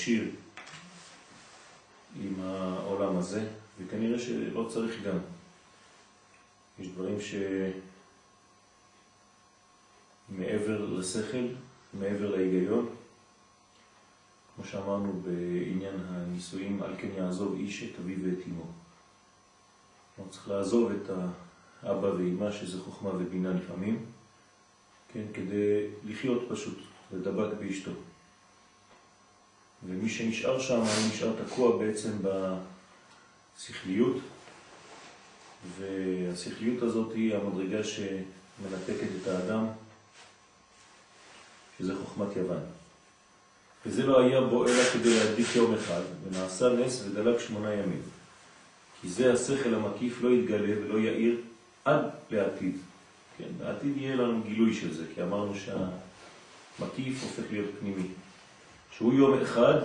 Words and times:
ישיר 0.00 0.24
עם 2.22 2.34
העולם 2.40 3.16
הזה, 3.16 3.48
וכנראה 3.78 4.18
שלא 4.18 4.68
צריך 4.72 5.02
גם. 5.02 5.18
יש 6.78 6.86
דברים 6.88 7.18
שמעבר 10.30 10.84
לשכל, 10.84 11.46
מעבר 12.00 12.36
להיגיון, 12.36 12.88
כמו 14.56 14.64
שאמרנו 14.64 15.20
בעניין 15.24 15.94
הנישואים, 16.08 16.82
על 16.82 16.94
כן 16.98 17.08
יעזוב 17.16 17.54
איש 17.58 17.82
את 17.82 17.98
אביו 17.98 18.18
ואת 18.24 18.46
אמו. 18.46 18.64
הוא 20.16 20.28
צריך 20.30 20.48
לעזוב 20.48 20.92
את 20.92 21.10
האבא 21.82 22.06
ואמא, 22.06 22.52
שזה 22.52 22.80
חוכמה 22.80 23.10
ובינה 23.10 23.52
לפעמים, 23.52 24.04
כן, 25.12 25.24
כדי 25.34 25.86
לחיות 26.04 26.42
פשוט, 26.48 26.78
לדבק 27.12 27.54
באשתו. 27.58 27.90
ומי 29.84 30.08
שנשאר 30.08 30.60
שם, 30.60 30.76
הוא 30.76 31.10
נשאר 31.14 31.32
תקוע 31.46 31.78
בעצם 31.78 32.10
בשכליות, 33.58 34.16
והשכליות 35.78 36.82
הזאת 36.82 37.12
היא 37.14 37.34
המדרגה 37.34 37.84
שמנתקת 37.84 39.08
את 39.22 39.28
האדם, 39.28 39.66
שזה 41.78 41.94
חוכמת 41.96 42.36
יוון. 42.36 42.62
וזה 43.86 44.06
לא 44.06 44.20
היה 44.20 44.40
בו 44.40 44.66
אלא 44.66 44.84
כדי 44.92 45.18
להדליק 45.18 45.56
יום 45.56 45.74
אחד, 45.74 46.00
ונעשה 46.24 46.68
נס 46.68 47.02
ודלק 47.06 47.40
שמונה 47.40 47.74
ימים. 47.74 48.02
כי 49.00 49.08
זה 49.08 49.32
השכל 49.32 49.74
המקיף 49.74 50.22
לא 50.22 50.28
יתגלה 50.28 50.74
ולא 50.80 50.98
יאיר 50.98 51.36
עד 51.84 52.04
לעתיד. 52.30 52.76
כן, 53.38 53.48
בעתיד 53.58 53.96
יהיה 53.96 54.16
לנו 54.16 54.42
גילוי 54.42 54.74
של 54.74 54.94
זה, 54.94 55.04
כי 55.14 55.22
אמרנו 55.22 55.54
שהמקיף 55.54 57.22
הופך 57.22 57.42
להיות 57.50 57.70
פנימי. 57.80 58.06
שהוא 58.90 59.14
יום 59.14 59.42
אחד 59.42 59.78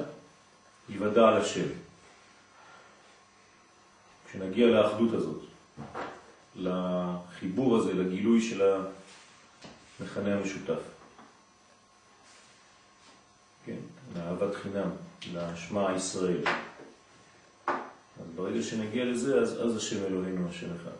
יוודע 0.89 1.27
על 1.27 1.41
השם. 1.41 1.67
כשנגיע 4.29 4.67
לאחדות 4.67 5.13
הזאת, 5.13 5.41
לחיבור 6.55 7.77
הזה, 7.77 7.93
לגילוי 7.93 8.41
של 8.41 8.61
המכנה 9.99 10.33
המשותף. 10.35 10.79
כן, 13.65 13.77
לאהבת 14.15 14.55
חינם, 14.55 14.89
לשמע 15.33 15.95
ישראל. 15.95 16.41
אז 17.67 18.25
ברגע 18.35 18.63
שנגיע 18.63 19.05
לזה, 19.05 19.41
אז, 19.41 19.65
אז 19.65 19.77
השם 19.77 20.03
אלוהינו 20.05 20.49
השם 20.49 20.67
אחד. 20.75 20.97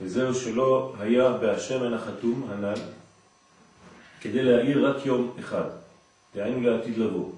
וזהו 0.00 0.34
שלא 0.34 0.94
היה 0.98 1.32
בהשמן 1.32 1.94
החתום 1.94 2.50
הנ"ל 2.50 2.80
כדי 4.20 4.42
להאיר 4.42 4.90
רק 4.90 5.06
יום 5.06 5.36
אחד. 5.40 5.79
דהיינו 6.34 6.60
לעתיד 6.60 6.98
לבוא, 6.98 7.30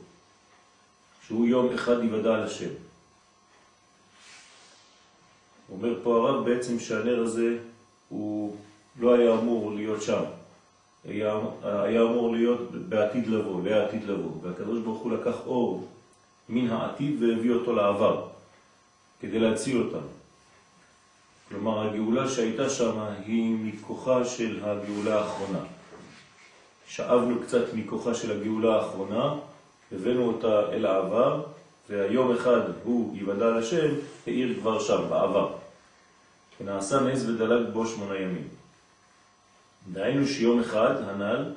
שהוא 1.27 1.47
יום 1.47 1.75
אחד 1.75 2.05
יוודע 2.05 2.35
על 2.35 2.43
השם. 2.43 2.71
אומר 5.73 5.99
פה 6.03 6.17
הרב 6.17 6.45
בעצם 6.45 6.81
שהנר 6.81 7.23
הזה 7.23 7.59
הוא 8.09 8.57
לא 9.01 9.15
היה 9.15 9.35
אמור 9.35 9.73
להיות 9.73 10.03
שם, 10.03 10.23
היה, 11.05 11.39
היה 11.63 12.03
אמור 12.03 12.33
להיות 12.33 12.73
בעתיד 12.89 13.27
לבוא, 13.27 13.63
לעתיד 13.65 14.05
לבוא, 14.05 14.31
והקדוש 14.43 14.79
ברוך 14.79 15.03
הוא 15.03 15.13
לקח 15.13 15.37
אור 15.47 15.89
מן 16.49 16.71
העתיד 16.71 17.23
והביא 17.23 17.53
אותו 17.53 17.73
לעבר, 17.73 18.29
כדי 19.21 19.39
להציל 19.39 19.83
אותם. 19.83 20.07
כלומר, 21.49 21.89
הגאולה 21.89 22.29
שהייתה 22.29 22.71
שם 22.71 22.99
היא 23.27 23.57
מכוחה 23.63 24.25
של 24.25 24.61
הגאולה 24.65 25.21
האחרונה. 25.21 25.65
שאבנו 26.95 27.43
קצת 27.43 27.75
מכוחה 27.75 28.15
של 28.15 28.41
הגאולה 28.41 28.77
האחרונה, 28.77 29.35
הבאנו 29.93 30.27
אותה 30.27 30.73
אל 30.73 30.87
העבר, 30.87 31.43
והיום 31.89 32.37
אחד 32.37 32.61
הוא 32.85 33.17
יוודע 33.17 33.47
על 33.47 33.59
השם, 33.59 33.95
העיר 34.27 34.61
כבר 34.61 34.81
שם, 34.81 35.03
בעבר. 35.09 35.53
ונעשה 36.61 37.01
נס 37.01 37.23
ודלג 37.23 37.73
בו 37.73 37.87
שמונה 37.87 38.17
ימים. 38.17 38.49
דהיינו 39.93 40.27
שיום 40.27 40.61
אחד, 40.61 40.95
הנ"ל, 41.09 41.53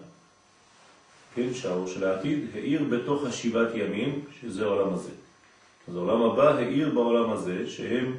כן, 1.35 1.53
שהאור 1.53 1.87
של 1.87 2.03
העתיד, 2.07 2.45
העיר 2.53 2.83
בתוך 2.83 3.23
השבעת 3.23 3.69
ימים, 3.75 4.25
שזה 4.41 4.65
העולם 4.65 4.93
הזה. 4.93 5.11
אז 5.87 5.95
העולם 5.95 6.21
הבא 6.21 6.55
העיר 6.55 6.89
בעולם 6.89 7.31
הזה, 7.31 7.69
שהם 7.69 8.15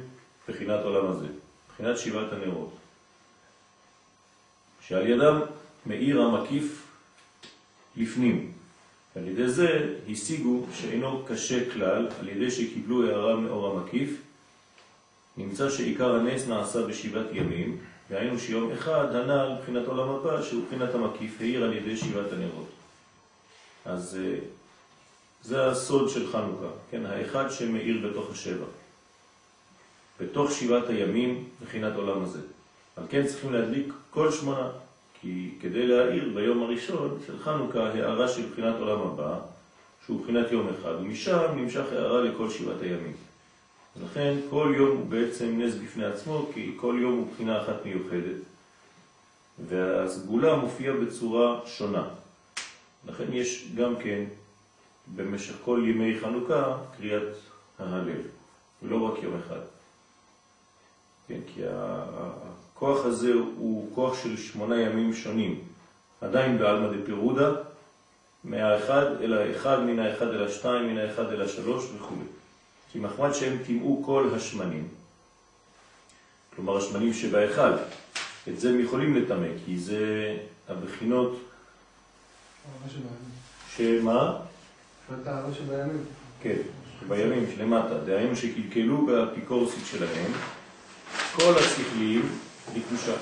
בחינת 0.49 0.83
עולם 0.83 1.11
הזה, 1.11 1.27
בחינת 1.73 1.97
שבעת 1.97 2.33
הנרות. 2.33 2.73
שעל 4.81 5.07
ידם 5.07 5.39
מאיר 5.85 6.21
המקיף 6.21 6.86
לפנים. 7.97 8.51
על 9.15 9.27
ידי 9.27 9.47
זה 9.47 9.95
השיגו 10.09 10.65
שאינו 10.73 11.23
קשה 11.27 11.71
כלל, 11.73 12.07
על 12.19 12.29
ידי 12.29 12.51
שקיבלו 12.51 13.07
הערה 13.07 13.35
מאור 13.35 13.67
המקיף, 13.67 14.09
נמצא 15.37 15.69
שעיקר 15.69 16.15
הנס 16.15 16.47
נעשה 16.47 16.81
בשבעת 16.81 17.25
ימים, 17.31 17.77
והיינו 18.09 18.39
שיום 18.39 18.71
אחד 18.71 19.15
הנ"ל 19.15 19.55
מבחינת 19.59 19.87
עולם 19.87 20.09
הבא, 20.09 20.43
שהוא 20.43 20.63
מבחינת 20.63 20.95
המקיף, 20.95 21.41
העיר 21.41 21.63
על 21.63 21.73
ידי 21.73 21.97
שבעת 21.97 22.31
הנרות. 22.31 22.69
אז 23.85 24.19
אה, 24.21 24.39
זה 25.43 25.67
הסוד 25.67 26.09
של 26.09 26.31
חנוכה, 26.31 26.69
כן, 26.91 27.05
האחד 27.05 27.51
שמאיר 27.51 28.07
בתוך 28.09 28.31
השבע. 28.31 28.65
בתוך 30.19 30.51
שבעת 30.51 30.89
הימים, 30.89 31.49
מבחינת 31.61 31.95
עולם 31.95 32.23
הזה. 32.23 32.39
על 32.95 33.03
כן 33.09 33.27
צריכים 33.27 33.53
להדליק 33.53 33.93
כל 34.09 34.31
שמונה. 34.31 34.69
כי 35.21 35.49
כדי 35.61 35.87
להאיר 35.87 36.31
ביום 36.35 36.63
הראשון 36.63 37.19
של 37.27 37.39
חנוכה 37.39 37.87
הערה 37.87 38.27
של 38.27 38.49
בחינת 38.51 38.75
עולם 38.79 39.01
הבא, 39.01 39.39
שהוא 40.05 40.23
בחינת 40.23 40.51
יום 40.51 40.67
אחד, 40.69 40.93
ומשם 40.99 41.47
נמשך 41.55 41.85
הערה 41.91 42.21
לכל 42.21 42.49
שבעת 42.49 42.81
הימים. 42.81 43.13
לכן 44.03 44.35
כל 44.49 44.73
יום 44.77 44.97
הוא 44.97 45.05
בעצם 45.05 45.61
נס 45.61 45.75
בפני 45.75 46.05
עצמו, 46.05 46.49
כי 46.53 46.73
כל 46.75 46.97
יום 47.01 47.13
הוא 47.13 47.27
בחינה 47.33 47.61
אחת 47.61 47.85
מיוחדת. 47.85 48.37
והסגולה 49.67 50.55
מופיעה 50.55 50.93
בצורה 50.95 51.59
שונה. 51.65 52.07
לכן 53.07 53.33
יש 53.33 53.67
גם 53.75 53.95
כן 53.95 54.23
במשך 55.15 55.55
כל 55.65 55.83
ימי 55.87 56.19
חנוכה 56.19 56.77
קריאת 56.97 57.35
ההלל, 57.79 58.21
ולא 58.83 59.07
רק 59.07 59.23
יום 59.23 59.33
אחד. 59.45 59.59
כן, 61.27 61.39
כי 61.47 61.61
הכוח 62.77 63.05
הזה 63.05 63.33
הוא 63.33 63.95
כוח 63.95 64.23
של 64.23 64.37
שמונה 64.37 64.81
ימים 64.81 65.13
שונים, 65.13 65.59
עדיין 66.21 66.57
בעלמא 66.57 66.87
דפירודה, 66.97 67.51
מהאחד 68.43 69.05
אל 69.21 69.33
האחד, 69.33 69.79
מן 69.79 69.99
האחד 69.99 70.27
אל 70.27 70.43
השתיים, 70.43 70.87
מן 70.89 70.97
האחד 70.97 71.31
אל 71.31 71.41
השלוש 71.41 71.85
וכו'. 71.95 72.15
כי 72.91 72.99
מחמד 72.99 73.33
שהם 73.33 73.57
טימאו 73.65 74.03
כל 74.05 74.29
השמנים, 74.35 74.87
כלומר 76.55 76.77
השמנים 76.77 77.13
שבאחד, 77.13 77.71
את 78.47 78.59
זה 78.59 78.69
הם 78.69 78.79
יכולים 78.79 79.15
לטמא, 79.15 79.47
כי 79.65 79.79
זה 79.79 80.37
הבחינות... 80.69 81.39
שמה? 83.77 84.37
כן, 86.41 86.57
בימים 87.07 87.45
שלמטה, 87.55 87.97
דהיינו 87.97 88.35
שקלקלו 88.35 89.05
באפיקורסית 89.05 89.85
שלהם, 89.85 90.31
כל 91.35 91.53
השכליים 91.57 92.29
לקדושה. 92.75 93.15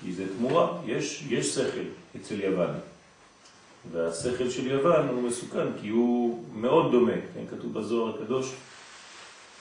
כי 0.00 0.12
זה 0.12 0.24
תמורה, 0.38 0.78
יש, 0.86 1.24
יש 1.28 1.54
שכל 1.54 1.84
אצל 2.16 2.40
יוון. 2.40 2.70
והשכל 3.92 4.50
של 4.50 4.66
יוון 4.66 5.08
הוא 5.08 5.22
מסוכן 5.22 5.66
כי 5.80 5.88
הוא 5.88 6.44
מאוד 6.54 6.92
דומה, 6.92 7.12
כן, 7.34 7.56
כתוב 7.56 7.74
בזוהר 7.74 8.14
הקדוש 8.14 8.52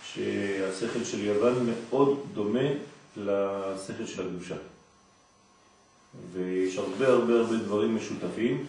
שהשכל 0.03 1.03
של 1.03 1.23
יוון 1.23 1.69
מאוד 1.89 2.19
דומה 2.33 2.69
לשכל 3.17 4.05
של 4.05 4.27
הקדושה. 4.27 4.55
ויש 6.33 6.77
הרבה 6.77 7.07
הרבה 7.07 7.33
הרבה 7.33 7.57
דברים 7.57 7.95
משותפים, 7.95 8.65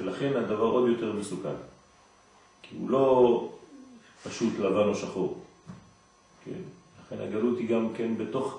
ולכן 0.00 0.36
הדבר 0.36 0.66
עוד 0.66 0.88
יותר 0.88 1.12
מסוכן. 1.12 1.54
כי 2.62 2.76
הוא 2.76 2.90
לא 2.90 3.48
פשוט 4.24 4.58
לבן 4.58 4.88
או 4.88 4.94
שחור. 4.94 5.44
כן? 6.44 6.60
לכן 7.00 7.22
הגלות 7.22 7.58
היא 7.58 7.68
גם 7.68 7.88
כן 7.96 8.16
בתוך 8.16 8.58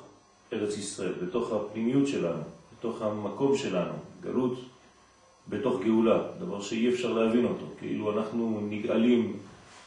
ארץ 0.54 0.78
ישראל, 0.78 1.14
בתוך 1.22 1.52
הפנימיות 1.52 2.08
שלנו, 2.08 2.44
בתוך 2.80 3.02
המקום 3.02 3.58
שלנו, 3.58 3.94
גלות 4.22 4.60
בתוך 5.50 5.82
גאולה, 5.84 6.20
דבר 6.40 6.62
שאי 6.62 6.90
אפשר 6.90 7.14
להבין 7.14 7.46
אותו, 7.46 7.66
כאילו 7.80 8.18
אנחנו 8.18 8.68
נגאלים 8.70 9.38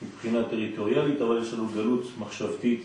מבחינה 0.02 0.44
טריטוריאלית, 0.44 1.20
אבל 1.20 1.42
יש 1.42 1.52
לנו 1.52 1.68
גלות 1.74 2.04
מחשבתית 2.18 2.82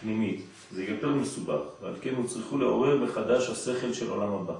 פנימית, 0.00 0.40
זה 0.72 0.84
יותר 0.84 1.08
מסובך, 1.08 1.60
ועל 1.82 1.94
כן 2.00 2.14
הוא 2.14 2.26
צריכו 2.26 2.58
לעורר 2.58 3.04
מחדש 3.04 3.50
השכל 3.50 3.92
של 3.92 4.10
עולם 4.10 4.32
הבא. 4.32 4.54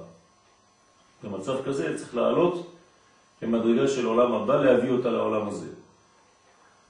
במצב 1.23 1.55
כזה 1.65 1.97
צריך 1.97 2.15
לעלות 2.15 2.71
למדרגה 3.41 3.87
של 3.87 4.05
עולם 4.05 4.33
הבא, 4.33 4.63
להביא 4.63 4.89
אותה 4.89 5.11
לעולם 5.11 5.47
הזה. 5.47 5.67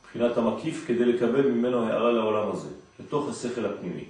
מבחינת 0.03 0.37
המקיף 0.37 0.83
כדי 0.87 1.05
לקבל 1.05 1.47
ממנו 1.51 1.83
הערה 1.83 2.11
לעולם 2.11 2.51
הזה, 2.51 2.69
לתוך 2.99 3.29
השכל 3.29 3.65
הפנימי. 3.65 4.05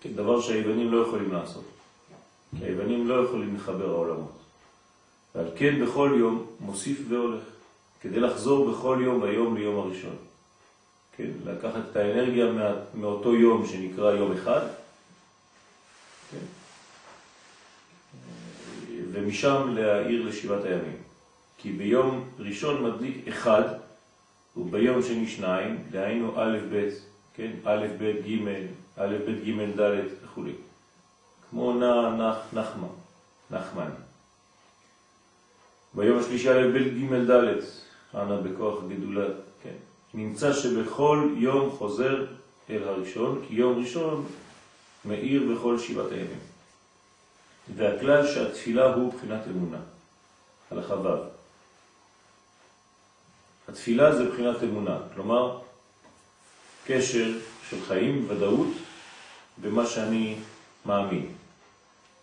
כן, 0.00 0.12
דבר 0.12 0.40
שהיוונים 0.40 0.92
לא 0.92 1.06
יכולים 1.06 1.32
לעשות. 1.32 1.64
כי 2.58 2.64
היוונים 2.64 3.08
לא 3.08 3.24
יכולים 3.24 3.56
לחבר 3.56 3.90
העולמות. 3.90 4.32
ועל 5.34 5.46
כן 5.56 5.84
בכל 5.84 6.16
יום 6.18 6.46
מוסיף 6.60 6.98
והולך, 7.08 7.42
כדי 8.00 8.20
לחזור 8.20 8.70
בכל 8.70 8.98
יום 9.04 9.20
ביום 9.20 9.56
ליום 9.56 9.78
הראשון. 9.78 10.16
כן, 11.16 11.30
לקחת 11.44 11.80
את 11.90 11.96
האנרגיה 11.96 12.52
מה, 12.52 12.72
מאותו 12.94 13.34
יום 13.34 13.66
שנקרא 13.66 14.14
יום 14.14 14.32
אחד, 14.32 14.66
כן, 16.30 16.44
ומשם 19.12 19.74
להעיר 19.74 20.26
לשבעת 20.26 20.64
הימים. 20.64 20.96
כי 21.58 21.72
ביום 21.72 22.28
ראשון 22.38 22.84
מדליק 22.84 23.28
אחד, 23.28 23.62
וביום 24.56 25.02
שני 25.02 25.28
שניים, 25.28 25.78
דהיינו 25.90 26.32
א' 26.36 26.58
ב', 26.72 26.88
כן, 27.34 27.50
א' 27.64 27.86
ב' 27.98 28.12
ג', 28.26 28.66
א' 29.00 29.16
ב' 29.26 29.44
ג' 29.44 29.80
ד' 29.80 30.04
וכו'. 30.24 30.42
כמו 31.50 31.72
נע, 31.72 32.10
נח, 32.10 32.36
נחמן, 32.52 32.94
נחמן. 33.50 33.90
ביום 35.94 36.18
השלישי 36.18 36.50
א' 36.50 36.68
ב' 36.74 36.76
ג' 36.76 37.30
ד', 37.30 37.60
אנא 38.14 38.36
בכוח 38.40 38.78
גדולה, 38.88 39.26
כן. 39.62 39.74
נמצא 40.14 40.52
שבכל 40.52 41.34
יום 41.36 41.70
חוזר 41.70 42.26
אל 42.70 42.82
הראשון, 42.88 43.44
כי 43.48 43.54
יום 43.54 43.78
ראשון 43.78 44.26
מאיר 45.04 45.42
בכל 45.52 45.78
שבעת 45.78 46.12
הימים. 46.12 46.38
והכלל 47.76 48.26
שהתפילה 48.26 48.94
הוא 48.94 49.14
בחינת 49.14 49.40
אמונה, 49.46 49.80
הלכה 50.70 50.94
ו'. 50.94 51.40
התפילה 53.68 54.16
זה 54.16 54.30
בחינת 54.30 54.62
אמונה, 54.62 54.98
כלומר 55.14 55.58
קשר 56.86 57.38
של 57.70 57.76
חיים, 57.88 58.26
ודאות, 58.28 58.68
במה 59.60 59.86
שאני 59.86 60.36
מאמין. 60.86 61.26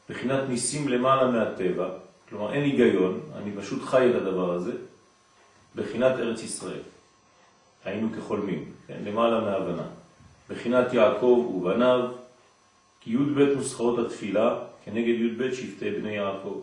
בחינת 0.10 0.50
ניסים 0.50 0.88
למעלה 0.88 1.32
מהטבע, 1.32 1.90
כלומר 2.30 2.54
אין 2.54 2.64
היגיון, 2.64 3.20
אני 3.36 3.52
פשוט 3.62 3.84
חי 3.84 4.10
את 4.10 4.16
הדבר 4.16 4.54
הזה, 4.54 4.72
בחינת 5.76 6.16
ארץ 6.16 6.44
ישראל. 6.44 6.80
היינו 7.86 8.08
כחולמים, 8.18 8.72
כן? 8.88 8.98
למעלה 9.06 9.42
מהבנה. 9.42 9.84
בחינת 10.50 10.94
יעקב 10.94 11.52
ובניו, 11.56 12.12
כי 13.02 13.12
י' 13.12 13.18
ב' 13.18 13.40
נוסחאות 13.40 14.00
התפילה 14.00 14.60
כנגד 14.86 15.20
י' 15.20 15.30
ב' 15.30 15.54
שבטי 15.54 15.92
בני 15.92 16.16
יעקב, 16.16 16.62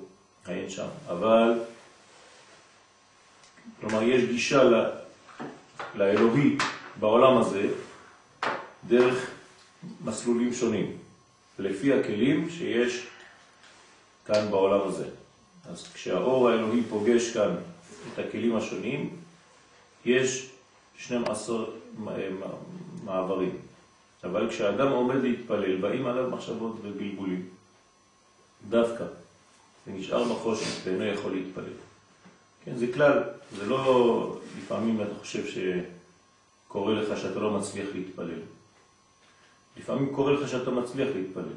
אין 0.49 0.71
שם. 0.71 0.87
אבל, 1.09 1.53
כלומר 3.81 4.03
יש 4.03 4.25
גישה 4.25 4.65
ל... 4.65 4.91
לאלוהי 5.95 6.57
בעולם 7.01 7.37
הזה 7.37 7.69
דרך 8.89 9.31
מסלולים 10.05 10.55
שונים, 10.55 10.97
לפי 11.59 11.93
הכלים 11.93 12.51
שיש 12.51 13.07
כאן 14.27 14.51
בעולם 14.51 14.89
הזה. 14.89 15.09
אז 15.69 15.93
כשהאור 15.95 16.49
האלוהי 16.49 16.83
פוגש 16.89 17.33
כאן 17.33 17.55
את 18.13 18.19
הכלים 18.19 18.57
השונים, 18.57 19.17
יש 20.05 20.51
12 20.99 21.65
מעברים. 23.05 23.57
אבל 24.25 24.51
כשאדם 24.51 24.93
עומד 24.93 25.23
להתפלל, 25.23 25.77
באים 25.77 26.07
עליו 26.07 26.31
מחשבות 26.31 26.77
ובלבולים. 26.83 27.49
דווקא. 28.69 29.05
זה 29.87 29.93
נשאר 29.93 30.25
בחושך 30.25 30.81
ואינו 30.85 31.05
יכול 31.05 31.33
להתפלל. 31.33 31.73
כן, 32.65 32.77
זה 32.77 32.87
כלל, 32.95 33.23
זה 33.57 33.67
לא 33.67 34.39
לפעמים 34.59 35.01
אתה 35.01 35.15
חושב 35.21 35.45
שקורה 36.67 36.95
לך 36.95 37.19
שאתה 37.19 37.39
לא 37.39 37.51
מצליח 37.51 37.89
להתפלל. 37.95 38.41
לפעמים 39.77 40.15
קורה 40.15 40.33
לך 40.33 40.49
שאתה 40.49 40.71
מצליח 40.71 41.09
להתפלל. 41.15 41.55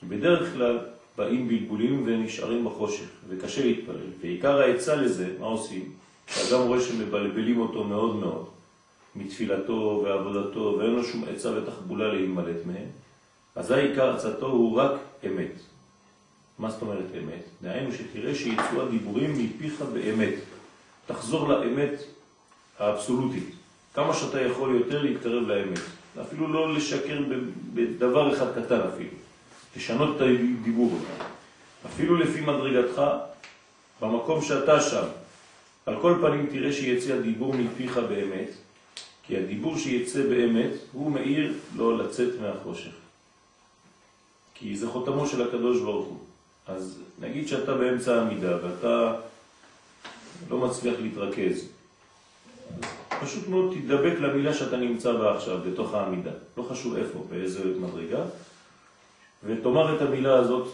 כי 0.00 0.06
בדרך 0.06 0.52
כלל 0.52 0.78
באים 1.16 1.48
בלבולים 1.48 2.02
ונשארים 2.06 2.64
בחושך, 2.64 3.08
וקשה 3.28 3.64
להתפלל. 3.64 4.10
ועיקר 4.20 4.60
העצה 4.60 4.96
לזה, 4.96 5.34
מה 5.38 5.46
עושים? 5.46 5.92
כשאדם 6.26 6.60
רואה 6.66 6.80
שמבלבלים 6.80 7.60
אותו 7.60 7.84
מאוד 7.84 8.16
מאוד, 8.16 8.46
מתפילתו 9.16 10.00
ועבודתו, 10.04 10.76
ואין 10.78 10.90
לו 10.90 11.04
שום 11.04 11.24
עצה 11.34 11.50
ותחבולה 11.50 12.12
להימלט 12.12 12.66
מהם, 12.66 12.88
אז 13.56 13.70
העיקר 13.70 14.16
עצתו 14.16 14.46
הוא 14.46 14.76
רק 14.76 14.92
אמת. 15.26 15.52
מה 16.58 16.70
זאת 16.70 16.82
אומרת 16.82 17.04
אמת? 17.18 17.44
דהיינו 17.62 17.92
שתראה 17.92 18.34
שיצאו 18.34 18.82
הדיבורים 18.82 19.38
מפיך 19.38 19.82
באמת. 19.92 20.34
תחזור 21.06 21.48
לאמת 21.48 22.02
האבסולוטית. 22.78 23.54
כמה 23.94 24.14
שאתה 24.14 24.40
יכול 24.40 24.74
יותר 24.74 25.02
להתקרב 25.02 25.48
לאמת. 25.48 25.80
אפילו 26.20 26.52
לא 26.52 26.74
לשקר 26.74 27.20
בדבר 27.74 28.34
אחד 28.34 28.46
קטן 28.52 28.80
אפילו. 28.80 29.10
לשנות 29.76 30.16
את 30.16 30.20
הדיבור. 30.20 30.98
אפילו 31.86 32.16
לפי 32.16 32.40
מדרגתך, 32.40 33.02
במקום 34.00 34.42
שאתה 34.42 34.80
שם, 34.80 35.04
על 35.86 36.00
כל 36.00 36.18
פנים 36.20 36.46
תראה 36.50 36.72
שיצא 36.72 37.12
הדיבור 37.12 37.54
מפיך 37.54 37.96
באמת, 37.96 38.50
כי 39.26 39.36
הדיבור 39.36 39.78
שיצא 39.78 40.22
באמת 40.22 40.70
הוא 40.92 41.12
מאיר 41.12 41.54
לא 41.76 41.98
לצאת 41.98 42.40
מהחושך. 42.40 42.92
כי 44.54 44.76
זה 44.76 44.88
חותמו 44.88 45.26
של 45.26 45.42
הקדוש 45.42 45.80
ברוך 45.80 46.06
הוא. 46.06 46.18
אז 46.66 46.98
נגיד 47.20 47.48
שאתה 47.48 47.74
באמצע 47.74 48.14
העמידה 48.14 48.56
ואתה 48.64 49.14
לא 50.50 50.58
מצליח 50.58 50.94
להתרכז, 51.00 51.68
פשוט 53.20 53.48
מאוד 53.48 53.74
תדבק 53.74 54.20
למילה 54.20 54.54
שאתה 54.54 54.76
נמצא 54.76 55.12
בה 55.12 55.36
עכשיו, 55.36 55.58
בתוך 55.70 55.94
העמידה. 55.94 56.30
לא 56.56 56.62
חשוב 56.62 56.96
איפה, 56.96 57.26
באיזה 57.30 57.64
מדרגה, 57.80 58.22
ותאמר 59.44 59.96
את 59.96 60.02
המילה 60.02 60.38
הזאת 60.38 60.68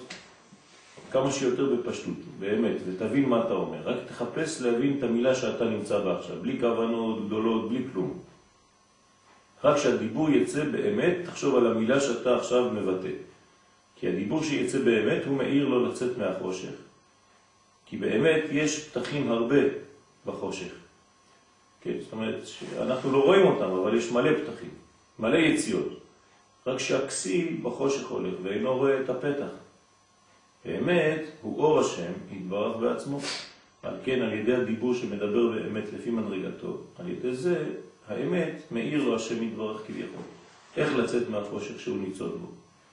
כמה 1.10 1.32
שיותר 1.32 1.74
בפשטות, 1.74 2.14
באמת, 2.38 2.76
ותבין 2.86 3.28
מה 3.28 3.40
אתה 3.46 3.52
אומר. 3.52 3.78
רק 3.84 3.96
תחפש 4.08 4.60
להבין 4.60 4.96
את 4.98 5.02
המילה 5.02 5.34
שאתה 5.34 5.64
נמצא 5.64 5.98
בה 5.98 6.18
עכשיו, 6.18 6.36
בלי 6.42 6.60
כוונות 6.60 7.26
גדולות, 7.26 7.68
בלי 7.68 7.82
כלום. 7.92 8.18
רק 9.64 9.76
שהדיבור 9.76 10.30
יצא 10.30 10.64
באמת, 10.64 11.16
תחשוב 11.24 11.56
על 11.56 11.66
המילה 11.66 12.00
שאתה 12.00 12.36
עכשיו 12.36 12.70
מבטא. 12.70 13.08
כי 13.96 14.08
הדיבור 14.08 14.42
שיצא 14.42 14.78
באמת 14.78 15.22
הוא 15.26 15.36
מאיר 15.36 15.68
לו 15.68 15.86
לצאת 15.86 16.18
מהחושך. 16.18 16.74
כי 17.86 17.96
באמת 17.96 18.42
יש 18.50 18.88
פתחים 18.88 19.30
הרבה 19.30 19.60
בחושך. 20.26 20.85
כן, 21.86 21.92
זאת 22.02 22.12
אומרת, 22.12 22.34
אנחנו 22.80 23.12
לא 23.12 23.24
רואים 23.24 23.46
אותם, 23.46 23.70
אבל 23.70 23.96
יש 23.96 24.12
מלא 24.12 24.30
פתחים, 24.30 24.70
מלא 25.18 25.36
יציאות. 25.36 25.88
רק 26.66 26.78
שהכסיל 26.78 27.56
בחושך 27.62 28.08
הולך 28.08 28.34
ואינו 28.42 28.76
רואה 28.76 29.00
את 29.00 29.10
הפתח. 29.10 29.48
באמת 30.64 31.22
הוא 31.42 31.58
אור 31.58 31.80
השם 31.80 32.12
יתברך 32.32 32.76
בעצמו. 32.76 33.20
על 33.82 33.94
כן, 34.04 34.22
על 34.22 34.32
ידי 34.32 34.54
הדיבור 34.54 34.94
שמדבר 34.94 35.52
באמת 35.52 35.84
לפי 35.98 36.10
מדרגתו, 36.10 36.78
על 36.98 37.08
ידי 37.08 37.34
זה 37.34 37.64
האמת 38.08 38.52
מאיר 38.70 39.04
לו 39.04 39.16
השם 39.16 39.42
יתברך 39.42 39.80
כביכול. 39.86 40.22
איך 40.76 40.96
לצאת 40.96 41.28
מהחושך 41.28 41.80
שהוא 41.80 41.98
ניצוד 41.98 42.38
בו? 42.40 42.46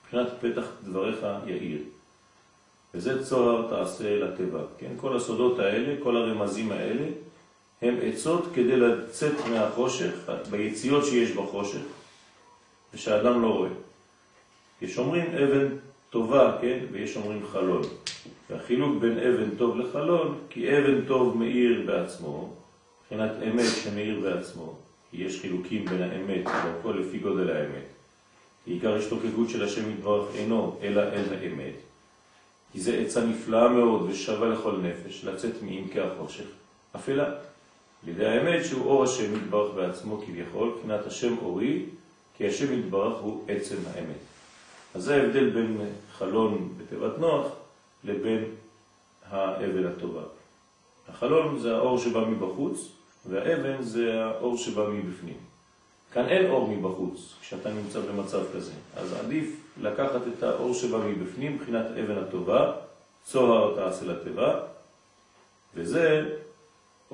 מבחינת 0.04 0.28
פתח 0.40 0.66
דבריך 0.84 1.26
יאיר. 1.46 1.78
וזה 2.94 3.24
צוהר 3.24 3.68
תעשה 3.70 4.18
לטבע. 4.18 4.62
כן? 4.78 4.92
כל 4.96 5.16
הסודות 5.16 5.58
האלה, 5.58 5.94
כל 6.02 6.16
הרמזים 6.16 6.72
האלה, 6.72 7.04
הם 7.84 7.94
עצות 8.02 8.44
כדי 8.54 8.76
לצאת 8.76 9.32
מהחושך, 9.50 10.30
ביציאות 10.50 11.04
שיש 11.04 11.30
בחושך, 11.30 11.80
ושאדם 12.94 13.42
לא 13.42 13.46
רואה. 13.46 13.68
יש 14.82 14.98
אומרים 14.98 15.24
אבן 15.24 15.66
טובה, 16.10 16.56
כן? 16.60 16.78
ויש 16.92 17.16
אומרים 17.16 17.46
חלון. 17.52 17.82
והחילוק 18.50 19.00
בין 19.00 19.18
אבן 19.18 19.56
טוב 19.58 19.76
לחלון, 19.76 20.38
כי 20.50 20.78
אבן 20.78 21.04
טוב 21.04 21.36
מאיר 21.36 21.82
בעצמו, 21.86 22.54
מבחינת 23.02 23.30
אמת 23.50 23.70
שמאיר 23.82 24.20
בעצמו, 24.20 24.76
יש 25.12 25.40
חילוקים 25.40 25.84
בין 25.84 26.02
האמת, 26.02 26.46
והכל 26.46 27.00
לפי 27.00 27.18
גודל 27.18 27.50
האמת. 27.50 27.86
בעיקר 28.66 28.94
השתוקקות 28.94 29.48
של 29.48 29.64
השם 29.64 29.90
יתברך 29.90 30.34
אינו 30.34 30.78
אלא 30.82 31.00
אל 31.00 31.24
האמת. 31.40 31.74
כי 32.72 32.80
זה 32.80 32.98
עצה 32.98 33.24
נפלאה 33.24 33.68
מאוד 33.68 34.02
ושווה 34.10 34.48
לכל 34.48 34.76
נפש 34.76 35.24
לצאת 35.24 35.62
מעמקי 35.62 36.00
החושך, 36.00 36.46
אפלה, 36.96 37.24
על 38.04 38.10
ידי 38.10 38.26
האמת 38.26 38.64
שהוא 38.64 38.86
אור 38.86 39.04
השם 39.04 39.36
יתברך 39.36 39.74
בעצמו 39.74 40.22
כביכול, 40.26 40.72
מבחינת 40.76 41.06
השם 41.06 41.38
אורי, 41.38 41.84
כי 42.36 42.48
השם 42.48 42.78
יתברך 42.78 43.18
הוא 43.20 43.44
עצם 43.48 43.76
האמת. 43.94 44.16
אז 44.94 45.02
זה 45.02 45.14
ההבדל 45.14 45.50
בין 45.50 45.76
חלון 46.18 46.74
בתיבת 46.78 47.18
נוח 47.18 47.46
לבין 48.04 48.44
האבן 49.30 49.86
הטובה. 49.86 50.22
החלון 51.08 51.58
זה 51.58 51.76
האור 51.76 51.98
שבא 51.98 52.20
מבחוץ, 52.20 52.88
והאבן 53.26 53.82
זה 53.82 54.24
האור 54.24 54.56
שבא 54.56 54.88
מבפנים. 54.88 55.36
כאן 56.12 56.28
אין 56.28 56.50
אור 56.50 56.68
מבחוץ, 56.68 57.34
כשאתה 57.40 57.70
נמצא 57.72 58.00
במצב 58.00 58.42
כזה. 58.54 58.72
אז 58.96 59.12
עדיף 59.12 59.56
לקחת 59.80 60.20
את 60.38 60.42
האור 60.42 60.74
שבא 60.74 60.98
מבפנים, 60.98 61.54
מבחינת 61.54 61.86
אבן 61.86 62.18
הטובה, 62.18 62.72
צוהר 63.24 63.74
תעשה 63.74 64.04
לטבע, 64.04 64.60
וזה 65.74 66.36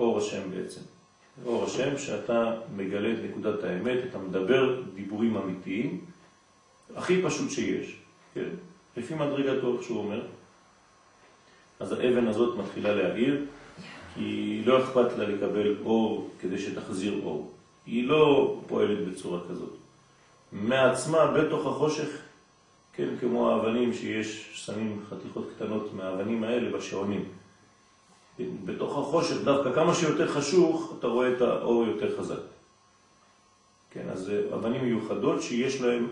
אור 0.01 0.19
השם 0.19 0.41
בעצם. 0.51 0.81
אור 1.47 1.65
השם 1.65 1.99
שאתה 1.99 2.55
מגלה 2.77 3.13
את 3.13 3.19
נקודת 3.31 3.65
האמת, 3.65 3.99
אתה 4.11 4.19
מדבר 4.19 4.83
דיבורים 4.95 5.37
אמיתיים, 5.37 6.01
הכי 6.97 7.23
פשוט 7.23 7.51
שיש, 7.51 7.97
כן? 8.35 8.49
לפי 8.97 9.15
מדרגתו, 9.15 9.83
שהוא 9.83 9.99
אומר. 9.99 10.23
אז 11.81 11.93
האבן 11.93 12.27
הזאת 12.27 12.59
מתחילה 12.59 12.95
להעיר, 12.95 13.45
כי 14.15 14.63
לא 14.65 14.85
אכפת 14.85 15.19
לה 15.19 15.29
לקבל 15.29 15.77
אור 15.85 16.31
כדי 16.41 16.59
שתחזיר 16.59 17.21
אור. 17.25 17.53
היא 17.87 18.09
לא 18.09 18.57
פועלת 18.69 19.09
בצורה 19.09 19.41
כזאת. 19.51 19.75
מעצמה, 20.53 21.27
בתוך 21.27 21.67
החושך, 21.67 22.09
כן, 22.93 23.09
כמו 23.21 23.51
האבנים 23.51 23.95
שיש, 23.95 24.51
שמים 24.53 25.03
חתיכות 25.11 25.51
קטנות 25.57 25.95
מהאבנים 25.95 26.45
האלה 26.45 26.79
בשעונים. 26.79 27.25
בתוך 28.65 28.99
החושך, 28.99 29.37
דווקא 29.45 29.73
כמה 29.75 29.95
שיותר 29.95 30.33
חשוך, 30.33 30.95
אתה 30.99 31.07
רואה 31.07 31.33
את 31.33 31.41
האור 31.41 31.85
יותר 31.85 32.19
חזק. 32.19 32.41
כן, 33.91 34.09
אז 34.09 34.21
זה 34.21 34.49
אבנים 34.55 34.85
מיוחדות 34.85 35.43
שיש 35.43 35.81
להם 35.81 36.09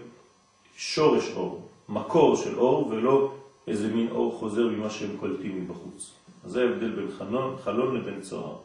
שורש 0.76 1.32
אור, 1.37 1.68
מקור 1.88 2.37
של 2.37 2.58
אור, 2.58 2.87
ולא 2.87 3.35
איזה 3.66 3.88
מין 3.88 4.08
אור 4.11 4.38
חוזר 4.38 4.66
ממה 4.66 4.90
שהם 4.90 5.16
קולטים 5.20 5.64
מבחוץ. 5.64 6.11
אז 6.44 6.50
זה 6.50 6.62
ההבדל 6.62 6.90
בין 6.90 7.08
חלון, 7.18 7.56
חלון 7.64 7.97
לבין 7.97 8.20
צוהר. 8.20 8.56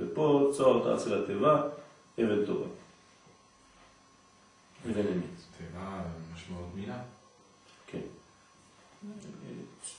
ופה 0.00 0.50
צוהר 0.56 0.84
תעשה 0.84 1.16
לטבע, 1.16 1.62
אבן 2.18 2.46
טובה. 2.46 2.66
אבן 4.86 5.00
אמת. 5.00 5.38
טבע 5.58 6.02
משמעות 6.34 6.66
מילה. 6.74 6.98
כן. 7.86 8.00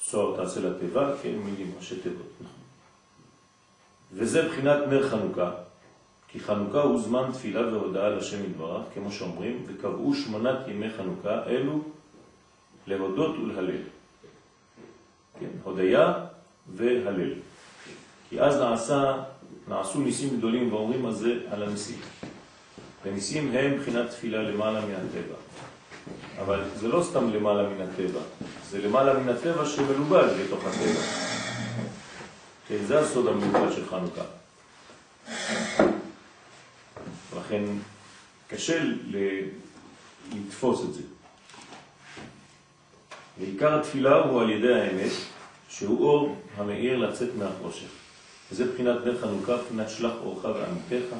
צוהר 0.03 0.35
תעשה 0.35 0.59
לטבע, 0.59 1.17
כן, 1.23 1.35
מילים, 1.35 1.71
ראשי 1.77 1.99
תיבות, 1.99 2.27
נכון. 2.41 2.58
וזה 4.13 4.47
בחינת 4.47 4.77
נר 4.89 5.09
חנוכה, 5.09 5.51
כי 6.27 6.39
חנוכה 6.39 6.81
הוא 6.81 7.01
זמן 7.01 7.31
תפילה 7.33 7.67
והודעה 7.67 8.09
לשם 8.09 8.45
יתברך, 8.45 8.81
כמו 8.93 9.11
שאומרים, 9.11 9.63
וקבעו 9.67 10.15
שמונת 10.15 10.67
ימי 10.67 10.89
חנוכה 10.89 11.43
אלו 11.47 11.81
להודות 12.87 13.35
ולהלל. 13.37 13.81
כן, 15.39 15.49
הודיה 15.63 16.13
והלל. 16.75 17.33
כי 18.29 18.41
אז 18.41 18.57
נעשה, 18.57 19.23
נעשו 19.67 19.99
ניסים 19.99 20.37
גדולים 20.37 20.73
ואומרים 20.73 21.05
על 21.05 21.13
זה 21.13 21.39
על 21.51 21.63
הניסים. 21.63 21.99
וניסים 23.05 23.51
הם 23.51 23.79
בחינת 23.79 24.09
תפילה 24.09 24.41
למעלה 24.41 24.85
מן 24.85 24.95
הטבע. 24.95 25.35
אבל 26.41 26.63
זה 26.75 26.87
לא 26.87 27.03
סתם 27.03 27.33
למעלה 27.33 27.69
מן 27.69 27.81
הטבע, 27.81 28.19
זה 28.69 28.81
למעלה 28.81 29.19
מן 29.19 29.29
הטבע 29.29 29.65
שמלובד 29.65 30.27
בתוך 30.41 30.65
הטבע. 30.65 31.38
כן, 32.69 32.85
זה 32.87 32.99
הסוד 32.99 33.27
המיוחד 33.27 33.71
של 33.75 33.85
חנוכה. 33.89 34.23
לכן 37.37 37.63
קשה 38.47 38.83
לתפוס 40.31 40.83
את 40.83 40.93
זה. 40.93 41.01
ועיקר 43.39 43.79
התפילה 43.79 44.15
הוא 44.15 44.41
על 44.41 44.49
ידי 44.49 44.73
האמת, 44.73 45.11
שהוא 45.69 46.07
אור 46.07 46.35
המאיר 46.57 46.97
לצאת 46.97 47.29
מהחושך. 47.37 47.89
וזה 48.51 48.73
בחינת 48.73 49.05
נר 49.05 49.21
חנוכה, 49.21 49.57
בחינת 49.57 49.89
שלח 49.89 50.13
אורך 50.23 50.45
ועמיתך, 50.45 51.15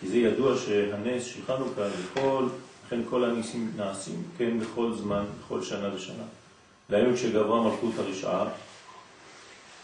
כי 0.00 0.08
זה 0.08 0.16
ידוע 0.16 0.58
שהנס 0.58 1.24
של 1.24 1.40
חנוכה, 1.46 1.82
וכל, 1.98 2.46
לכן 2.86 3.00
כל 3.10 3.24
הניסים 3.24 3.72
נעשים, 3.76 4.22
כן, 4.38 4.58
בכל 4.58 4.92
זמן, 4.92 5.24
בכל 5.40 5.62
שנה 5.62 5.94
ושנה. 5.94 6.24
דהיינו 6.90 7.14
כשגברה 7.14 7.62
מלכות 7.62 7.92
הרשעה, 7.98 8.48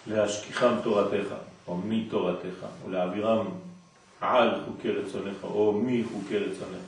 להשכיחם 0.09 0.75
תורתך, 0.83 1.35
או 1.67 1.77
מתורתך, 1.77 2.67
ולהעבירם 2.87 3.47
על 4.21 4.51
חוקי 4.65 4.91
רצונך, 4.91 5.37
או 5.45 5.83
מחוקי 5.85 6.39
רצונך. 6.39 6.83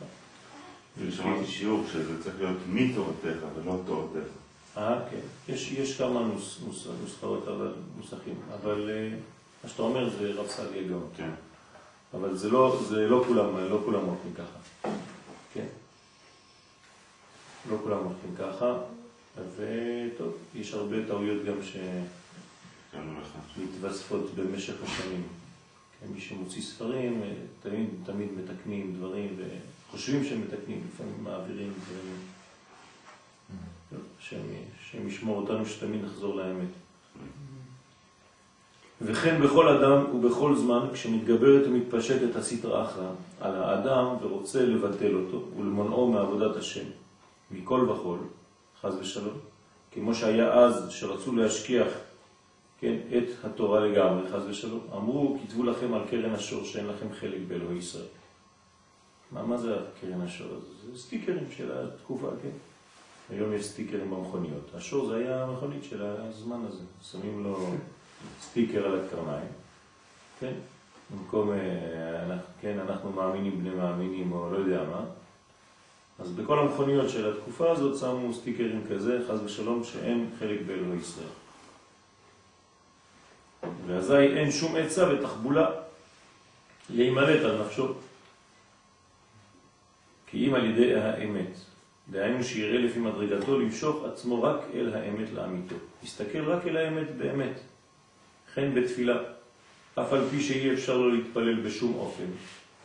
שמעתי 1.10 1.46
שיעור 1.46 1.84
שזה 1.92 2.22
צריך 2.22 2.36
להיות 2.40 2.56
מתורתך 2.68 3.38
ולא 3.56 3.76
תורתך. 3.86 4.28
אה, 4.76 4.98
כן. 5.10 5.52
יש, 5.52 5.72
יש 5.72 5.98
כמה 5.98 6.20
נוס, 6.20 6.60
נוס, 6.66 6.86
נוסחאות, 7.02 7.48
אבל, 7.48 7.72
נוסחים, 7.98 8.34
אבל 8.60 8.90
אה, 8.90 9.08
מה 9.64 9.70
שאתה 9.70 9.82
אומר 9.82 10.08
זה 10.08 10.32
רב 10.34 10.46
סעדיה 10.46 10.82
גאון. 10.82 11.08
כן. 11.16 11.30
אבל 12.14 12.36
זה 12.36 12.50
לא, 12.50 12.80
זה 12.88 13.08
לא 13.08 13.24
כולם, 13.28 13.56
לא 13.70 13.80
כולם 13.84 14.00
הולכים 14.00 14.32
ככה. 14.34 14.90
כן. 15.54 15.66
לא 17.70 17.76
כולם 17.82 17.98
הולכים 17.98 18.34
ככה, 18.38 18.74
וטוב, 19.56 20.32
יש 20.54 20.74
הרבה 20.74 20.96
טעויות 21.06 21.44
גם 21.44 21.62
שמתווספות 23.54 24.34
במשך 24.34 24.74
השנים. 24.82 25.22
כן, 26.00 26.06
מי 26.12 26.20
שמוציא 26.20 26.62
ספרים, 26.62 27.22
אה, 27.22 27.32
תמיד, 27.62 27.88
תמיד 28.06 28.28
מתקנים 28.32 28.94
דברים, 28.96 29.36
וחושבים 29.88 30.24
שהם 30.24 30.40
מתקנים, 30.40 30.80
לפעמים 30.94 31.24
מעבירים 31.24 31.72
דברים. 31.84 32.16
שהם 34.20 35.08
ישמור 35.08 35.36
אותנו 35.36 35.66
שתמיד 35.66 36.04
נחזור 36.04 36.36
לאמת. 36.36 36.68
וכן 39.02 39.42
בכל 39.42 39.68
אדם 39.68 40.14
ובכל 40.14 40.56
זמן, 40.56 40.86
כשמתגברת 40.92 41.66
ומתפשטת 41.66 42.36
הסטרא 42.36 42.84
אחרא 42.84 43.10
על 43.40 43.54
האדם 43.54 44.06
ורוצה 44.22 44.62
לבטל 44.62 45.14
אותו 45.14 45.44
ולמונעו 45.56 46.12
מעבודת 46.12 46.56
השם, 46.56 46.84
מכל 47.50 47.80
וכל, 47.90 48.16
חז 48.80 48.94
ושלום, 49.00 49.38
כמו 49.92 50.14
שהיה 50.14 50.54
אז 50.54 50.90
שרצו 50.90 51.36
להשכיח 51.36 51.88
כן, 52.80 52.96
את 53.18 53.44
התורה 53.44 53.80
לגמרי, 53.80 54.28
חז 54.32 54.46
ושלום, 54.48 54.80
אמרו, 54.92 55.38
כתבו 55.42 55.62
לכם 55.62 55.94
על 55.94 56.02
קרן 56.10 56.34
השור 56.34 56.64
שאין 56.64 56.86
לכם 56.86 57.06
חלק 57.12 57.40
באלוהי 57.48 57.78
ישראל. 57.78 58.06
מה, 59.32 59.42
מה 59.42 59.56
זה 59.56 59.76
קרן 60.00 60.20
השור? 60.20 60.48
זה 60.86 60.98
סטיקרים 60.98 61.44
של 61.56 61.72
התקופה, 61.72 62.28
כן? 62.42 62.56
היום 63.30 63.52
יש 63.52 63.64
סטיקרים 63.64 64.10
במכוניות. 64.10 64.70
השור 64.74 65.06
זה 65.06 65.16
היה 65.16 65.44
המכונית 65.44 65.84
של 65.84 66.02
הזמן 66.02 66.60
הזה. 66.68 66.82
שמים 67.02 67.44
לו 67.44 67.66
סטיקר 68.40 68.84
על 68.86 69.00
הקרניים, 69.00 69.48
כן? 70.40 70.52
במקום, 71.10 71.52
אה, 71.52 72.36
כן, 72.60 72.78
אנחנו 72.78 73.12
מאמינים 73.12 73.60
בני 73.60 73.70
מאמינים 73.70 74.32
או 74.32 74.52
לא 74.52 74.56
יודע 74.56 74.84
מה. 74.90 75.04
אז 76.18 76.32
בכל 76.32 76.58
המכוניות 76.58 77.10
של 77.10 77.32
התקופה 77.32 77.70
הזאת 77.70 77.98
שמו 77.98 78.34
סטיקרים 78.34 78.84
כזה, 78.90 79.18
חז 79.28 79.44
ושלום, 79.44 79.84
שאין 79.84 80.30
חלק 80.38 80.60
באלוהי 80.66 80.98
ישראל. 80.98 81.39
ואזי 83.86 84.16
אין 84.16 84.50
שום 84.50 84.76
עצה 84.76 85.08
ותחבולה 85.08 85.70
להימלט 86.90 87.44
על 87.44 87.62
נפשו. 87.62 87.94
כי 90.26 90.46
אם 90.46 90.54
על 90.54 90.64
ידי 90.64 90.94
האמת 90.94 91.56
דהיינו 92.10 92.44
שיראה 92.44 92.78
לפי 92.78 92.98
מדרגתו 92.98 93.60
למשוך 93.60 94.04
עצמו 94.04 94.42
רק 94.42 94.60
אל 94.74 94.94
האמת 94.94 95.32
לאמיתו. 95.34 95.74
יסתכל 96.02 96.50
רק 96.50 96.66
אל 96.66 96.76
האמת 96.76 97.16
באמת. 97.16 97.60
כן 98.54 98.74
בתפילה, 98.74 99.18
אף 99.94 100.12
על 100.12 100.28
פי 100.30 100.42
שאי 100.42 100.74
אפשר 100.74 100.96
לו 100.96 101.10
להתפלל 101.10 101.60
בשום 101.60 101.94
אופן. 101.94 102.24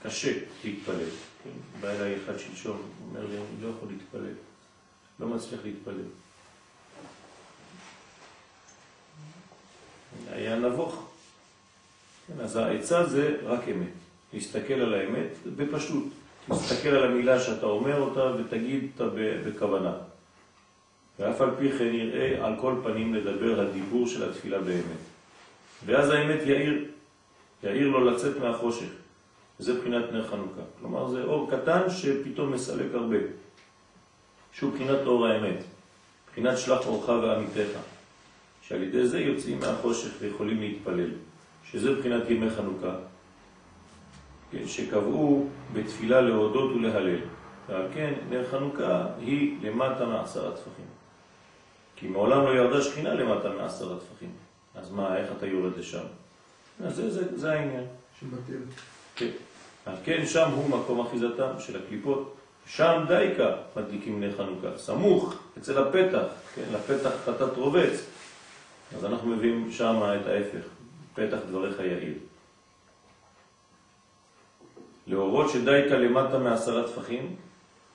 קשה 0.03 0.33
להתפלל. 0.63 1.09
כן? 1.43 1.49
בא 1.81 1.89
אליי 1.89 2.15
אחד 2.15 2.39
שלשום, 2.39 2.81
אומר 3.07 3.25
לי, 3.25 3.37
אני 3.37 3.63
לא 3.63 3.67
יכול 3.67 3.89
להתפלל. 3.89 4.33
לא 5.19 5.27
מצליח 5.27 5.59
להתפלל. 5.63 6.05
היה 10.31 10.55
נבוך. 10.55 11.05
כן, 12.27 12.33
אז 12.43 12.55
העצה 12.55 13.05
זה 13.05 13.35
רק 13.45 13.61
אמת. 13.67 13.87
להסתכל 14.33 14.73
על 14.73 14.93
האמת 14.93 15.27
בפשוט. 15.55 16.03
תסתכל 16.49 16.89
על 16.89 17.03
המילה 17.03 17.39
שאתה 17.39 17.65
אומר 17.65 18.01
אותה 18.01 18.31
ותגיד 18.37 18.87
אותה 18.93 19.15
בכוונה. 19.45 19.93
ואף 21.19 21.41
על 21.41 21.49
פי 21.59 21.71
כן 21.71 21.93
יראה 21.93 22.45
על 22.45 22.53
כל 22.61 22.75
פנים 22.83 23.13
לדבר 23.13 23.59
הדיבור 23.59 24.07
של 24.07 24.29
התפילה 24.29 24.59
באמת. 24.59 25.03
ואז 25.85 26.09
האמת 26.09 26.39
יאיר, 26.45 26.85
יאיר 27.63 27.87
לו 27.87 28.11
לצאת 28.11 28.37
מהחושך. 28.37 28.89
זה 29.59 29.79
בחינת 29.79 30.11
נר 30.11 30.27
חנוכה. 30.27 30.61
כלומר 30.79 31.07
זה 31.07 31.23
אור 31.23 31.51
קטן 31.51 31.81
שפתאום 31.89 32.51
מסלק 32.51 32.87
הרבה. 32.93 33.17
שהוא 34.53 34.73
בחינת 34.73 34.99
אור 35.05 35.27
האמת. 35.27 35.63
בחינת 36.31 36.57
שלח 36.57 36.87
אורך 36.87 37.09
ועמיתך. 37.09 37.79
שעל 38.67 38.83
ידי 38.83 39.07
זה 39.07 39.19
יוצאים 39.19 39.59
מהחושך 39.59 40.09
ויכולים 40.19 40.59
להתפלל. 40.59 41.09
שזה 41.71 41.95
בחינת 41.95 42.29
ימי 42.29 42.49
חנוכה. 42.49 42.95
כן, 44.51 44.67
שקבעו 44.67 45.47
בתפילה 45.73 46.21
להודות 46.21 46.71
ולהלל. 46.75 47.19
ועל 47.67 47.87
כן 47.93 48.13
נר 48.29 48.45
חנוכה 48.51 49.07
היא 49.19 49.57
למטה 49.61 50.05
מעשרה 50.05 50.51
טפחים. 50.51 50.85
כי 51.95 52.07
מעולם 52.07 52.43
לא 52.43 52.49
ירדה 52.49 52.81
שכינה 52.81 53.13
למטה 53.13 53.49
מעשרה 53.49 53.95
טפחים. 53.99 54.31
אז 54.75 54.91
מה, 54.91 55.17
איך 55.17 55.31
אתה 55.37 55.45
יורד 55.45 55.77
לשם? 55.77 56.03
אז 56.85 56.95
זה, 56.95 57.09
זה, 57.09 57.37
זה 57.37 57.51
העניין. 57.51 57.85
שבטל. 58.19 58.57
כן. 59.15 59.29
על 59.85 59.95
כן 60.03 60.25
שם 60.25 60.49
הוא 60.49 60.69
מקום 60.69 60.99
אחיזתם 60.99 61.59
של 61.59 61.81
הקליפות. 61.83 62.35
שם 62.67 63.05
דייקה 63.07 63.55
מדליקים 63.75 64.15
בני 64.15 64.33
חנוכה, 64.37 64.77
סמוך 64.77 65.35
אצל 65.57 65.77
הפתח, 65.77 66.25
כן, 66.55 66.63
לפתח 66.73 67.11
חטאת 67.25 67.57
רובץ. 67.57 68.05
אז 68.97 69.05
אנחנו 69.05 69.29
מביאים 69.29 69.71
שם 69.71 70.01
את 70.21 70.27
ההפך, 70.27 70.65
פתח 71.13 71.37
דבריך 71.49 71.79
יעיל. 71.79 72.13
להורות 75.07 75.49
שדייקה 75.49 75.95
למטה 75.97 76.39
מעשרה 76.39 76.87
טפחים, 76.87 77.35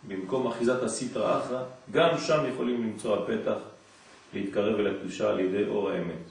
במקום 0.09 0.47
אחיזת 0.47 0.83
הסיטרא 0.83 1.39
אחרא, 1.39 1.63
גם 1.91 2.19
שם 2.19 2.45
יכולים 2.53 2.83
למצוא 2.83 3.17
הפתח 3.17 3.59
להתקרב 4.35 4.79
אל 4.79 4.87
הקדושה 4.87 5.31
על 5.31 5.41
ידי 5.41 5.65
אור 5.69 5.91
האמת. 5.91 6.25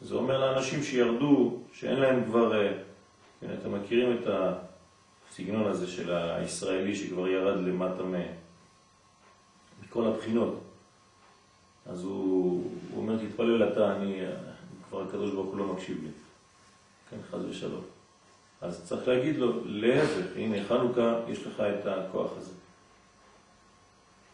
זה 0.00 0.14
אומר 0.14 0.40
לאנשים 0.40 0.82
שירדו, 0.82 1.58
שאין 1.72 2.00
להם 2.00 2.24
כבר, 2.24 2.62
אה, 2.62 2.72
כן, 3.40 3.46
אתם 3.60 3.74
מכירים 3.74 4.18
את 4.20 4.26
הסגנון 5.30 5.66
הזה 5.66 5.86
של 5.86 6.14
הישראלי 6.14 6.96
שכבר 6.96 7.28
ירד 7.28 7.56
למטה. 7.56 8.02
מכל 9.82 10.06
הבחינות. 10.06 10.60
אז 11.90 12.04
הוא, 12.04 12.70
הוא 12.90 13.02
אומר, 13.02 13.16
תתפלל 13.26 13.72
אתה, 13.72 13.96
אני, 13.96 14.22
כבר 14.88 15.02
הקדוש 15.02 15.30
ברוך 15.30 15.50
הוא 15.50 15.58
לא 15.58 15.66
מקשיב 15.66 16.02
לי. 16.02 16.10
כן, 17.10 17.16
חז 17.30 17.44
ושלום. 17.44 17.82
אז 18.60 18.84
צריך 18.84 19.08
להגיד 19.08 19.36
לו, 19.36 19.64
להפך, 19.64 20.26
הנה 20.36 20.64
חנוכה, 20.64 21.20
יש 21.28 21.46
לך 21.46 21.60
את 21.60 21.86
הכוח 21.86 22.30
הזה. 22.36 22.52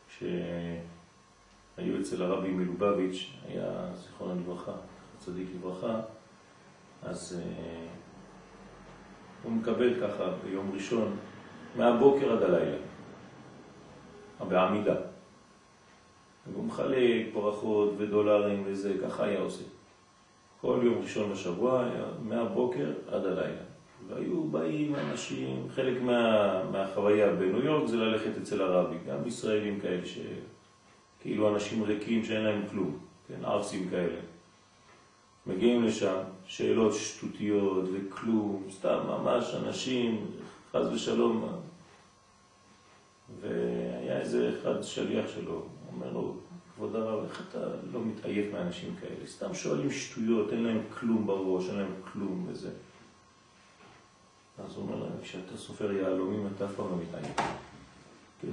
כשהיו 0.08 2.00
אצל 2.00 2.22
הרבי 2.22 2.48
מלובביץ', 2.48 3.32
היה 3.48 3.90
זיכרון 3.94 4.38
לברכה, 4.38 4.72
צדיק 5.18 5.48
לברכה, 5.54 6.00
אז 7.02 7.40
uh, 7.40 7.44
הוא 9.42 9.52
מקבל 9.52 10.00
ככה 10.00 10.24
ביום 10.44 10.70
ראשון, 10.74 11.16
מהבוקר 11.76 12.32
עד 12.32 12.42
הלילה, 12.42 12.76
בעמידה. 14.48 14.94
והוא 16.52 16.64
מחלק 16.64 17.26
פרחות 17.32 17.94
ודולרים 17.98 18.62
וזה, 18.66 18.96
ככה 19.02 19.24
היה 19.24 19.40
עושה. 19.40 19.64
כל 20.60 20.80
יום 20.82 20.98
ראשון 21.02 21.32
בשבוע, 21.32 21.84
מהבוקר 22.22 22.92
עד 23.08 23.26
הלילה. 23.26 23.62
והיו 24.08 24.44
באים 24.44 24.94
אנשים, 24.94 25.66
חלק 25.74 26.02
מה, 26.02 26.62
מהחוויה 26.72 27.32
בניו 27.32 27.64
יורק 27.64 27.88
זה 27.88 27.96
ללכת 27.96 28.30
אצל 28.42 28.62
הרבי, 28.62 28.96
גם 29.08 29.26
ישראלים 29.26 29.80
כאלה 29.80 30.02
שכאילו 30.06 31.54
אנשים 31.54 31.82
ריקים 31.82 32.24
שאין 32.24 32.44
להם 32.44 32.62
כלום, 32.70 32.98
כן, 33.28 33.44
ארסים 33.44 33.88
כאלה. 33.90 34.18
מגיעים 35.46 35.84
לשם, 35.84 36.18
שאלות 36.46 36.94
שטותיות 36.94 37.84
וכלום, 37.92 38.62
סתם 38.70 38.98
ממש 39.08 39.54
אנשים, 39.54 40.26
חז 40.72 40.86
ושלום. 40.92 41.48
והיה 43.40 44.20
איזה 44.20 44.50
אחד 44.50 44.82
שליח 44.82 45.24
שלו, 45.34 45.62
אומר 45.96 46.12
לו, 46.12 46.34
כבוד 46.74 46.96
הרב, 46.96 47.24
איך 47.24 47.42
אתה 47.50 47.58
לא 47.92 48.00
מתעייף 48.04 48.52
מאנשים 48.52 48.94
כאלה? 49.00 49.26
סתם 49.26 49.54
שואלים 49.54 49.90
שטויות, 49.90 50.52
אין 50.52 50.64
להם 50.64 50.80
כלום 51.00 51.26
בראש, 51.26 51.68
אין 51.68 51.76
להם 51.76 51.92
כלום 52.12 52.46
וזה. 52.48 52.70
אז 54.64 54.76
הוא 54.76 54.84
אומר 54.84 54.96
להם, 54.96 55.12
כשאתה 55.22 55.56
סופר 55.56 55.92
יהלומים 55.92 56.48
אתה 56.56 56.64
אף 56.64 56.70
פעם 56.76 56.86
לא 56.86 56.96
מתעייף. 57.08 57.36
כן. 58.42 58.48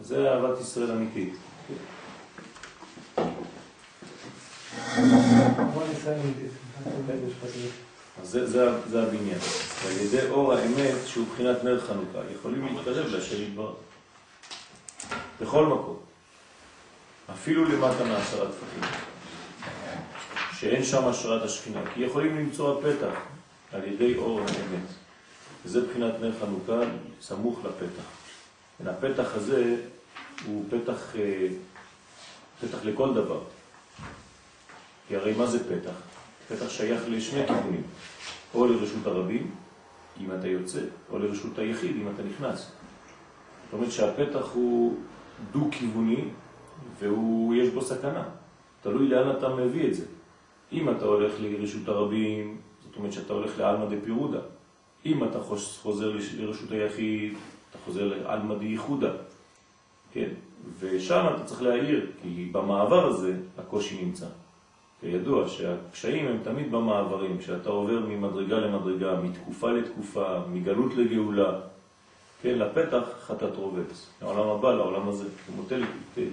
אז 0.00 0.06
זה 0.06 0.32
אהבת 0.32 0.60
ישראל 0.60 0.90
אמיתית. 0.90 1.34
אז 8.22 8.30
זה, 8.30 8.46
זה, 8.46 8.88
זה 8.88 9.02
הבניין. 9.02 9.38
ועל 9.84 9.96
ידי 9.96 10.28
אור 10.30 10.52
האמת, 10.52 10.94
שהוא 11.06 11.26
בחינת 11.32 11.64
נר 11.64 11.80
חנוכה, 11.80 12.18
יכולים 12.34 12.64
להתקרב 12.64 13.06
להשם 13.06 13.42
יתברך. 13.42 13.76
בכל 15.40 15.66
מקום. 15.66 15.96
אפילו 17.32 17.64
למטה 17.64 18.04
מעשרה 18.04 18.46
טפחים. 18.46 18.98
שאין 20.52 20.84
שם 20.84 21.08
השראת 21.08 21.42
השכינה, 21.42 21.80
כי 21.94 22.00
יכולים 22.00 22.36
למצוא 22.36 22.78
הפתח 22.78 23.18
על 23.72 23.84
ידי 23.84 24.16
אור 24.16 24.40
האמת. 24.40 24.86
וזה 25.64 25.86
בחינת 25.86 26.14
נר 26.20 26.32
חנוכה 26.40 26.80
סמוך 27.20 27.58
לפתח. 27.64 28.04
הפתח 28.86 29.34
הזה 29.34 29.76
הוא 30.46 30.64
פתח, 30.70 31.16
אה, 31.16 31.48
פתח 32.60 32.78
לכל 32.84 33.14
דבר. 33.14 33.40
כי 35.08 35.16
הרי 35.16 35.32
מה 35.32 35.46
זה 35.46 35.58
פתח? 35.64 35.94
פתח 36.48 36.70
שייך 36.70 37.02
לשני 37.08 37.46
כיוונים, 37.46 37.82
או 38.54 38.66
לרשות 38.66 39.06
הרבים, 39.06 39.54
אם 40.20 40.32
אתה 40.38 40.48
יוצא, 40.48 40.80
או 41.10 41.18
לרשות 41.18 41.58
היחיד, 41.58 41.96
אם 41.96 42.08
אתה 42.14 42.22
נכנס. 42.22 42.58
זאת 42.58 43.72
אומרת 43.72 43.92
שהפתח 43.92 44.46
הוא 44.54 44.98
דו-כיווני, 45.52 46.24
ויש 46.98 47.68
בו 47.74 47.82
סכנה. 47.82 48.22
תלוי 48.82 49.08
לאן 49.08 49.30
אתה 49.30 49.48
מביא 49.48 49.88
את 49.88 49.94
זה. 49.94 50.04
אם 50.72 50.90
אתה 50.90 51.04
הולך 51.04 51.32
לרשות 51.40 51.88
הרבים, 51.88 52.56
זאת 52.84 52.96
אומרת 52.96 53.12
שאתה 53.12 53.32
הולך 53.32 53.58
לאלמא 53.58 53.84
דפירודה. 53.84 54.40
אם 55.06 55.24
אתה 55.24 55.38
חוזר 55.82 56.16
לרשות 56.38 56.70
היחיד, 56.70 57.34
אתה 57.70 57.78
חוזר 57.84 58.04
לאלמא 58.04 58.54
דייחודה. 58.54 59.10
כן? 60.12 60.28
ושם 60.78 61.26
אתה 61.34 61.44
צריך 61.44 61.62
להעיר, 61.62 62.06
כי 62.22 62.48
במעבר 62.52 63.06
הזה 63.06 63.36
הקושי 63.58 64.04
נמצא. 64.04 64.26
כידוע 65.00 65.48
שהקשיים 65.48 66.26
הם 66.26 66.38
תמיד 66.42 66.72
במעברים, 66.72 67.38
כשאתה 67.38 67.70
עובר 67.70 68.00
ממדרגה 68.08 68.58
למדרגה, 68.58 69.20
מתקופה 69.20 69.72
לתקופה, 69.72 70.38
מגלות 70.52 70.94
לגאולה, 70.94 71.60
כן, 72.42 72.58
לפתח 72.58 73.04
חטאת 73.26 73.56
רובץ, 73.56 74.06
לעולם 74.22 74.48
הבא, 74.48 74.72
לעולם 74.72 75.08
הזה, 75.08 75.24
כמו 75.46 75.62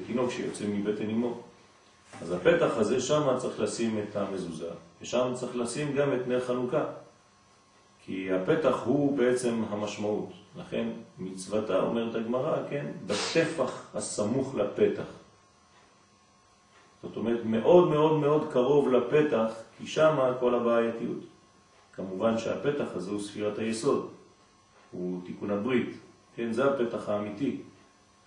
תינוק 0.06 0.32
שיוצא 0.32 0.66
מבטן 0.68 1.10
אמו. 1.10 1.42
אז 2.22 2.32
הפתח 2.32 2.78
הזה, 2.78 3.02
שם 3.02 3.38
צריך 3.38 3.60
לשים 3.60 4.00
את 4.00 4.16
המזוזה, 4.16 4.70
ושם 5.02 5.32
צריך 5.34 5.56
לשים 5.56 5.94
גם 5.94 6.14
את 6.14 6.28
נר 6.28 6.46
חנוכה, 6.46 6.84
כי 8.06 8.32
הפתח 8.32 8.82
הוא 8.86 9.18
בעצם 9.18 9.64
המשמעות. 9.70 10.30
לכן 10.58 10.88
מצוותה, 11.20 11.82
אומרת 11.82 12.16
הגמרא, 12.16 12.58
כן, 12.70 12.86
בטפח 13.08 13.86
הסמוך 13.94 14.56
לפתח. 14.56 15.04
זאת 17.04 17.18
אומרת, 17.18 17.40
מאוד 17.46 17.90
מאוד 17.90 18.20
מאוד 18.20 18.48
קרוב 18.54 18.90
לפתח, 18.90 19.52
כי 19.78 19.88
שם 19.88 20.34
כל 20.40 20.56
הבעייתיות. 20.56 21.20
כמובן 21.94 22.38
שהפתח 22.38 22.86
הזה 22.96 23.12
הוא 23.12 23.22
ספירת 23.22 23.58
היסוד, 23.58 24.10
הוא 24.92 25.22
תיקון 25.26 25.52
הברית, 25.52 25.98
כן, 26.36 26.54
זה 26.54 26.66
הפתח 26.66 27.10
האמיתי, 27.10 27.62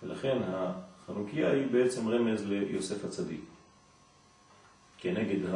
ולכן 0.03 0.37
החנוכיה 0.47 1.51
היא 1.51 1.67
בעצם 1.71 2.09
רמז 2.09 2.45
ליוסף 2.45 3.05
הצדיק, 3.05 3.41
כנגד 4.97 5.49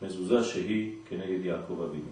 המזוזה 0.00 0.44
שהיא 0.44 0.96
כנגד 1.08 1.44
יעקב 1.44 1.80
אבינו. 1.80 2.10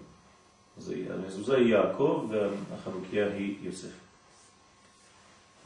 אז 0.77 0.93
המזוזה 1.09 1.55
היא 1.55 1.75
יעקב 1.75 2.29
והחנוכיה 2.29 3.27
היא 3.27 3.57
יוסף. 3.61 3.93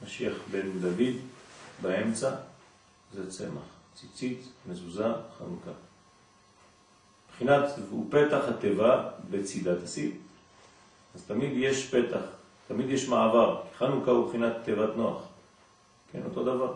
משיח 0.04 0.34
בן 0.52 0.80
דוד 0.80 1.16
באמצע 1.82 2.36
זה 3.14 3.32
צמח, 3.32 3.64
ציצית, 3.96 4.48
מזוזה, 4.70 5.08
חנוכה. 5.38 5.72
מבחינת, 7.30 7.64
הוא 7.90 8.12
פתח 8.12 8.44
התיבה 8.50 9.10
בצידת 9.30 9.84
הסיב. 9.84 10.27
אז 11.18 11.24
תמיד 11.24 11.52
יש 11.56 11.96
פתח, 11.96 12.22
תמיד 12.68 12.90
יש 12.90 13.10
מעבר. 13.10 13.62
חנוכה 13.78 14.12
הוא 14.12 14.26
מבחינת 14.26 14.54
תיבת 14.64 14.96
נוח. 14.98 15.22
כן, 16.12 16.20
אותו 16.26 16.44
דבר. 16.44 16.74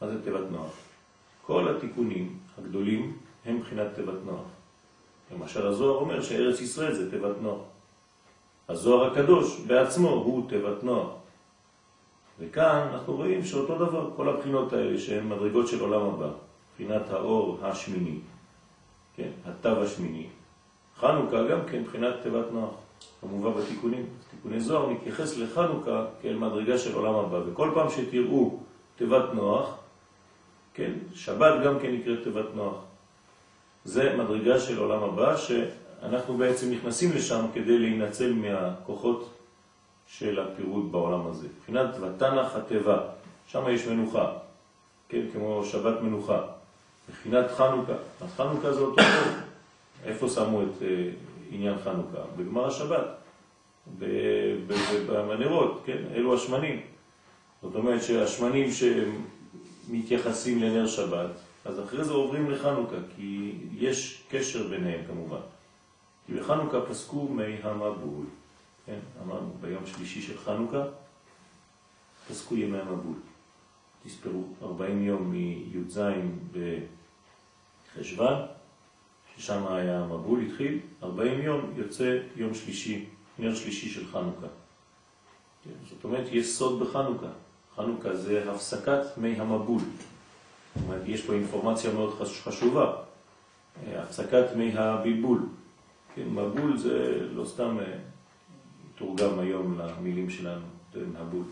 מה 0.00 0.08
זה 0.08 0.22
תיבת 0.24 0.50
נוח? 0.50 0.70
כל 1.46 1.76
התיקונים 1.76 2.38
הגדולים 2.58 3.18
הם 3.44 3.56
מבחינת 3.56 3.94
תיבת 3.94 4.24
נוח. 4.24 4.44
למשל 5.34 5.66
הזוהר 5.66 6.00
אומר 6.00 6.22
שארץ 6.22 6.60
ישראל 6.60 6.94
זה 6.94 7.10
תיבת 7.10 7.36
נוח. 7.40 7.60
הזוהר 8.68 9.12
הקדוש 9.12 9.60
בעצמו 9.60 10.08
הוא 10.08 10.48
תיבת 10.48 10.82
נוח. 10.84 11.10
וכאן 12.38 12.88
אנחנו 12.92 13.16
רואים 13.16 13.44
שאותו 13.44 13.74
דבר, 13.74 14.10
כל 14.16 14.28
הבחינות 14.28 14.72
האלה 14.72 14.98
שהן 14.98 15.28
מדרגות 15.28 15.68
של 15.68 15.80
עולם 15.80 16.02
הבא, 16.02 16.30
בחינת 16.74 17.10
האור 17.10 17.58
השמיני, 17.62 18.18
כן, 19.16 19.30
התו 19.44 19.82
השמיני, 19.82 20.26
חנוכה 20.96 21.48
גם 21.48 21.60
כן 21.66 21.84
בחינת 21.84 22.14
תיבת 22.22 22.52
נוח, 22.52 22.74
כמובן 23.20 23.60
בתיקונים. 23.60 24.06
תיקוני 24.30 24.60
זוהר 24.60 24.88
מתייחס 24.88 25.36
לחנוכה 25.36 26.04
כאל 26.22 26.36
מדרגה 26.36 26.78
של 26.78 26.94
עולם 26.94 27.14
הבא, 27.14 27.40
וכל 27.46 27.70
פעם 27.74 27.90
שתראו 27.90 28.58
תיבת 28.96 29.34
נוח, 29.34 29.76
כן, 30.74 30.92
שבת 31.14 31.64
גם 31.64 31.78
כן 31.78 31.94
נקראת 31.94 32.22
תיבת 32.24 32.54
נוח. 32.54 32.74
זה 33.84 34.16
מדרגה 34.16 34.60
של 34.60 34.78
עולם 34.78 35.02
הבא 35.02 35.36
שאנחנו 35.36 36.36
בעצם 36.36 36.70
נכנסים 36.70 37.12
לשם 37.12 37.46
כדי 37.54 37.78
להינצל 37.78 38.32
מהכוחות 38.32 39.30
של 40.06 40.40
הפירוד 40.40 40.92
בעולם 40.92 41.26
הזה. 41.26 41.48
מבחינת 41.58 41.94
ותנח 42.00 42.56
הטבע, 42.56 42.98
שם 43.46 43.64
יש 43.70 43.86
מנוחה, 43.86 44.32
כן, 45.08 45.22
כמו 45.32 45.64
שבת 45.64 46.00
מנוחה. 46.00 46.42
מבחינת 47.08 47.50
חנוכה, 47.50 47.92
אז 48.20 48.28
חנוכה 48.36 48.72
זה 48.72 48.80
אותו 48.80 49.02
איפה 50.04 50.28
שמו 50.28 50.62
את, 50.62 50.82
אה, 50.82 51.10
עניין 51.54 51.78
חנוכה? 51.84 52.18
בגמר 52.36 52.66
השבת, 52.66 53.06
במנרות, 55.06 55.82
כן? 55.86 56.02
אלו 56.14 56.34
השמנים. 56.34 56.80
זאת 57.62 57.74
אומרת 57.74 58.02
שהשמנים 58.02 58.68
שמתייחסים 58.70 60.62
לנר 60.62 60.86
שבת, 60.86 61.30
אז 61.64 61.80
אחרי 61.80 62.04
זה 62.04 62.12
עוברים 62.12 62.50
לחנוכה, 62.50 62.96
כי 63.16 63.52
יש 63.72 64.22
קשר 64.30 64.68
ביניהם 64.68 65.00
כמובן. 65.06 65.40
כי 66.26 66.34
בחנוכה 66.34 66.80
פסקו 66.80 67.28
מי 67.28 67.56
המבול, 67.62 68.24
כן? 68.86 68.98
אמרנו 69.22 69.52
ביום 69.60 69.86
שלישי 69.86 70.22
של 70.22 70.38
חנוכה, 70.38 70.84
פסקו 72.28 72.56
ימי 72.56 72.78
המבול. 72.78 73.16
תספרו 74.04 74.42
40 74.62 75.04
יום 75.04 75.30
מי"ז 75.30 76.00
בחשוון, 77.96 78.34
ששם 79.38 79.66
היה 79.70 80.00
המבול, 80.00 80.40
התחיל, 80.40 80.78
40 81.02 81.40
יום 81.40 81.60
יוצא 81.76 82.18
יום 82.36 82.54
שלישי, 82.54 83.04
נר 83.38 83.54
שלישי 83.54 83.88
של 83.88 84.06
חנוכה. 84.06 84.46
כן, 85.64 85.70
זאת 85.88 86.04
אומרת, 86.04 86.26
יש 86.32 86.52
סוד 86.52 86.80
בחנוכה. 86.80 87.26
חנוכה 87.76 88.16
זה 88.16 88.50
הפסקת 88.50 89.00
מי 89.16 89.40
המבול. 89.40 89.80
זאת 89.80 90.84
אומרת, 90.84 91.02
יש 91.06 91.22
פה 91.22 91.32
אינפורמציה 91.32 91.92
מאוד 91.92 92.14
חשובה, 92.18 92.92
הפסקת 93.96 94.44
מי 94.56 94.72
הבלבול. 94.78 95.40
כן, 96.14 96.28
מבול 96.28 96.78
זה 96.78 97.28
לא 97.34 97.44
סתם 97.44 97.78
אה, 97.80 97.98
תורגם 98.94 99.38
היום 99.38 99.78
למילים 99.78 100.30
שלנו, 100.30 100.66
זה 100.92 101.00
מבול. 101.06 101.44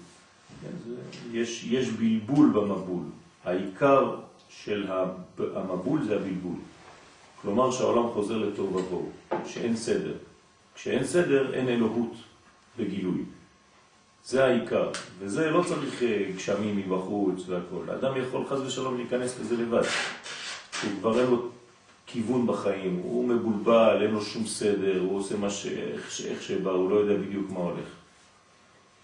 כן, 0.62 0.70
זה, 0.86 0.96
יש, 1.32 1.64
יש 1.64 1.88
בלבול 1.88 2.50
במבול. 2.50 3.02
העיקר 3.44 4.16
של 4.48 4.90
המבול 5.38 6.04
זה 6.04 6.16
הבלבול. 6.16 6.56
כלומר 7.42 7.70
שהעולם 7.70 8.08
חוזר 8.14 8.38
לתוהו 8.38 8.76
ובוהו, 8.76 9.10
שאין 9.46 9.76
סדר. 9.76 10.14
כשאין 10.74 11.04
סדר 11.04 11.54
אין 11.54 11.68
אלוהות 11.68 12.12
בגילוי. 12.78 13.24
זה 14.24 14.44
העיקר, 14.44 14.90
וזה 15.18 15.50
לא 15.50 15.62
צריך 15.62 16.02
אה, 16.02 16.24
גשמים 16.36 16.76
מבחוץ 16.76 17.42
והכל. 17.48 17.84
האדם 17.88 18.16
יכול 18.16 18.46
חז 18.46 18.60
ושלום 18.60 18.96
להיכנס 18.96 19.40
לזה 19.40 19.56
לבד. 19.56 19.82
הוא 20.82 20.90
כבר 21.00 21.20
אין 21.20 21.30
לו 21.30 21.48
כיוון 22.06 22.46
בחיים, 22.46 23.00
הוא 23.02 23.28
מבולבל, 23.28 23.98
אין 24.02 24.10
לו 24.10 24.22
שום 24.22 24.46
סדר, 24.46 25.00
הוא 25.00 25.18
עושה 25.18 25.36
מה 25.36 25.50
ש... 25.50 25.66
איך, 25.66 26.20
איך 26.24 26.42
שבא, 26.42 26.70
הוא 26.70 26.90
לא 26.90 26.94
יודע 26.94 27.14
בדיוק 27.26 27.50
מה 27.50 27.58
הולך. 27.58 27.88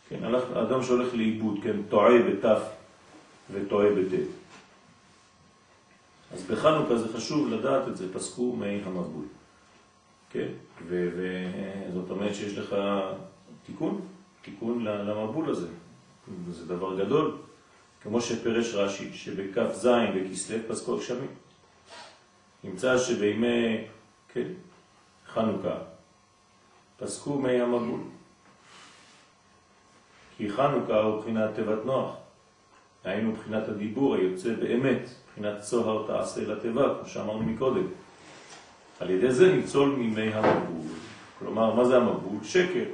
כן, 0.09 0.25
אדם 0.55 0.83
שהולך 0.83 1.15
לאיבוד, 1.15 1.59
כן, 1.63 1.77
טועה 1.89 2.23
בתף 2.23 2.63
וטועה 3.53 3.87
בטף. 3.91 4.38
אז 6.33 6.43
בחנוכה 6.43 6.97
זה 6.97 7.19
חשוב 7.19 7.49
לדעת 7.49 7.89
את 7.89 7.97
זה, 7.97 8.15
פסקו 8.15 8.57
מי 8.57 8.81
המבול. 8.85 9.25
כן, 10.31 10.49
וזאת 10.87 12.11
אומרת 12.11 12.35
שיש 12.35 12.59
לך 12.59 12.77
תיקון, 13.67 14.01
תיקון 14.43 14.85
למבול 14.85 15.51
הזה. 15.51 15.69
זה 16.51 16.67
דבר 16.67 17.05
גדול, 17.05 17.37
כמו 18.03 18.21
שפרש 18.21 18.75
רש"י, 18.75 19.13
שבכף 19.13 19.75
זין 19.75 20.13
בכסלו 20.15 20.59
פסקו 20.69 20.97
הגשמים. 20.97 21.31
נמצא 22.65 22.99
שבימי 22.99 23.85
כן, 24.29 24.49
חנוכה 25.27 25.79
פסקו 26.99 27.39
מי 27.39 27.61
המבול. 27.61 28.01
כי 30.37 30.51
חנוכה 30.51 31.01
הוא 31.01 31.21
בחינת 31.21 31.55
תיבת 31.55 31.85
נוח. 31.85 32.15
היינו 33.05 33.33
בחינת 33.33 33.69
הדיבור 33.69 34.15
היוצא 34.15 34.55
באמת, 34.55 35.09
בחינת 35.39 35.61
צוהר 35.61 36.07
תעשה 36.07 36.41
לתיבה, 36.47 36.95
כמו 36.95 37.09
שאמרנו 37.09 37.43
מקודם. 37.43 37.87
על 39.01 39.11
ידי 39.11 39.33
זה 39.33 39.53
ניצול 39.53 39.89
מימי 39.89 40.35
המבול. 40.35 40.87
כלומר, 41.39 41.75
מה 41.75 41.85
זה 41.85 41.97
המבול? 41.97 42.39
שקר. 42.43 42.85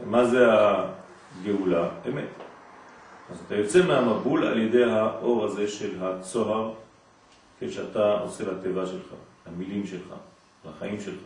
ומה 0.00 0.24
זה 0.24 0.46
הגאולה? 0.50 1.88
אמת. 2.08 2.28
אז 3.30 3.38
אתה 3.46 3.54
יוצא 3.54 3.86
מהמבול 3.86 4.44
על 4.44 4.58
ידי 4.58 4.84
האור 4.84 5.44
הזה 5.44 5.68
של 5.68 6.04
הצוהר, 6.04 6.72
כשאתה 7.60 8.18
עושה 8.18 8.44
לטבע 8.44 8.86
שלך, 8.86 9.14
המילים 9.46 9.86
שלך, 9.86 10.14
לחיים 10.68 11.00
שלך. 11.00 11.22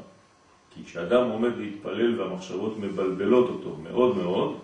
כי 0.74 0.85
כשאדם 0.85 1.31
עומד 1.31 1.57
להתפלל 1.57 2.20
והמחשבות 2.20 2.79
מבלבלות 2.79 3.48
אותו 3.48 3.76
מאוד 3.83 4.16
מאוד, 4.16 4.59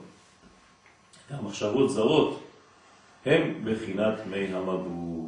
המחשבות 1.31 1.91
זרות 1.91 2.43
הם 3.27 3.65
בחינת 3.65 4.15
מי 4.31 4.55
המבול. 4.55 5.22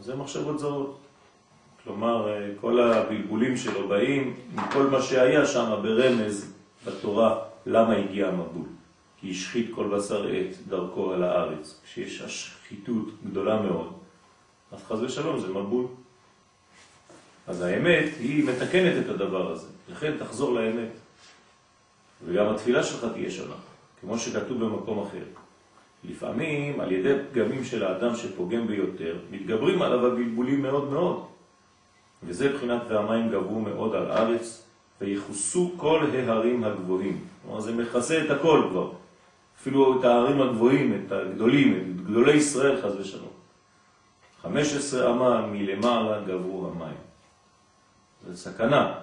אז 0.00 0.06
זה 0.06 0.16
מחשבות 0.16 0.58
זרות. 0.58 0.98
כלומר, 1.84 2.28
כל 2.60 2.80
הבלבולים 2.80 3.56
שלו 3.56 3.88
באים 3.88 4.36
מכל 4.54 4.82
מה 4.82 5.02
שהיה 5.02 5.46
שם 5.46 5.80
ברמז 5.82 6.52
בתורה, 6.86 7.38
למה 7.66 7.96
הגיע 7.96 8.28
המבול. 8.28 8.66
כי 9.20 9.30
השחית 9.30 9.70
כל 9.74 9.88
בשר 9.88 10.26
עת 10.26 10.66
דרכו 10.68 11.12
על 11.12 11.22
הארץ. 11.22 11.80
כשיש 11.84 12.20
השחיתות 12.20 13.08
גדולה 13.24 13.62
מאוד, 13.62 13.92
אז 14.72 14.84
חז 14.84 15.02
ושלום 15.02 15.40
זה 15.40 15.48
מבול. 15.48 15.86
אז 17.46 17.62
האמת 17.62 18.08
היא 18.20 18.44
מתקנת 18.44 19.04
את 19.04 19.10
הדבר 19.10 19.52
הזה, 19.52 19.66
לכן 19.92 20.16
תחזור 20.18 20.54
לאמת. 20.54 20.90
וגם 22.24 22.46
התפילה 22.46 22.82
שלך 22.82 23.06
תהיה 23.12 23.30
שונה. 23.30 23.54
כמו 24.00 24.18
שכתוב 24.18 24.64
במקום 24.64 25.06
אחר. 25.06 25.24
לפעמים 26.04 26.80
על 26.80 26.92
ידי 26.92 27.14
פגמים 27.30 27.64
של 27.64 27.84
האדם 27.84 28.16
שפוגם 28.16 28.66
ביותר, 28.66 29.16
מתגברים 29.30 29.82
עליו 29.82 30.06
הבלבולים 30.06 30.62
מאוד 30.62 30.90
מאוד. 30.92 31.24
וזה 32.22 32.52
בחינת 32.52 32.82
והמים 32.88 33.28
גברו 33.28 33.60
מאוד 33.60 33.94
על 33.94 34.10
הארץ, 34.10 34.66
ויחוסו 35.00 35.72
כל 35.76 36.06
ההרים 36.28 36.64
הגבוהים. 36.64 37.24
כלומר, 37.42 37.60
זה 37.60 37.74
מכסה 37.74 38.24
את 38.24 38.30
הכל 38.30 38.66
כבר. 38.70 38.92
אפילו 39.60 40.00
את 40.00 40.04
ההרים 40.04 40.42
הגבוהים, 40.42 41.02
את 41.06 41.12
הגדולים, 41.12 41.74
את 41.74 42.04
גדולי 42.04 42.32
ישראל, 42.32 42.82
חז 42.82 42.96
ושלום. 43.00 43.28
15 44.42 45.10
אמה 45.10 45.46
מלמעלה 45.46 46.20
גברו 46.20 46.68
המים. 46.68 46.96
זה 48.26 48.36
סכנה, 48.36 48.94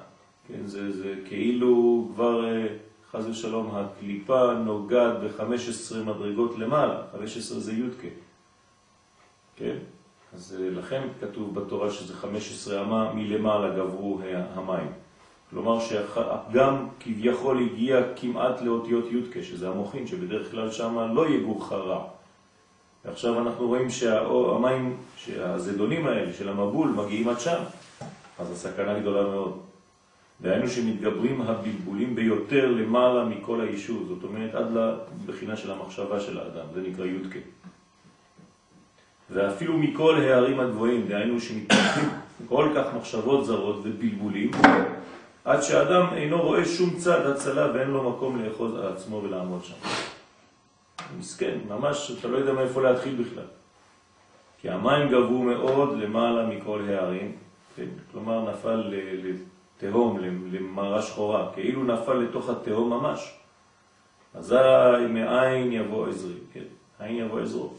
כן? 0.48 0.66
זה, 0.66 0.92
זה 0.92 1.16
כאילו 1.28 2.08
כבר 2.14 2.46
אה, 2.46 2.68
חז 3.18 3.28
ושלום, 3.28 3.76
הקליפה 3.76 4.54
נוגעת 4.54 5.14
ב-15 5.20 5.96
מדרגות 6.06 6.58
למעלה, 6.58 7.02
15 7.12 7.60
זה 7.60 7.74
יודקה, 7.74 8.08
כן? 9.56 9.76
אז 10.34 10.58
אה, 10.60 10.70
לכן 10.70 11.08
כתוב 11.22 11.60
בתורה 11.60 11.92
שזה 11.92 12.14
15 12.14 12.82
אמה 12.82 13.14
מלמעלה 13.14 13.70
גברו 13.70 14.20
המים. 14.54 14.92
כלומר 15.50 15.80
שהפגם 15.80 16.88
כביכול 17.00 17.60
הגיע 17.60 18.02
כמעט 18.16 18.62
לאותיות 18.62 19.06
יודקה, 19.12 19.44
שזה 19.44 19.70
המוחין, 19.70 20.08
שבדרך 20.08 20.52
כלל 20.52 20.72
שם 20.72 21.14
לא 21.14 21.30
יגור 21.30 21.68
חרע. 21.68 22.04
ועכשיו 23.06 23.40
אנחנו 23.40 23.68
רואים 23.68 23.90
שהמים, 23.90 24.98
שהזדונים 25.18 26.08
האלה 26.08 26.34
של 26.34 26.50
המבול 26.50 26.90
מגיעים 26.90 27.30
עד 27.30 27.40
שם, 27.40 27.64
אז 28.40 28.52
הסכנה 28.52 29.00
גדולה 29.00 29.24
מאוד. 29.24 29.67
דהיינו 30.42 30.68
שמתגברים 30.68 31.42
הבלבולים 31.42 32.16
ביותר 32.16 32.72
למעלה 32.72 33.26
מכל 33.26 33.62
היישוב, 33.62 34.08
זאת 34.08 34.24
אומרת 34.24 34.56
עד 34.56 34.66
לבחינה 35.28 35.58
של 35.58 35.72
המחשבה 35.72 36.20
של 36.20 36.40
האדם, 36.40 36.66
זה 36.74 36.82
נקרא 36.82 37.06
יודקה. 37.06 37.40
ואפילו 39.30 39.78
מכל 39.78 40.16
הערים 40.22 40.60
הגבוהים, 40.60 41.08
דהיינו 41.08 41.42
שמתפתחים 41.42 42.10
כל 42.48 42.70
כך 42.76 42.86
מחשבות 42.98 43.46
זרות 43.46 43.80
ובלבולים, 43.84 44.52
עד 45.46 45.62
שאדם 45.62 46.06
אינו 46.14 46.42
רואה 46.42 46.66
שום 46.66 46.96
צד 46.98 47.26
הצלה 47.26 47.72
ואין 47.74 47.88
לו 47.88 48.10
מקום 48.10 48.44
לאחוז 48.44 48.76
על 48.76 48.88
עצמו 48.88 49.22
ולעמוד 49.24 49.64
שם. 49.64 49.76
מסכן, 51.20 51.58
ממש 51.70 52.12
אתה 52.20 52.28
לא 52.28 52.38
יודע 52.38 52.54
מאיפה 52.54 52.82
להתחיל 52.82 53.16
בכלל. 53.16 53.44
כי 54.62 54.70
המים 54.70 55.10
גבו 55.10 55.44
מאוד 55.44 55.98
למעלה 55.98 56.46
מכל 56.46 56.82
הערים, 56.88 57.32
כן? 57.76 57.86
כלומר 58.12 58.52
נפל 58.52 58.94
תהום, 59.78 60.20
למראה 60.52 61.02
שחורה, 61.02 61.54
כאילו 61.54 61.84
נפל 61.84 62.14
לתוך 62.14 62.50
התהום 62.50 62.90
ממש. 62.90 63.38
אזי 64.34 64.56
מאין 65.10 65.72
יבוא 65.72 66.08
עזרי, 66.08 66.40
כן? 66.54 66.64
עין 67.00 67.16
יבוא 67.16 67.40
עזרו. 67.40 67.74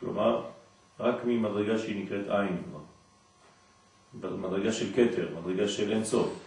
כלומר, 0.00 0.42
רק 1.00 1.16
ממדרגה 1.24 1.78
שהיא 1.78 2.04
נקראת 2.04 2.28
עין 2.28 2.62
כבר. 2.64 2.80
מדרגה 4.36 4.72
של 4.72 4.92
קטר, 4.92 5.28
מדרגה 5.40 5.68
של 5.68 5.92
אין 5.92 6.04
סוף. 6.04 6.38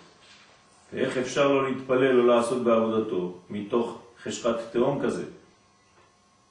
ואיך 0.94 1.18
אפשר 1.18 1.48
לא 1.48 1.70
להתפלל 1.70 2.20
או 2.20 2.28
לעשות 2.28 2.63
בעבודתו 2.63 3.34
מתוך 3.50 4.02
חשכת 4.24 4.56
תהום 4.72 5.02
כזה? 5.04 5.26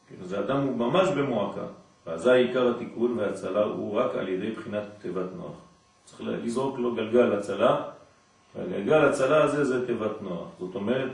כן, 0.08 0.14
אז 0.22 0.32
האדם 0.32 0.56
הוא 0.56 0.76
ממש 0.76 1.08
במועקה, 1.08 1.64
ואזי 2.06 2.32
עיקר 2.32 2.70
התיקון 2.70 3.18
וההצלה 3.18 3.64
הוא 3.64 3.94
רק 3.94 4.14
על 4.14 4.28
ידי 4.28 4.50
בחינת 4.50 4.82
תיבת 4.98 5.26
נוח. 5.36 5.56
צריך 6.04 6.20
לזרוק 6.24 6.78
לו 6.78 6.94
גלגל 6.94 7.32
הצלה, 7.32 7.82
והגלגל 8.56 9.04
הצלה 9.04 9.44
הזה 9.44 9.64
זה 9.64 9.86
תיבת 9.86 10.22
נוח, 10.22 10.48
זאת 10.58 10.74
אומרת 10.74 11.12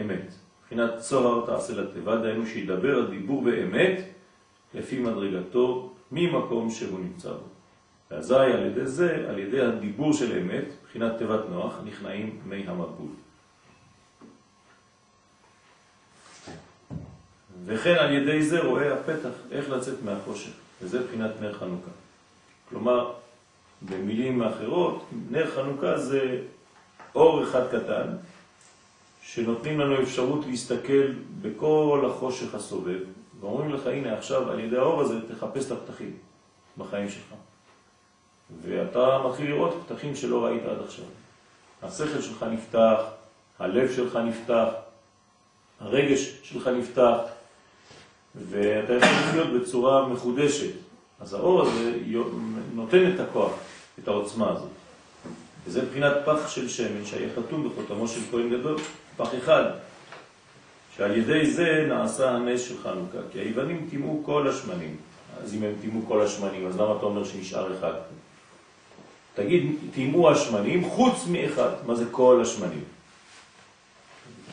אמת. 0.00 0.34
מבחינת 0.62 0.98
צוהר 0.98 1.46
תעשה 1.46 1.74
לתיבה, 1.74 2.16
דהיינו 2.16 2.46
שידבר 2.46 3.04
הדיבור 3.04 3.42
באמת 3.42 4.00
לפי 4.74 4.98
מדרגתו 4.98 5.92
ממקום 6.12 6.70
שהוא 6.70 7.00
נמצא 7.00 7.30
בו. 7.30 7.48
ואזי 8.10 8.34
על 8.34 8.66
ידי 8.66 8.86
זה, 8.86 9.26
על 9.28 9.38
ידי 9.38 9.60
הדיבור 9.60 10.12
של 10.12 10.38
אמת, 10.38 10.64
מבחינת 10.82 11.18
תיבת 11.18 11.40
נוח, 11.50 11.74
נכנעים 11.84 12.40
מי 12.46 12.64
המבול. 12.66 13.08
וכן 17.64 17.94
על 17.94 18.12
ידי 18.12 18.42
זה 18.42 18.60
רואה 18.60 18.94
הפתח 18.94 19.34
איך 19.50 19.70
לצאת 19.70 20.02
מהחושך, 20.04 20.52
וזה 20.82 21.00
מבחינת 21.00 21.30
נר 21.40 21.52
חנוכה. 21.52 21.90
כלומר, 22.68 23.12
במילים 23.82 24.42
אחרות, 24.42 25.04
נר 25.30 25.50
חנוכה 25.50 25.98
זה 25.98 26.40
אור 27.14 27.42
אחד 27.42 27.68
קטן, 27.68 28.06
שנותנים 29.22 29.80
לנו 29.80 30.02
אפשרות 30.02 30.46
להסתכל 30.46 31.12
בכל 31.42 32.10
החושך 32.10 32.54
הסובב, 32.54 32.98
ואומרים 33.40 33.72
לך, 33.72 33.86
הנה 33.86 34.18
עכשיו 34.18 34.50
על 34.50 34.60
ידי 34.60 34.76
האור 34.76 35.00
הזה 35.00 35.14
תחפש 35.28 35.66
את 35.66 35.72
הפתחים 35.72 36.16
בחיים 36.78 37.08
שלך. 37.08 37.34
ואתה 38.62 39.18
מתחיל 39.28 39.50
לראות 39.50 39.74
פתחים 39.86 40.16
שלא 40.16 40.44
ראית 40.44 40.62
עד 40.64 40.78
עכשיו. 40.84 41.04
השכל 41.82 42.20
שלך 42.20 42.42
נפתח, 42.42 42.98
הלב 43.58 43.92
שלך 43.92 44.16
נפתח, 44.16 44.68
הרגש 45.80 46.40
שלך 46.42 46.68
נפתח, 46.68 47.18
ואתה 48.34 48.92
יכול 48.92 49.08
לחיות 49.08 49.60
בצורה 49.60 50.08
מחודשת. 50.08 50.72
אז 51.20 51.34
האור 51.34 51.62
הזה 51.62 51.92
נותן 52.74 53.14
את 53.14 53.20
הכוח, 53.20 53.52
את 53.98 54.08
העוצמה 54.08 54.50
הזאת. 54.50 54.83
וזה 55.66 55.82
מבחינת 55.82 56.12
פח 56.24 56.48
של 56.48 56.68
שמן 56.68 57.04
שהיה 57.04 57.28
חתום 57.36 57.68
בחותמו 57.68 58.08
של 58.08 58.20
כהן 58.30 58.50
גדול, 58.50 58.76
פח 59.16 59.28
אחד, 59.38 59.64
שעל 60.96 61.16
ידי 61.16 61.50
זה 61.50 61.86
נעשה 61.88 62.30
הנס 62.30 62.68
של 62.68 62.78
חנוכה, 62.82 63.18
כי 63.32 63.38
היוונים 63.38 63.86
טימאו 63.90 64.22
כל 64.24 64.48
השמנים. 64.48 64.96
אז 65.42 65.54
אם 65.54 65.62
הם 65.62 65.72
טימאו 65.80 66.06
כל 66.08 66.22
השמנים, 66.22 66.66
אז 66.66 66.80
למה 66.80 66.96
אתה 66.96 67.06
אומר 67.06 67.24
שנשאר 67.24 67.78
אחד? 67.78 67.92
תגיד, 69.34 69.76
טימאו 69.94 70.30
השמנים 70.30 70.84
חוץ 70.84 71.26
מאחד. 71.26 71.70
מה 71.86 71.94
זה 71.94 72.04
כל 72.10 72.40
השמנים? 72.42 72.84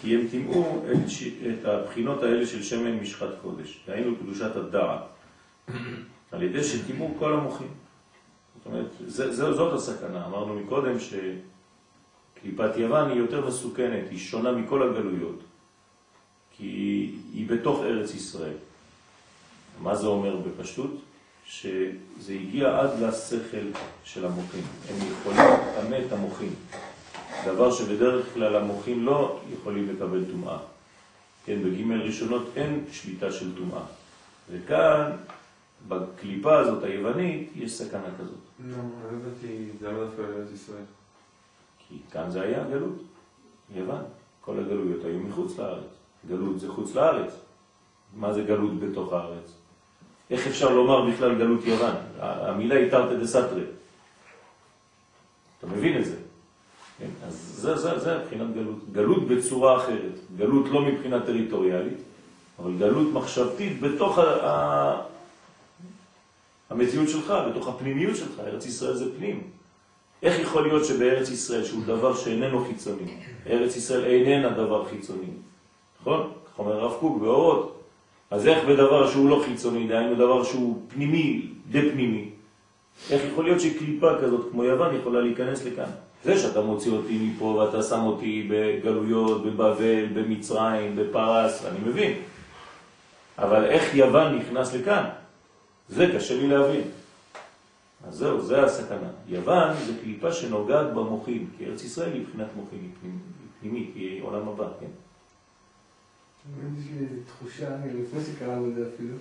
כי 0.02 0.16
הם 0.16 0.28
טימאו 0.32 0.84
את, 0.92 1.10
ש... 1.10 1.24
את 1.24 1.66
הבחינות 1.66 2.24
האלה 2.24 2.46
של 2.46 2.64
שמן 2.64 2.92
משחת 2.92 3.30
קודש, 3.42 3.80
דהיינו 3.88 4.16
קדושת 4.16 4.56
הדעת, 4.56 5.02
על 6.32 6.44
ידי 6.44 6.64
שטימאו 6.64 7.10
כל 7.20 7.34
המוחים. 7.34 7.81
זאת 8.64 8.74
אומרת, 8.74 8.88
זה, 9.08 9.34
זה, 9.36 9.54
זאת 9.54 9.74
הסכנה. 9.74 10.26
אמרנו 10.26 10.54
מקודם 10.54 10.96
שקליפת 11.00 12.78
יוון 12.78 13.10
היא 13.10 13.18
יותר 13.18 13.48
מסוכנת, 13.48 14.10
היא 14.10 14.20
שונה 14.20 14.52
מכל 14.52 14.90
הגלויות, 14.90 15.40
כי 16.58 16.66
היא 17.34 17.50
בתוך 17.50 17.80
ארץ 17.80 18.14
ישראל. 18.14 18.58
מה 19.82 19.96
זה 19.96 20.08
אומר 20.08 20.36
בפשטות? 20.38 20.92
שזה 21.46 22.34
הגיע 22.34 22.80
עד 22.80 22.90
לשכל 23.00 23.68
של 24.04 24.26
המוחים. 24.26 24.64
הם 24.90 24.96
יכולים 25.12 25.40
לטמא 25.40 25.98
את 26.08 26.12
המוחים. 26.12 26.54
דבר 27.46 27.72
שבדרך 27.72 28.34
כלל 28.34 28.56
המוחים 28.56 29.06
לא 29.06 29.40
יכולים 29.54 29.90
לקבל 29.96 30.24
טומאה. 30.32 30.58
כן, 31.46 31.60
בג' 31.64 31.92
ראשונות 32.06 32.50
אין 32.56 32.86
שליטה 32.92 33.32
של 33.32 33.56
טומאה. 33.56 33.82
וכאן, 34.52 35.12
בקליפה 35.88 36.60
הזאת 36.60 36.84
היוונית, 36.84 37.52
יש 37.56 37.74
סכנה 37.74 38.08
כזאת. 38.20 38.40
לא, 38.60 38.78
לא 38.78 39.08
הבנתי, 39.08 39.66
זה 39.80 39.92
לא 39.92 40.06
דווקא 40.06 40.22
לארץ 40.22 40.52
ישראל. 40.54 40.84
כי 41.88 41.98
כאן 42.12 42.30
זה 42.30 42.42
היה 42.42 42.64
גלות, 42.70 43.04
יוון. 43.76 44.02
כל 44.42 44.60
הגלויות 44.60 45.06
היו 45.06 45.20
מחוץ 45.20 45.58
לארץ. 45.60 45.92
גלות 46.28 46.60
זה 46.60 46.70
חוץ 46.70 46.96
לארץ. 46.96 47.34
מה 48.16 48.34
זה 48.34 48.42
גלות 48.44 48.80
בתוך 48.80 49.14
הארץ? 49.14 49.52
איך 50.30 50.48
אפשר 50.48 50.70
לומר 50.70 51.10
בכלל 51.12 51.38
גלות 51.38 51.66
יוון? 51.66 51.96
המילה 52.20 52.76
היא 52.76 52.92
תרתי 52.92 53.18
דסתרי. 53.18 53.64
אתה 55.60 55.68
מבין 55.68 55.98
את 56.00 56.06
זה? 56.06 56.16
כן? 56.98 57.10
אז 57.28 57.34
זה, 57.34 57.76
זה, 57.76 58.00
זה 58.00 58.18
מבחינת 58.18 58.54
גלות. 58.54 58.80
גלות 58.92 59.28
בצורה 59.28 59.78
אחרת. 59.78 60.20
גלות 60.38 60.70
לא 60.70 60.82
מבחינה 60.82 61.26
טריטוריאלית, 61.26 61.98
אבל 62.60 62.72
גלות 62.78 63.14
מחשבתית 63.14 63.82
בתוך. 63.82 64.20
המציאות 66.72 67.10
שלך, 67.10 67.34
בתוך 67.50 67.68
הפנימיות 67.68 68.16
שלך. 68.16 68.40
ארץ 68.40 68.66
ישראל 68.66 68.94
זה 68.94 69.06
פנים. 69.18 69.42
איך 70.24 70.40
יכול 70.40 70.68
להיות 70.68 70.86
שבארץ 70.86 71.30
ישראל, 71.30 71.64
שהוא 71.66 71.84
דבר 71.86 72.16
שאיננו 72.16 72.66
חיצוני, 72.66 73.14
ארץ 73.50 73.76
ישראל 73.76 74.04
איננה 74.04 74.50
דבר 74.50 74.86
חיצוני, 74.86 75.28
נכון? 76.02 76.32
כך 76.46 76.60
אומר 76.60 76.74
הרב 76.74 76.94
קוק 77.00 77.22
באורות. 77.22 77.78
אז 78.32 78.48
איך 78.48 78.66
בדבר 78.66 79.12
שהוא 79.12 79.30
לא 79.30 79.44
חיצוני, 79.46 79.88
דהיינו 79.88 80.16
דבר 80.16 80.44
שהוא 80.44 80.82
פנימי, 80.88 81.48
די 81.70 81.92
פנימי, 81.92 82.30
איך 83.10 83.22
יכול 83.32 83.44
להיות 83.44 83.62
שקליפה 83.62 84.10
כזאת 84.22 84.48
כמו 84.52 84.64
יוון 84.64 84.96
יכולה 84.96 85.22
להיכנס 85.22 85.66
לכאן? 85.66 85.90
זה 86.24 86.40
שאתה 86.40 86.62
מוציא 86.62 86.92
אותי 86.92 87.18
מפה 87.22 87.46
ואתה 87.46 87.84
שם 87.84 88.04
אותי 88.04 88.48
בגלויות, 88.50 89.46
בבבל, 89.46 90.06
במצרים, 90.14 90.96
בפרס, 90.96 91.66
אני 91.66 91.90
מבין. 91.90 92.14
אבל 93.40 93.66
איך 93.66 93.96
יוון 93.96 94.36
נכנס 94.36 94.76
לכאן? 94.76 95.04
זה 95.92 96.08
קשה 96.16 96.38
לי 96.38 96.48
להבין. 96.48 96.88
אז 98.08 98.16
זהו, 98.16 98.42
זה 98.42 98.64
הסכנה. 98.64 99.10
יוון 99.28 99.78
זה 99.86 99.94
קליפה 100.04 100.34
שנוגעת 100.34 100.94
במוחים, 100.94 101.50
כי 101.58 101.66
ארץ 101.66 101.84
ישראל 101.84 102.14
היא 102.14 102.22
מבחינת 102.22 102.48
מוחים, 102.56 102.92
היא 103.04 103.12
פנימית, 103.60 103.92
היא 103.96 104.24
עולם 104.24 104.48
הבא, 104.48 104.68
כן? 104.80 104.86
יש 106.80 106.86
לי 107.00 107.08
תחושה, 107.28 107.78
לפני 107.86 108.20
שקראנו 108.24 108.70
את 108.70 108.76
זה 108.76 108.90
אפילו, 108.96 109.16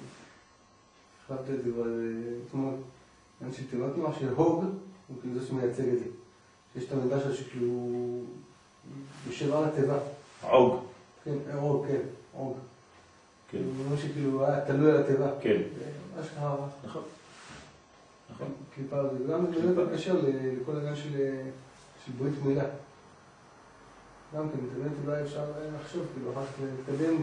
החלטתי 1.25 1.55
את 1.55 1.63
זה 1.63 1.71
כבר, 1.73 1.87
אתמול, 2.49 2.75
אני 3.43 3.53
של 3.53 3.63
תיאוריית 3.71 3.97
נוער 3.97 4.19
של 4.19 4.29
הוג, 4.29 4.65
הוא 5.09 5.17
כאילו 5.21 5.41
זה 5.41 5.47
שמייצג 5.47 5.89
את 5.89 5.99
זה. 5.99 6.05
שיש 6.75 6.85
את 6.85 6.93
המידע 6.93 7.21
שלו 7.21 7.35
שכאילו 7.35 7.91
יושב 9.27 9.53
על 9.53 9.65
התיבה. 9.65 9.99
עוג. 10.43 10.81
כן, 11.25 11.37
עוג, 11.55 11.87
כן, 11.87 12.01
עוג. 12.33 12.57
כן. 13.51 13.59
הוא 13.59 13.85
אומר 13.85 13.97
שכאילו 13.97 14.47
היה 14.47 14.67
תלוי 14.67 14.91
על 14.91 14.97
התיבה. 14.97 15.31
כן. 15.41 15.63
מה 16.21 16.27
שקרה. 16.27 16.57
נכון. 16.85 17.03
נכון. 18.35 18.49
קליפה. 18.75 18.97
וגם 18.97 19.51
באמת 19.51 19.77
בקשר 19.77 20.17
לכל 20.25 20.77
העניין 20.77 20.97
של 20.97 22.13
ברית 22.19 22.35
מילה. 22.45 22.65
גם 24.37 24.49
כן, 24.49 24.59
באמת 24.75 24.93
אולי 25.07 25.23
אפשר 25.23 25.45
לחשוב, 25.83 26.07
כאילו, 26.15 26.33
אחר 26.33 26.45
כך 26.47 26.53
להתקדם 26.63 27.17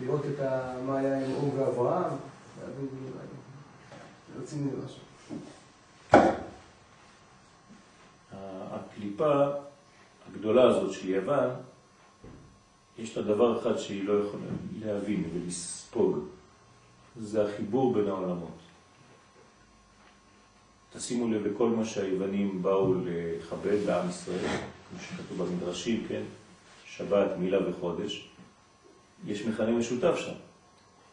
ולראות 0.00 0.20
את 0.24 0.40
מה 0.86 0.98
היה 0.98 1.26
עם 1.26 1.32
אור 1.32 1.54
ואברהם, 1.56 2.16
להבין, 2.60 2.88
להוציא 4.36 4.58
מזה 4.58 4.76
משהו. 4.84 5.02
הקליפה 8.70 9.44
הגדולה 10.28 10.62
הזאת 10.62 10.92
של 10.92 11.08
יוון, 11.08 11.50
יש 12.98 13.16
לה 13.16 13.22
דבר 13.22 13.60
אחד 13.60 13.78
שהיא 13.78 14.08
לא 14.08 14.12
יכולה 14.12 14.44
להבין 14.80 15.24
ולספוג, 15.34 16.18
זה 17.20 17.44
החיבור 17.44 17.94
בין 17.94 18.08
העולמות. 18.08 18.58
תשימו 20.92 21.28
לב 21.28 21.46
לכל 21.46 21.68
מה 21.68 21.84
שהיוונים 21.84 22.62
באו 22.62 22.94
לכבד 22.94 23.86
בעם 23.86 24.08
ישראל, 24.08 24.38
כמו 24.90 25.00
שכתוב 25.00 25.42
במדרשים, 25.42 26.04
כן? 26.08 26.22
שבת, 26.84 27.36
מילה 27.38 27.70
וחודש, 27.70 28.28
יש 29.26 29.46
מכנה 29.46 29.70
משותף 29.70 30.16
שם. 30.16 30.32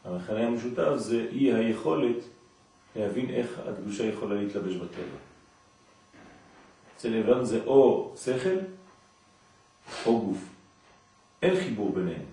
המכנה 0.04 0.48
המשותף 0.48 0.92
זה 0.96 1.28
אי 1.32 1.54
היכולת 1.54 2.18
להבין 2.96 3.30
איך 3.30 3.60
הקדושה 3.68 4.04
יכולה 4.06 4.36
להתלבש 4.36 4.76
בטבע. 4.76 5.18
אצל 6.98 7.14
יוון 7.14 7.46
זה 7.46 7.64
או 7.66 8.14
שכל 8.24 8.58
או 10.06 10.22
גוף. 10.22 10.38
אין 11.42 11.56
חיבור 11.56 11.92
ביניהם. 11.92 12.26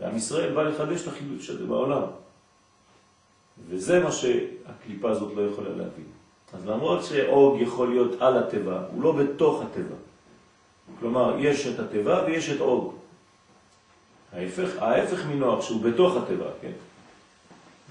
ועם 0.00 0.16
ישראל 0.16 0.54
בא 0.54 0.62
לחדש 0.62 1.02
את 1.02 1.08
החידוש 1.08 1.50
הזה 1.50 1.66
בעולם. 1.66 2.02
וזה 3.68 4.00
מה 4.00 4.12
שהקליפה 4.12 5.10
הזאת 5.10 5.32
לא 5.36 5.42
יכולה 5.42 5.70
להבין. 5.70 6.04
אז 6.54 6.66
למרות 6.66 7.04
שאוג 7.04 7.60
יכול 7.60 7.88
להיות 7.88 8.22
על 8.22 8.38
הטבע, 8.38 8.82
הוא 8.92 9.02
לא 9.02 9.12
בתוך 9.12 9.62
הטבע. 9.62 9.96
כלומר, 11.00 11.36
יש 11.38 11.66
את 11.66 11.78
הטבע 11.78 12.24
ויש 12.26 12.50
את 12.50 12.60
אוג. 12.60 12.94
ההפך, 14.32 14.68
ההפך 14.78 15.26
מנוח 15.26 15.62
שהוא 15.62 15.82
בתוך 15.82 16.16
הטבע, 16.16 16.46
כן? 16.60 16.72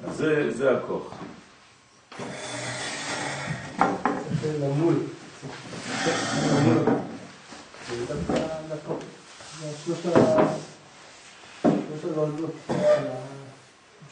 אז 0.08 0.18
זה, 0.18 0.52
זה 0.52 0.78
הכוח. 0.78 1.14
למול. 4.62 4.96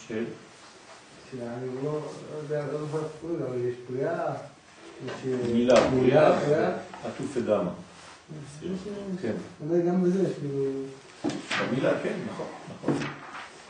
של? 0.08 0.24
שאני 1.34 1.84
לא 1.84 2.02
יודע, 2.44 2.66
לא 2.74 2.80
זוכר 2.80 2.98
איך 2.98 3.08
קוראים 3.22 3.40
אבל 3.42 3.58
יש 3.66 3.76
פריאה, 3.88 4.34
יש... 5.06 5.12
מילה, 5.54 5.90
פריאה, 5.90 6.78
עטוף 7.04 7.38
אדמה. 7.38 7.72
כן. 9.22 9.34
אולי 9.68 9.82
גם 9.82 10.04
בזה 10.04 10.24
יש 10.24 10.34
כאילו... 10.40 10.72
במילה, 11.62 11.92
כן, 12.04 12.14
נכון, 12.34 12.48
נכון. 12.70 13.08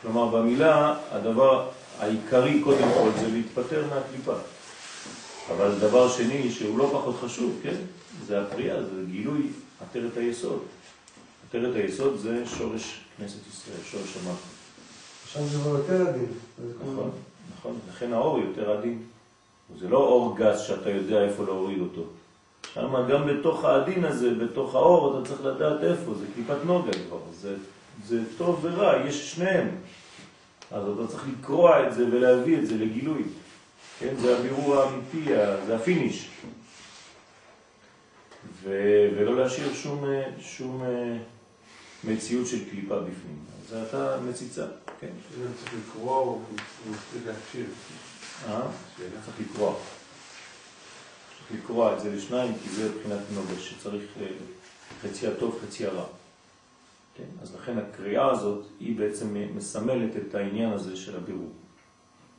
כלומר, 0.02 0.28
במילה, 0.28 1.00
הדבר 1.12 1.70
העיקרי 2.00 2.62
קודם 2.64 2.88
כל 2.94 3.10
זה 3.20 3.28
להתפטר 3.28 3.86
מהקליפה. 3.90 4.36
אבל 5.56 5.80
דבר 5.80 6.10
שני 6.10 6.52
שהוא 6.52 6.78
לא 6.78 6.90
פחות 6.94 7.16
חשוב, 7.24 7.60
כן? 7.64 7.76
זה 8.28 8.42
הפריאה, 8.42 8.84
זה 8.84 9.04
גילוי 9.12 9.48
עטרת 9.82 10.18
היסוד. 10.18 10.60
עטרת 11.50 11.76
היסוד 11.76 12.18
זה 12.18 12.44
שורש 12.46 13.02
כנסת 13.18 13.48
ישראל, 13.48 13.78
שורש 13.92 14.18
המלכות. 14.18 14.54
שם 15.26 15.46
זה 15.46 15.58
כבר 15.58 15.78
יותר 15.78 16.08
עדין. 16.08 16.26
נכון, 16.82 17.12
נכון, 17.58 17.80
לכן 17.90 18.14
האור 18.14 18.40
יותר 18.40 18.72
עדין. 18.72 19.02
זה 19.80 19.90
לא 19.90 19.98
אור 19.98 20.38
גס 20.38 20.60
שאתה 20.60 20.90
יודע 20.90 21.24
איפה 21.24 21.44
להוריד 21.44 21.80
אותו. 21.80 22.04
שם 22.74 23.08
גם 23.10 23.28
בתוך 23.28 23.66
העדין 23.66 24.06
הזה, 24.06 24.34
בתוך 24.34 24.76
האור, 24.76 25.22
אתה 25.22 25.30
צריך 25.30 25.46
לדעת 25.46 25.84
איפה, 25.84 26.14
זה 26.14 26.26
קליפת 26.36 26.58
נוגה 26.66 26.92
כבר, 27.08 27.20
זה, 27.34 27.56
זה 28.06 28.22
טוב 28.38 28.60
ורע, 28.62 28.94
יש 29.08 29.36
שניהם. 29.36 29.70
אז 30.72 30.84
אתה 30.88 31.08
צריך 31.08 31.28
לקרוע 31.40 31.88
את 31.88 31.94
זה 31.94 32.06
ולהביא 32.12 32.58
את 32.58 32.68
זה 32.68 32.78
לגילוי. 32.78 33.24
כן, 34.00 34.14
זה 34.22 34.38
הבירור 34.38 34.76
האמיתי, 34.76 35.26
זה 35.68 35.76
הפיניש. 35.76 36.30
ו, 38.64 38.70
ולא 39.18 39.38
להשאיר 39.38 39.74
שום, 39.74 40.06
שום 40.40 40.84
מציאות 42.04 42.48
של 42.48 42.70
קליפה 42.70 43.00
בפנים. 43.00 43.53
אז 43.64 43.74
אתה 43.88 44.18
מציצה, 44.30 44.66
כן. 45.00 45.08
אם 45.08 45.54
צריך 45.58 45.74
לקרוא, 45.74 46.20
הוא 46.22 46.42
מספיק 46.92 47.22
להקשיב. 47.28 47.74
אה? 48.48 48.62
צריך 48.98 49.40
לקרוע. 49.40 49.76
צריך 51.38 51.64
לקרוע 51.64 51.94
את 51.94 52.00
זה 52.00 52.16
לשניים, 52.16 52.54
כי 52.64 52.70
זה 52.70 52.90
מבחינת 52.90 53.20
נוגש, 53.34 53.70
שצריך 53.70 54.04
אה, 54.22 54.28
חצי 55.02 55.28
הטוב, 55.28 55.60
חצי 55.62 55.86
הרע. 55.86 56.06
כן? 57.16 57.24
אז 57.42 57.56
לכן 57.56 57.78
הקריאה 57.78 58.32
הזאת 58.32 58.66
היא 58.80 58.98
בעצם 58.98 59.36
מסמלת 59.56 60.12
את 60.16 60.36
העניין 60.36 60.74
הזה 60.74 60.96
של 60.96 61.16
הבירור. 61.16 61.52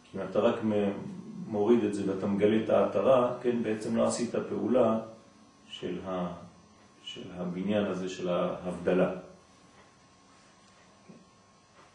כי 0.04 0.18
אם 0.18 0.22
אתה 0.30 0.38
רק 0.38 0.60
מוריד 1.46 1.84
את 1.84 1.94
זה 1.94 2.02
ואתה 2.06 2.26
מגלה 2.26 2.64
את 2.64 2.70
ההתרה, 2.70 3.36
כן, 3.42 3.62
בעצם 3.62 3.96
לא 3.96 4.06
עשית 4.06 4.34
פעולה 4.48 5.00
של, 5.68 5.98
ה, 6.06 6.32
של 7.02 7.22
הבניין 7.36 7.84
הזה, 7.84 8.08
של 8.08 8.28
ההבדלה. 8.28 9.10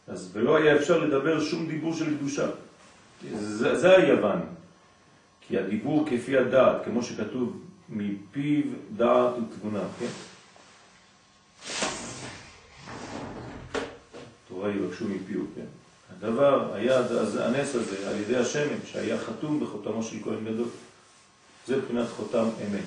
אז 0.09 0.29
ולא 0.33 0.57
היה 0.57 0.75
אפשר 0.75 0.97
לדבר 0.97 1.43
שום 1.43 1.67
דיבור 1.67 1.93
של 1.93 2.17
קדושה. 2.17 2.47
זה, 3.33 3.79
זה 3.79 3.97
היוון. 3.97 4.39
כי 5.41 5.57
הדיבור 5.57 6.05
כפי 6.09 6.37
הדעת, 6.37 6.85
כמו 6.85 7.03
שכתוב, 7.03 7.61
מפיו 7.89 8.63
דעת 8.95 9.33
ותבונה, 9.37 9.83
כן? 9.99 10.05
תורה 14.47 14.69
יבקשו 14.69 15.05
מפיו, 15.07 15.41
כן? 15.55 15.65
הדבר 16.17 16.73
היה, 16.73 16.99
הנס 17.39 17.75
הזה, 17.75 18.09
על 18.09 18.15
ידי 18.15 18.37
השמן, 18.37 18.77
שהיה 18.85 19.17
חתום 19.17 19.59
בחותמו 19.59 20.03
של 20.03 20.17
כהן 20.23 20.45
גדול. 20.45 20.67
זה 21.67 21.77
מבחינת 21.77 22.07
חותם 22.09 22.45
אמת. 22.67 22.83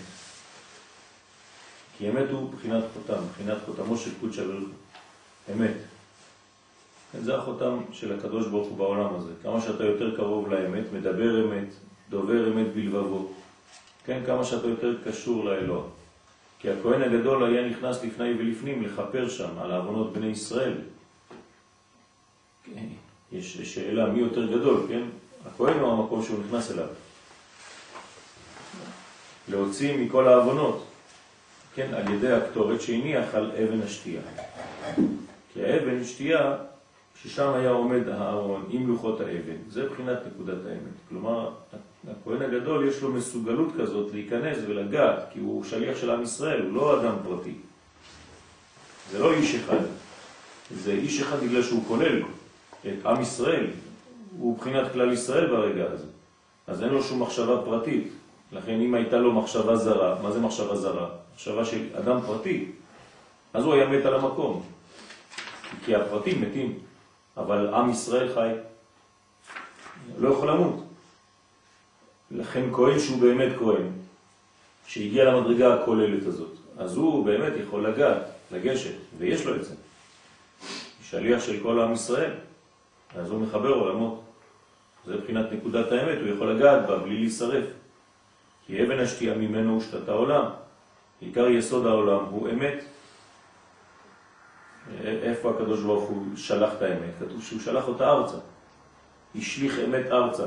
כי 1.99 2.11
אמת 2.11 2.31
הוא 2.31 2.49
מבחינת 2.53 2.85
חותם, 2.95 3.23
מבחינת 3.25 3.59
חותמו 3.67 3.97
של 3.97 4.11
ברוך 4.21 4.69
אמת. 5.53 5.92
זה 7.21 7.37
החותם 7.37 7.79
של 7.93 8.19
הקדוש 8.19 8.47
ברוך 8.47 8.69
הוא 8.69 8.79
בעולם 8.79 9.15
הזה. 9.15 9.33
כמה 9.43 9.61
שאתה 9.61 9.85
יותר 9.85 10.17
קרוב 10.17 10.49
לאמת, 10.49 10.85
מדבר 10.93 11.45
אמת, 11.45 11.69
דובר 12.11 12.53
אמת 12.53 12.67
בלבבו. 12.75 13.29
כן, 14.05 14.23
כמה 14.27 14.45
שאתה 14.45 14.69
יותר 14.69 14.95
קשור 15.05 15.45
לאלוה. 15.45 15.83
כי 16.59 16.71
הכהן 16.71 17.03
הגדול 17.03 17.45
היה 17.45 17.69
נכנס 17.69 18.05
לפני 18.05 18.33
ולפנים 18.39 18.83
לחפר 18.83 19.29
שם 19.29 19.59
על 19.59 19.73
העוונות 19.73 20.13
בני 20.13 20.27
ישראל. 20.27 20.75
כן, 22.65 22.87
יש 23.33 23.75
שאלה 23.75 24.07
מי 24.07 24.21
יותר 24.21 24.47
גדול, 24.47 24.87
כן? 24.89 25.03
הכהן 25.47 25.79
הוא 25.79 25.93
המקום 25.93 26.23
שהוא 26.23 26.39
נכנס 26.47 26.71
אליו. 26.71 26.87
להוציא 29.49 29.97
מכל 29.97 30.29
העוונות, 30.29 30.85
כן, 31.75 31.95
על 31.95 32.15
ידי 32.15 32.33
הקטורת 32.33 32.81
שהניח 32.81 33.35
על 33.35 33.51
אבן 33.51 33.83
השתייה. 33.83 34.21
כי 35.53 35.65
האבן 35.65 36.05
שתייה 36.05 36.57
ששם 37.23 37.53
היה 37.55 37.71
עומד 37.71 38.09
הארון 38.09 38.65
עם 38.71 38.89
לוחות 38.89 39.21
האבן. 39.21 39.57
זה 39.69 39.85
מבחינת 39.85 40.19
נקודת 40.27 40.67
האמת. 40.67 40.97
כלומר, 41.09 41.51
הכהן 42.11 42.43
הגדול 42.43 42.89
יש 42.89 43.03
לו 43.03 43.13
מסוגלות 43.13 43.69
כזאת 43.79 44.13
להיכנס 44.13 44.59
ולגעת, 44.67 45.19
כי 45.33 45.39
הוא 45.39 45.65
שליח 45.65 45.99
של 45.99 46.11
עם 46.11 46.23
ישראל, 46.23 46.63
הוא 46.63 46.73
לא 46.73 47.01
אדם 47.01 47.15
פרטי. 47.25 47.55
זה 49.11 49.19
לא 49.19 49.33
איש 49.33 49.55
אחד. 49.55 49.85
זה 50.75 50.93
איש 50.93 51.21
אחד 51.21 51.41
בגלל 51.41 51.63
שהוא 51.63 51.85
כולל 51.89 52.23
את 52.87 53.07
עם 53.07 53.23
ישראל. 53.23 53.67
הוא 54.39 54.55
מבחינת 54.55 54.93
כלל 54.93 55.13
ישראל 55.13 55.47
ברגע 55.47 55.85
הזה. 55.93 56.07
אז 56.67 56.83
אין 56.83 56.89
לו 56.89 57.03
שום 57.03 57.23
מחשבה 57.23 57.63
פרטית. 57.65 58.09
לכן 58.53 58.81
אם 58.81 58.95
הייתה 58.95 59.17
לו 59.17 59.33
מחשבה 59.33 59.77
זרה, 59.77 60.23
מה 60.23 60.31
זה 60.31 60.41
מחשבה 60.41 60.77
זרה? 60.77 61.09
מחשבה 61.35 61.65
של 61.65 61.87
אדם 61.95 62.21
פרטי. 62.27 62.65
אז 63.55 63.65
הוא 63.65 63.75
היה 63.75 63.89
מת 63.89 64.05
על 64.05 64.15
המקום. 64.15 64.63
כי 65.85 65.95
הפרטים 65.95 66.43
מתים. 66.43 66.79
אבל 67.37 67.75
עם 67.75 67.91
ישראל 67.91 68.35
חי, 68.35 68.51
לא 70.19 70.29
יכול 70.29 70.51
למות. 70.51 70.85
לכן 72.31 72.73
כהן 72.73 72.99
שהוא 72.99 73.21
באמת 73.21 73.53
כהן, 73.59 73.87
שהגיע 74.87 75.25
למדרגה 75.25 75.75
הכוללת 75.75 76.27
הזאת, 76.27 76.53
אז 76.79 76.97
הוא 76.97 77.25
באמת 77.25 77.53
יכול 77.63 77.89
לגעת, 77.89 78.23
לגשת, 78.53 78.95
ויש 79.19 79.47
לו 79.47 79.57
את 79.57 79.65
זה. 79.65 79.75
שליח 81.03 81.45
של 81.45 81.63
כל 81.63 81.81
עם 81.81 81.93
ישראל, 81.93 82.33
אז 83.17 83.31
הוא 83.31 83.41
מחבר 83.41 83.69
עולמות. 83.69 84.23
זה 85.07 85.17
מבחינת 85.17 85.53
נקודת 85.53 85.93
האמת, 85.93 86.19
הוא 86.19 86.29
יכול 86.29 86.53
לגעת 86.53 86.87
בה 86.87 86.99
בלי 86.99 87.19
להישרף. 87.19 87.65
כי 88.67 88.83
אבן 88.83 88.99
השתייה 88.99 89.35
ממנו 89.35 89.75
הושתת 89.75 90.09
העולם. 90.09 90.45
עיקר 91.21 91.49
יסוד 91.49 91.87
העולם 91.87 92.25
הוא 92.25 92.49
אמת, 92.49 92.85
איפה 95.05 95.51
הקדוש 95.51 95.83
ברוך 95.83 96.05
הוא 96.05 96.37
שלח 96.37 96.73
את 96.77 96.83
האמת? 96.83 97.11
כתוב 97.21 97.43
שהוא 97.43 97.61
שלח 97.61 97.89
אותה 97.89 98.11
ארצה. 98.11 98.37
השליך 99.39 99.79
אמת 99.85 100.07
ארצה. 100.07 100.47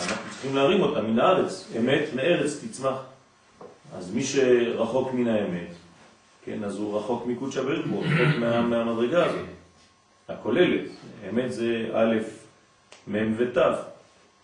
אנחנו 0.00 0.30
צריכים 0.30 0.56
להרים 0.56 0.82
אותה 0.82 1.02
מן 1.02 1.18
הארץ. 1.18 1.72
אמת 1.78 2.02
מארץ 2.14 2.64
תצמח. 2.64 2.96
אז 3.96 4.14
מי 4.14 4.24
שרחוק 4.24 5.12
מן 5.12 5.28
האמת, 5.28 5.68
כן, 6.44 6.64
אז 6.64 6.78
הוא 6.78 6.98
רחוק 6.98 7.26
מקודשא 7.26 7.62
ברוך 7.62 7.86
הוא, 7.90 8.04
רחוק 8.04 8.36
מה, 8.40 8.62
מהמדרגה 8.62 9.26
הזאת, 9.26 9.46
הכוללת. 10.28 10.90
אמת 11.30 11.52
זה 11.52 11.90
א', 11.94 12.16
מ' 13.08 13.34
ות'. 13.36 13.56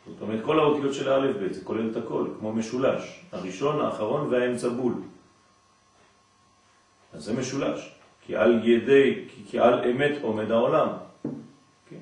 זאת 0.07 0.21
אומרת, 0.21 0.45
כל 0.45 0.59
האותיות 0.59 0.95
של 0.95 1.13
האלף 1.13 1.37
ב' 1.37 1.53
זה 1.53 1.65
כולל 1.65 1.91
את 1.91 1.97
הכל, 1.97 2.27
כמו 2.39 2.53
משולש. 2.53 3.21
הראשון, 3.33 3.81
האחרון 3.81 4.29
והאמצע 4.31 4.69
בול. 4.69 4.95
אז 7.13 7.25
זה 7.25 7.33
משולש. 7.33 7.98
כי 8.29 8.37
על 8.37 8.69
ידי, 8.69 9.25
כי 9.51 9.59
על 9.59 9.91
אמת 9.91 10.13
עומד 10.23 10.51
העולם. 10.51 10.89
כן? 11.91 11.97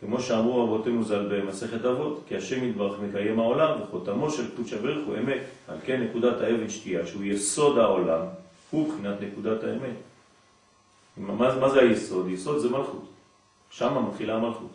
כמו 0.00 0.20
שאמרו 0.20 0.64
אבותינו 0.64 1.04
ז"ל 1.04 1.26
במסכת 1.30 1.84
אבות, 1.84 2.24
כי 2.28 2.36
השם 2.36 2.64
יתברך 2.64 3.00
מקיים 3.00 3.38
העולם 3.38 3.82
וחותמו 3.82 4.30
של 4.30 4.50
קדוש 4.50 4.72
הברך 4.72 5.06
הוא 5.06 5.16
אמת. 5.16 5.40
על 5.68 5.78
כן 5.84 6.02
נקודת 6.02 6.40
האבן 6.40 6.68
שתייה, 6.68 7.06
שהוא 7.06 7.24
יסוד 7.24 7.78
העולם, 7.78 8.26
הוא 8.70 8.92
בחינת 8.92 9.16
נקודת 9.20 9.64
האמת. 9.64 9.96
מה, 11.16 11.58
מה 11.60 11.68
זה 11.68 11.80
היסוד? 11.80 12.28
יסוד 12.28 12.58
זה 12.58 12.70
מלכות. 12.70 13.04
שם 13.70 14.06
מתחילה 14.08 14.34
המלכות. 14.34 14.72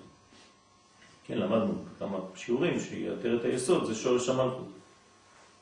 כן, 1.27 1.37
למדנו 1.37 1.73
כמה 1.99 2.17
שיעורים 2.35 2.79
שיותר 2.79 3.37
את 3.37 3.45
היסוד, 3.45 3.85
זה 3.85 3.95
שורש 3.95 4.29
המלכות. 4.29 4.67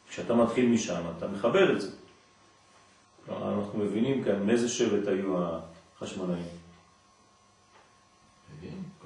כשאתה 0.10 0.36
מתחיל 0.36 0.66
משם, 0.66 1.02
אתה 1.18 1.28
מחבר 1.28 1.76
את 1.76 1.82
זה. 1.82 2.01
אנחנו 3.38 3.80
מבינים 3.80 4.24
כאן 4.24 4.46
מאיזה 4.46 4.70
שבט 4.70 5.08
היו 5.08 5.36
החשמונאים. 5.98 6.44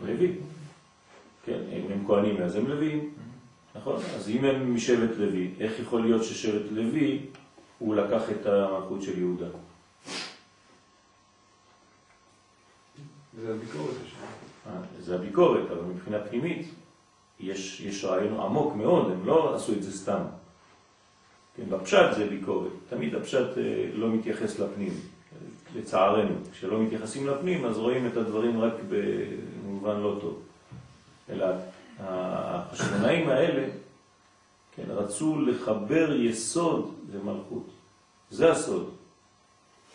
לוי. 0.02 0.36
כן, 1.46 1.60
אם 1.72 1.92
הם 1.92 2.08
כהנים 2.08 2.42
אז 2.42 2.56
הם 2.56 2.68
לוויים, 2.68 3.14
נכון? 3.76 3.96
אז 4.16 4.30
אם 4.30 4.46
הם 4.46 4.76
משבט 4.76 5.18
לוי, 5.18 5.52
איך 5.60 5.80
יכול 5.80 6.02
להיות 6.02 6.24
ששבט 6.24 6.72
לוי 6.72 7.26
הוא 7.80 7.96
לקח 7.96 8.30
את 8.30 8.46
המלכות 8.46 9.02
של 9.02 9.20
יהודה? 9.20 9.48
זה 13.42 13.54
הביקורת. 13.54 13.96
אה, 14.68 14.72
זה 15.00 15.16
הביקורת, 15.16 15.72
אבל 15.72 15.82
מבחינה 15.82 16.20
פנימית 16.20 16.68
יש, 17.40 17.82
יש 17.82 18.06
רעיון 18.06 18.40
עמוק 18.40 18.76
מאוד, 18.76 19.12
הם 19.12 19.26
לא 19.26 19.56
עשו 19.56 19.74
את 19.74 19.84
זה 19.84 19.98
סתם. 19.98 20.22
כן, 21.58 21.64
בפשט 21.70 22.16
זה 22.18 22.26
ביקורת. 22.26 22.72
תמיד 22.90 23.16
הפשט 23.16 23.58
אה, 23.58 23.88
לא 23.94 24.10
מתייחס 24.10 24.60
לפנים, 24.60 24.94
לצערנו. 25.76 26.36
כשלא 26.52 26.80
מתייחסים 26.80 27.28
לפנים 27.28 27.66
אז 27.66 27.78
רואים 27.78 28.08
את 28.08 28.18
הדברים 28.18 28.62
רק 28.62 28.74
במובן 28.90 30.00
לא 30.00 30.18
טוב. 30.22 30.42
אלא 31.30 31.46
החשמונאים 32.00 33.30
האלה 33.30 33.68
כן, 34.76 34.84
רצו 34.88 35.42
לחבר 35.42 36.14
יסוד 36.14 36.96
למלכות. 37.14 37.68
זה 38.32 38.52
הסוד. 38.52 38.90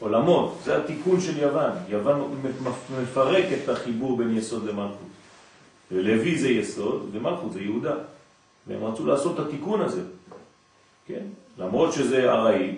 עולמות, 0.01 0.59
זה 0.65 0.77
התיקון 0.77 1.21
של 1.21 1.39
יוון. 1.39 1.73
יוון 1.89 2.43
מפרק 3.03 3.45
את 3.65 3.69
החיבור 3.69 4.17
בין 4.17 4.37
יסוד 4.37 4.65
למלכות. 4.65 5.09
ולוי 5.93 6.39
זה 6.39 6.49
יסוד 6.49 7.09
ומלכות 7.13 7.53
זה 7.53 7.61
יהודה. 7.61 7.95
והם 8.67 8.85
רצו 8.85 9.07
לעשות 9.07 9.41
את 9.41 9.47
התיקון 9.47 9.81
הזה, 9.81 10.03
כן? 11.07 11.25
למרות 11.61 11.93
שזה 11.93 12.33
ארעי, 12.33 12.77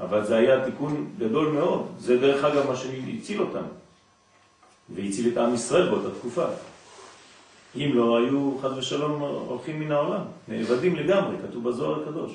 אבל 0.00 0.24
זה 0.24 0.36
היה 0.36 0.64
תיקון 0.64 1.10
גדול 1.18 1.52
מאוד. 1.52 1.86
זה 1.98 2.18
דרך 2.18 2.44
אגב 2.44 2.66
מה 2.66 2.76
שהציל 2.76 3.40
אותם, 3.40 3.64
והציל 4.88 5.32
את 5.32 5.36
עם 5.36 5.54
ישראל 5.54 5.88
באותה 5.90 6.18
תקופה. 6.18 6.44
אם 7.76 7.90
לא, 7.94 8.18
היו 8.18 8.58
חד 8.62 8.78
ושלום 8.78 9.20
הולכים 9.20 9.80
מן 9.80 9.92
העולם, 9.92 10.22
נאבדים 10.48 10.96
לגמרי, 10.96 11.36
כתוב 11.48 11.68
בזוהר 11.68 12.02
הקדוש. 12.02 12.32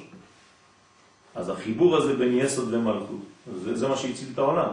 אז 1.35 1.49
החיבור 1.49 1.97
הזה 1.97 2.15
בין 2.15 2.37
יסוד 2.37 2.73
ומלכות, 2.73 3.19
זה, 3.63 3.75
זה 3.75 3.87
מה 3.87 3.97
שהציל 3.97 4.29
את 4.33 4.37
העולם. 4.37 4.71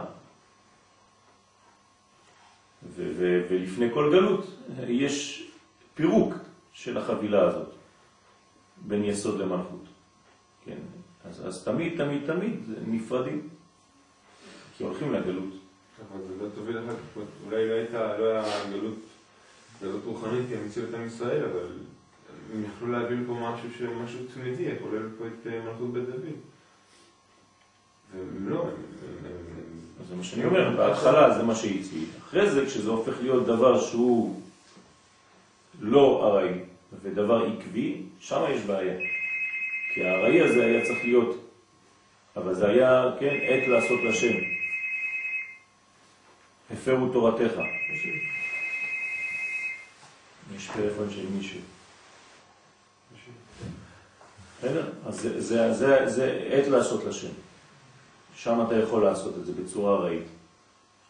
ולפני 2.95 3.87
כל 3.93 4.09
גלות 4.11 4.45
יש 4.87 5.47
פירוק 5.95 6.33
של 6.73 6.97
החבילה 6.97 7.41
הזאת 7.41 7.69
בין 8.77 9.03
יסוד 9.03 9.39
למלכות. 9.39 9.83
כן, 10.65 10.77
אז, 11.29 11.47
אז 11.47 11.63
תמיד, 11.63 11.97
תמיד, 11.97 12.21
תמיד 12.25 12.55
נפרדים, 12.87 13.49
כי 14.77 14.83
הולכים 14.83 15.13
לגלות. 15.13 15.53
אבל 15.99 16.21
זה 16.27 16.43
לא 16.43 16.49
תוביל 16.55 16.77
כך, 16.77 17.21
אולי 17.45 17.69
לא 17.69 17.73
הייתה, 17.73 18.17
לא 18.17 18.25
היה 18.25 18.43
גלות, 18.71 18.99
גלות 19.81 20.01
רוחנית, 20.05 20.45
הציעו 20.67 20.89
את 20.89 20.93
עם 20.93 21.07
ישראל, 21.07 21.45
אבל 21.45 21.67
הם 22.53 22.63
יכלו 22.63 22.91
להביא 22.91 23.17
לפה 23.17 23.33
משהו, 23.33 24.03
משהו 24.03 24.19
תמידי, 24.33 24.69
כולל 24.81 25.09
פה 25.17 25.23
את 25.27 25.47
אה, 25.47 25.61
מלכות 25.61 25.93
בית 25.93 26.05
דוד. 26.05 26.35
והם 28.13 28.49
לא, 28.49 28.61
הם... 28.61 28.69
זה 30.09 30.15
מה 30.15 30.23
שאני 30.23 30.45
אומר, 30.45 30.77
בהתחלה 30.77 31.37
זה 31.37 31.43
מה 31.43 31.55
שהציל. 31.55 32.05
אחרי 32.19 32.51
זה, 32.51 32.65
כשזה 32.65 32.89
הופך 32.89 33.13
להיות 33.21 33.45
דבר 33.45 33.81
שהוא 33.81 34.41
לא 35.79 36.27
ארעי 36.27 36.59
ודבר 37.03 37.45
עקבי, 37.45 38.01
שם 38.19 38.41
יש 38.49 38.61
בעיה. 38.61 39.12
כי 39.93 40.03
הארעי 40.03 40.41
הזה 40.41 40.65
היה 40.65 40.85
צריך 40.85 41.03
להיות, 41.03 41.49
אבל 42.35 42.53
זה 42.53 42.69
היה, 42.69 43.11
כן, 43.19 43.37
עת 43.41 43.67
לעשות 43.67 43.99
לשם. 44.03 44.33
הפרו 46.71 47.09
תורתך. 47.09 47.53
יש 50.55 50.69
טלפון 50.73 51.09
של 51.09 51.25
מישהו. 51.37 51.59
בסדר? 54.59 54.91
אז 55.05 55.19
זה, 55.21 55.41
זה, 55.41 55.73
זה, 55.73 56.09
זה 56.09 56.49
עת 56.51 56.67
לעשות 56.67 57.03
לשם. 57.03 57.31
שם 58.35 58.63
אתה 58.67 58.75
יכול 58.75 59.03
לעשות 59.03 59.37
את 59.37 59.45
זה 59.45 59.51
בצורה 59.53 59.95
ארעית. 59.95 60.23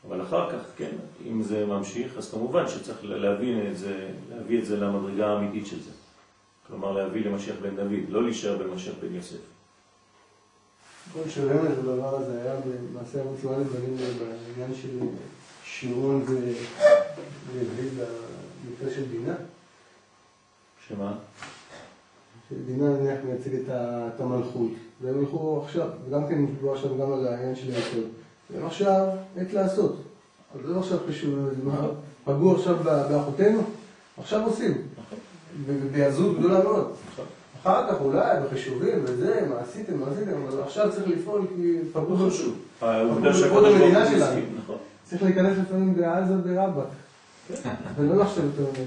אבל 0.08 0.22
אחר 0.22 0.52
כך, 0.52 0.66
כן, 0.78 0.92
אם 1.28 1.44
זה 1.44 1.66
ממשיך, 1.66 2.18
אז 2.18 2.32
כמובן 2.32 2.68
שצריך 2.68 2.98
להבין 3.04 3.72
את 3.72 3.78
זה, 3.78 4.10
להביא 4.30 4.60
את 4.60 4.66
זה 4.66 4.78
למדרגה 4.78 5.28
האמיתית 5.28 5.68
של 5.68 5.80
זה. 5.84 5.92
כלומר, 6.74 6.92
להביא 6.92 7.26
למשיח 7.26 7.56
בן 7.62 7.76
דוד, 7.76 8.10
לא 8.10 8.24
להישאר 8.24 8.58
במשיח 8.58 8.94
בן 9.02 9.16
יוסף. 9.16 9.38
כל 11.14 11.30
שרמז 11.30 11.80
הדבר 11.80 12.16
הזה 12.16 12.42
היה 12.42 12.56
במעשה 12.56 13.22
המצווה 13.22 13.58
לבנים 13.58 13.98
בעניין 13.98 14.76
של 14.82 15.00
שירון 15.64 16.22
ודוד 16.22 18.06
במקרה 18.66 18.96
של 18.96 19.10
דינה. 19.10 19.34
שמה? 20.88 21.14
שדינה 22.50 22.90
נניח 22.90 23.20
מייצג 23.26 23.70
את 23.70 24.20
המלכות, 24.20 24.72
והם 25.02 25.22
ילכו 25.22 25.62
עכשיו, 25.66 25.90
וגם 26.08 26.28
כן 26.28 26.46
דיברו 26.46 26.74
עכשיו 26.74 26.98
גם 26.98 27.14
על 27.14 27.28
העניין 27.28 27.56
של 27.56 27.72
היסוד. 27.72 28.08
והם 28.52 28.66
עכשיו 28.66 29.08
עת 29.38 29.54
לעשות. 29.54 29.96
אז 30.56 30.66
זה 30.66 30.74
לא 30.74 30.80
עכשיו 30.80 30.98
קשור, 31.10 31.34
פגעו 32.24 32.56
עכשיו 32.56 32.76
באחותינו, 32.84 33.64
עכשיו 34.18 34.46
עושים. 34.46 34.93
נכון. 35.62 35.76
ובעזות 35.84 36.40
גדולה 36.40 36.64
מאוד. 36.64 36.92
נכון. 37.14 37.26
אחר 37.62 37.88
כך 37.90 38.02
אולי 38.02 38.38
בחישובים 38.48 39.00
וזה, 39.04 39.48
מה 39.50 39.56
עשיתם, 39.60 40.00
מה 40.00 40.06
עשיתם, 40.12 40.32
אבל 40.48 40.62
עכשיו 40.64 40.92
צריך 40.92 41.08
לפעול 41.08 41.42
כי 41.56 41.78
פגעו 41.94 42.26
לא 42.26 42.30
חשוב. 42.30 42.58
העובדה 42.82 43.34
שהקדוש 43.34 43.74
ברוך 43.74 43.96
הוא. 43.96 44.18
מסכים, 44.18 44.56
נכון. 44.64 44.78
צריך 45.04 45.24
להיכנס 45.24 45.58
לפעמים 45.58 45.96
בעזה 45.96 46.34
ברבא. 46.36 46.82
ולא 47.98 48.16
לחשוב 48.24 48.46
יותר 48.46 48.72
מדי. 48.72 48.82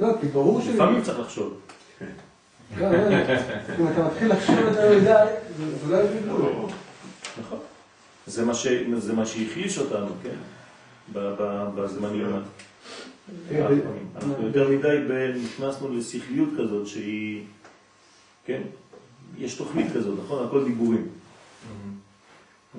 לא. 0.00 0.08
לא, 0.08 0.12
כי 0.20 0.26
ברור 0.26 0.60
ש... 0.60 0.66
לפעמים 0.68 1.02
צריך 1.02 1.18
לחשוב. 1.20 1.54
לא, 2.80 2.90
לא. 2.90 2.98
אם 3.80 3.88
אתה 3.92 4.04
מתחיל 4.04 4.32
לחשוב 4.32 4.58
יותר 4.58 4.98
מדי, 5.00 5.24
זה 5.86 5.92
לא 5.92 5.96
יביא 6.02 6.20
גבול. 6.20 6.52
נכון. 7.40 7.58
זה 8.26 8.44
מה, 8.44 9.24
שהחליש 9.24 9.78
אותנו, 9.78 10.06
כן? 10.22 10.36
ב- 11.12 11.34
ב- 11.38 11.68
בזמנים. 11.74 12.26
כן. 13.50 13.66
אנחנו 14.16 14.46
יותר 14.46 14.68
מדי 14.68 14.98
נכנסנו 15.44 15.88
לשכליות 15.94 16.48
כזאת 16.58 16.86
שהיא, 16.86 17.42
כן? 18.44 18.60
יש 19.38 19.54
תוכנית 19.54 19.86
כזאת, 19.94 20.18
נכון? 20.24 20.46
הכל 20.46 20.64
דיבורים. 20.64 21.06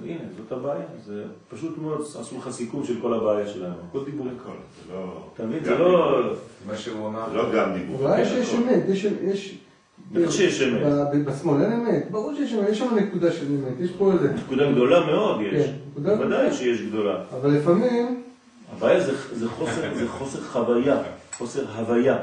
הנה, 0.06 0.18
זאת 0.38 0.52
הבעיה. 0.52 0.86
זה 1.06 1.24
פשוט 1.50 1.78
מאוד, 1.78 2.02
עשו 2.20 2.38
לך 2.38 2.50
סיכום 2.52 2.86
של 2.86 3.02
כל 3.02 3.14
הבעיה 3.14 3.48
שלנו. 3.48 3.74
הכל 3.90 4.06
דיבורים. 4.06 4.34
הכל, 4.42 4.52
זה 4.88 4.94
לא... 4.94 5.30
אתה 5.34 5.46
מבין? 5.46 5.64
זה 5.64 5.78
לא... 5.78 6.22
מה 6.68 6.78
שהוא 6.78 7.08
אמר. 7.08 7.34
לא 7.34 7.56
גם 7.56 7.74
דיבור. 7.74 8.08
יש 8.20 8.32
נכון. 8.54 8.70
אמת, 8.70 8.84
יש... 8.90 9.06
יש- 9.06 9.58
בטח 10.12 10.32
שיש 10.32 10.62
אמת. 10.62 10.82
בשמאל 11.26 11.62
אין 11.62 11.72
אמת, 11.72 12.08
ברור 12.12 12.36
שיש 12.36 12.54
אמת, 12.54 12.70
יש 12.70 12.80
שם 12.80 12.96
נקודה 12.96 13.32
של 13.32 13.46
אמת, 13.48 13.74
יש 13.80 13.92
פה 13.98 14.12
איזה... 14.14 14.34
נקודה 14.34 14.72
גדולה 14.72 15.06
מאוד 15.06 15.42
יש. 15.42 15.66
כן, 15.66 15.72
נקודה 15.92 16.16
בוודאי. 16.16 16.54
שיש 16.54 16.82
גדולה. 16.82 17.24
אבל 17.40 17.50
לפעמים, 17.52 18.19
הבעיה 18.80 19.00
זה, 19.00 19.36
זה, 19.36 19.50
חוסר, 19.50 19.94
זה 19.96 20.08
חוסר 20.08 20.42
חוויה, 20.42 20.98
חוסר 21.38 21.66
הוויה. 21.76 22.18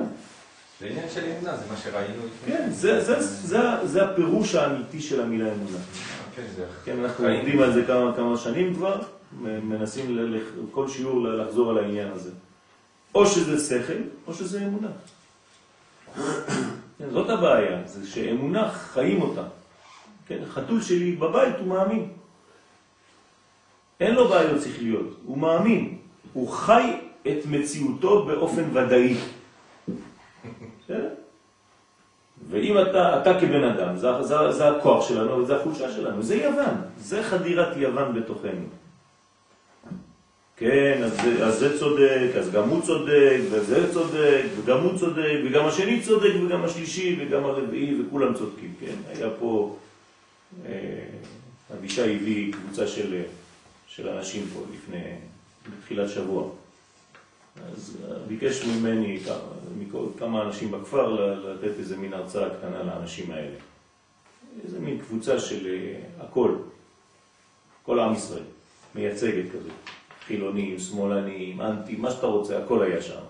זה 0.80 0.86
עניין 0.86 1.08
של 1.14 1.24
אמונה, 1.24 1.56
זה 1.56 1.64
מה 1.70 1.76
שראינו 1.76 2.14
לפני. 2.26 2.56
כן, 2.56 2.68
זה, 2.70 3.04
זה, 3.04 3.20
זה, 3.22 3.58
זה 3.84 4.04
הפירוש 4.04 4.54
האמיתי 4.54 5.00
של 5.00 5.20
המילה 5.20 5.52
אמונה. 5.52 5.78
כן, 6.36 6.42
זה 6.56 6.64
כן, 6.84 7.00
אנחנו 7.04 7.24
חיים. 7.24 7.40
עובדים 7.40 7.62
על 7.62 7.72
זה 7.72 7.84
כמה, 7.86 8.12
כמה 8.16 8.36
שנים 8.36 8.74
כבר, 8.74 9.02
מנסים 9.42 10.18
כל 10.70 10.88
שיעור 10.88 11.28
לחזור 11.28 11.70
על 11.70 11.78
העניין 11.78 12.08
הזה. 12.12 12.30
או 13.14 13.26
שזה 13.26 13.68
שכל, 13.68 13.92
או 14.26 14.34
שזה 14.34 14.66
אמונה. 14.66 14.88
כן, 16.98 17.10
זאת 17.12 17.30
הבעיה, 17.30 17.82
זה 17.86 18.06
שאמונה 18.06 18.70
חיים 18.70 19.22
אותה. 19.22 19.42
כן, 20.26 20.38
חתול 20.48 20.82
שלי 20.82 21.12
בבית 21.12 21.54
הוא 21.58 21.66
מאמין. 21.66 22.08
אין 24.00 24.14
לו 24.14 24.28
בעיות 24.28 24.62
שכליות, 24.62 25.16
הוא 25.24 25.38
מאמין. 25.38 25.95
הוא 26.36 26.48
חי 26.48 26.92
את 27.28 27.46
מציאותו 27.50 28.24
באופן 28.24 28.64
ודאי. 28.72 29.14
ואם 32.50 32.78
אתה, 32.78 33.20
אתה 33.22 33.40
כבן 33.40 33.64
אדם, 33.64 33.96
זה, 33.96 34.08
זה, 34.22 34.52
זה 34.52 34.68
הכוח 34.68 35.08
שלנו 35.08 35.38
וזה 35.38 35.56
החולשה 35.56 35.92
שלנו, 35.92 36.22
זה 36.22 36.36
יוון, 36.36 36.74
זה 36.98 37.22
חדירת 37.22 37.76
יוון 37.76 38.20
בתוכנו. 38.20 38.66
כן, 40.56 41.00
אז, 41.04 41.12
זה- 41.22 41.46
אז 41.46 41.58
זה 41.58 41.78
צודק, 41.78 42.30
אז 42.38 42.50
גם 42.50 42.68
הוא 42.68 42.82
צודק, 42.82 43.36
וזה 43.50 43.92
צודק, 43.92 44.42
וגם 44.56 44.80
הוא 44.80 44.98
צודק, 44.98 45.38
וגם 45.46 45.66
השני 45.66 46.00
צודק, 46.02 46.32
וגם 46.46 46.64
השלישי, 46.64 47.16
וגם 47.20 47.44
הרביעי, 47.44 47.96
וכולם 48.02 48.34
צודקים, 48.34 48.72
כן? 48.80 48.94
היה 49.08 49.28
פה, 49.40 49.76
אה, 50.66 50.72
אבישי 51.78 52.02
הביא 52.16 52.52
קבוצה 52.52 52.86
של, 52.86 53.22
של 53.86 54.08
אנשים 54.08 54.46
פה 54.54 54.60
לפני, 54.74 55.02
בתחילת 55.70 56.08
שבוע. 56.08 56.48
אז 57.72 57.96
אה, 58.04 58.18
ביקש 58.28 58.64
ממני 58.64 59.18
כמה, 60.18 60.42
אנשים 60.42 60.70
בכפר 60.70 61.36
לתת 61.36 61.78
איזה 61.78 61.96
מין 61.96 62.12
הרצאה 62.12 62.50
קטנה 62.50 62.82
לאנשים 62.82 63.30
האלה. 63.30 63.56
איזה 64.64 64.80
מין 64.80 64.98
קבוצה 64.98 65.40
של 65.40 65.66
אה, 65.66 66.24
הכל, 66.24 66.54
כל 67.82 68.00
עם 68.00 68.14
ישראל, 68.14 68.42
מייצגת 68.94 69.44
כזאת. 69.52 69.72
חילונים, 70.26 70.78
שמאלנים, 70.78 71.60
אנטי, 71.60 71.96
מה 71.96 72.10
שאתה 72.10 72.26
רוצה, 72.26 72.58
הכל 72.64 72.82
היה 72.82 73.02
שם. 73.02 73.20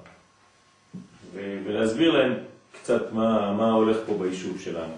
ולהסביר 1.35 2.11
להם 2.11 2.33
קצת 2.73 3.13
מה, 3.13 3.53
מה 3.53 3.73
הולך 3.73 3.97
פה 4.07 4.19
ביישוב 4.19 4.61
שלנו. 4.61 4.95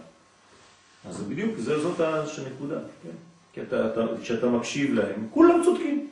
אז 1.08 1.22
בדיוק, 1.22 1.58
זה, 1.58 1.80
זאת 1.80 2.00
הנקודה, 2.00 2.78
כן? 3.02 3.16
כי 3.52 3.62
אתה, 3.62 3.92
אתה, 3.92 4.00
כשאתה 4.22 4.48
מקשיב 4.48 4.94
להם, 4.94 5.26
כולם 5.30 5.60
צודקים. 5.64 6.07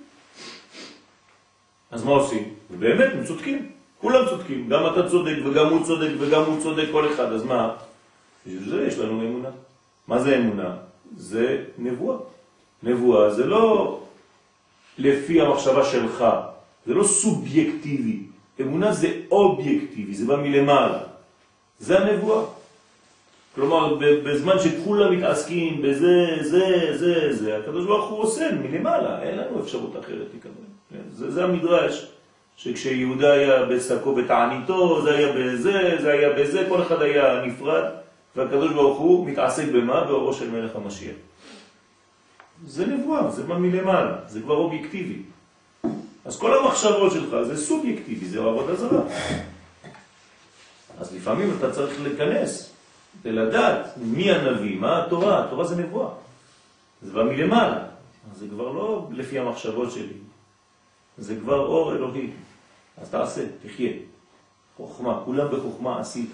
אז 1.91 2.05
מה 2.05 2.11
עושים? 2.11 2.55
ובאמת, 2.70 3.12
הם 3.12 3.24
צודקים. 3.24 3.70
כולם 4.01 4.24
צודקים. 4.28 4.68
גם 4.68 4.87
אתה 4.87 5.09
צודק, 5.09 5.37
וגם 5.45 5.66
הוא 5.66 5.84
צודק, 5.87 6.11
וגם 6.18 6.43
הוא 6.43 6.61
צודק, 6.61 6.84
כל 6.93 7.12
אחד. 7.12 7.32
אז 7.32 7.45
מה? 7.45 7.74
בשביל 8.47 8.70
זה 8.70 8.87
יש 8.87 8.99
לנו 8.99 9.20
אמונה. 9.22 9.49
מה 10.09 10.18
זה 10.18 10.37
אמונה? 10.37 10.76
זה 11.16 11.64
נבואה. 11.78 12.16
נבואה 12.82 13.30
זה 13.30 13.47
לא 13.47 14.01
לפי 14.99 15.41
המחשבה 15.41 15.84
שלך, 15.84 16.24
זה 16.87 16.95
לא 16.95 17.05
סובייקטיבי. 17.05 18.18
אמונה 18.61 18.93
זה 18.93 19.12
אובייקטיבי, 19.30 20.14
זה 20.14 20.26
בא 20.26 20.37
מלמעלה. 20.37 20.99
זה 21.78 21.99
הנבואה. 21.99 22.45
כלומר, 23.55 23.95
בזמן 24.01 24.59
שכולם 24.59 25.16
מתעסקים 25.16 25.82
בזה, 25.82 26.37
זה, 26.41 26.97
זה, 26.97 27.32
זה, 27.32 27.59
הקדוש 27.59 27.87
ברוך 27.87 28.11
הוא 28.11 28.18
עושה 28.18 28.51
מלמעלה, 28.53 29.22
אין 29.22 29.39
לנו 29.39 29.61
אפשרות 29.61 29.97
אחרת 30.01 30.26
לקבל. 30.37 30.66
כן? 30.91 31.03
זה, 31.12 31.30
זה 31.30 31.45
המדרש 31.45 32.07
שכשיהודה 32.57 33.32
היה 33.32 33.66
בשקו 33.66 34.14
בתעניתו, 34.14 35.03
זה 35.03 35.14
היה 35.14 35.32
בזה, 35.32 35.97
זה 36.03 36.12
היה 36.12 36.32
בזה, 36.32 36.66
כל 36.68 36.82
אחד 36.82 37.03
היה 37.03 37.43
נפרד, 37.47 37.84
והקדוש 38.37 38.72
ברוך 38.72 38.99
הוא 38.99 39.26
מתעסק 39.26 39.68
במה? 39.68 40.05
באורו 40.05 40.32
של 40.32 40.51
מלך 40.51 40.76
המשיח. 40.76 41.16
זה 42.66 42.87
נבואה, 42.87 43.30
זה 43.30 43.45
מה 43.45 43.59
מלמעלה, 43.59 44.16
זה 44.26 44.41
כבר 44.41 44.55
אובייקטיבי. 44.55 45.22
אז 46.24 46.39
כל 46.39 46.59
המחשבות 46.59 47.12
שלך 47.12 47.37
זה 47.43 47.57
סובייקטיבי, 47.57 48.26
זה 48.26 48.39
עבודה 48.39 48.74
זרה. 48.74 49.03
אז 50.99 51.16
לפעמים 51.16 51.55
אתה 51.59 51.72
צריך 51.72 52.03
להיכנס 52.03 52.72
ולדעת 53.22 53.87
מי 53.97 54.30
הנביא, 54.30 54.78
מה 54.78 55.05
התורה, 55.05 55.45
התורה 55.45 55.64
זה 55.64 55.76
נבואה. 55.76 56.09
זה 57.03 57.12
בא 57.12 57.22
מלמעלה, 57.22 57.84
זה 58.34 58.47
כבר 58.49 58.72
לא 58.72 59.09
לפי 59.11 59.39
המחשבות 59.39 59.93
שלי, 59.93 60.12
זה 61.19 61.37
כבר 61.41 61.67
אור 61.67 61.93
אלוהי. 61.93 62.31
אז 62.99 63.11
תעשה, 63.11 63.45
תחיה. 63.62 63.93
חוכמה, 64.77 65.23
כולם 65.25 65.47
בחוכמה 65.53 66.01
עשית. 66.01 66.31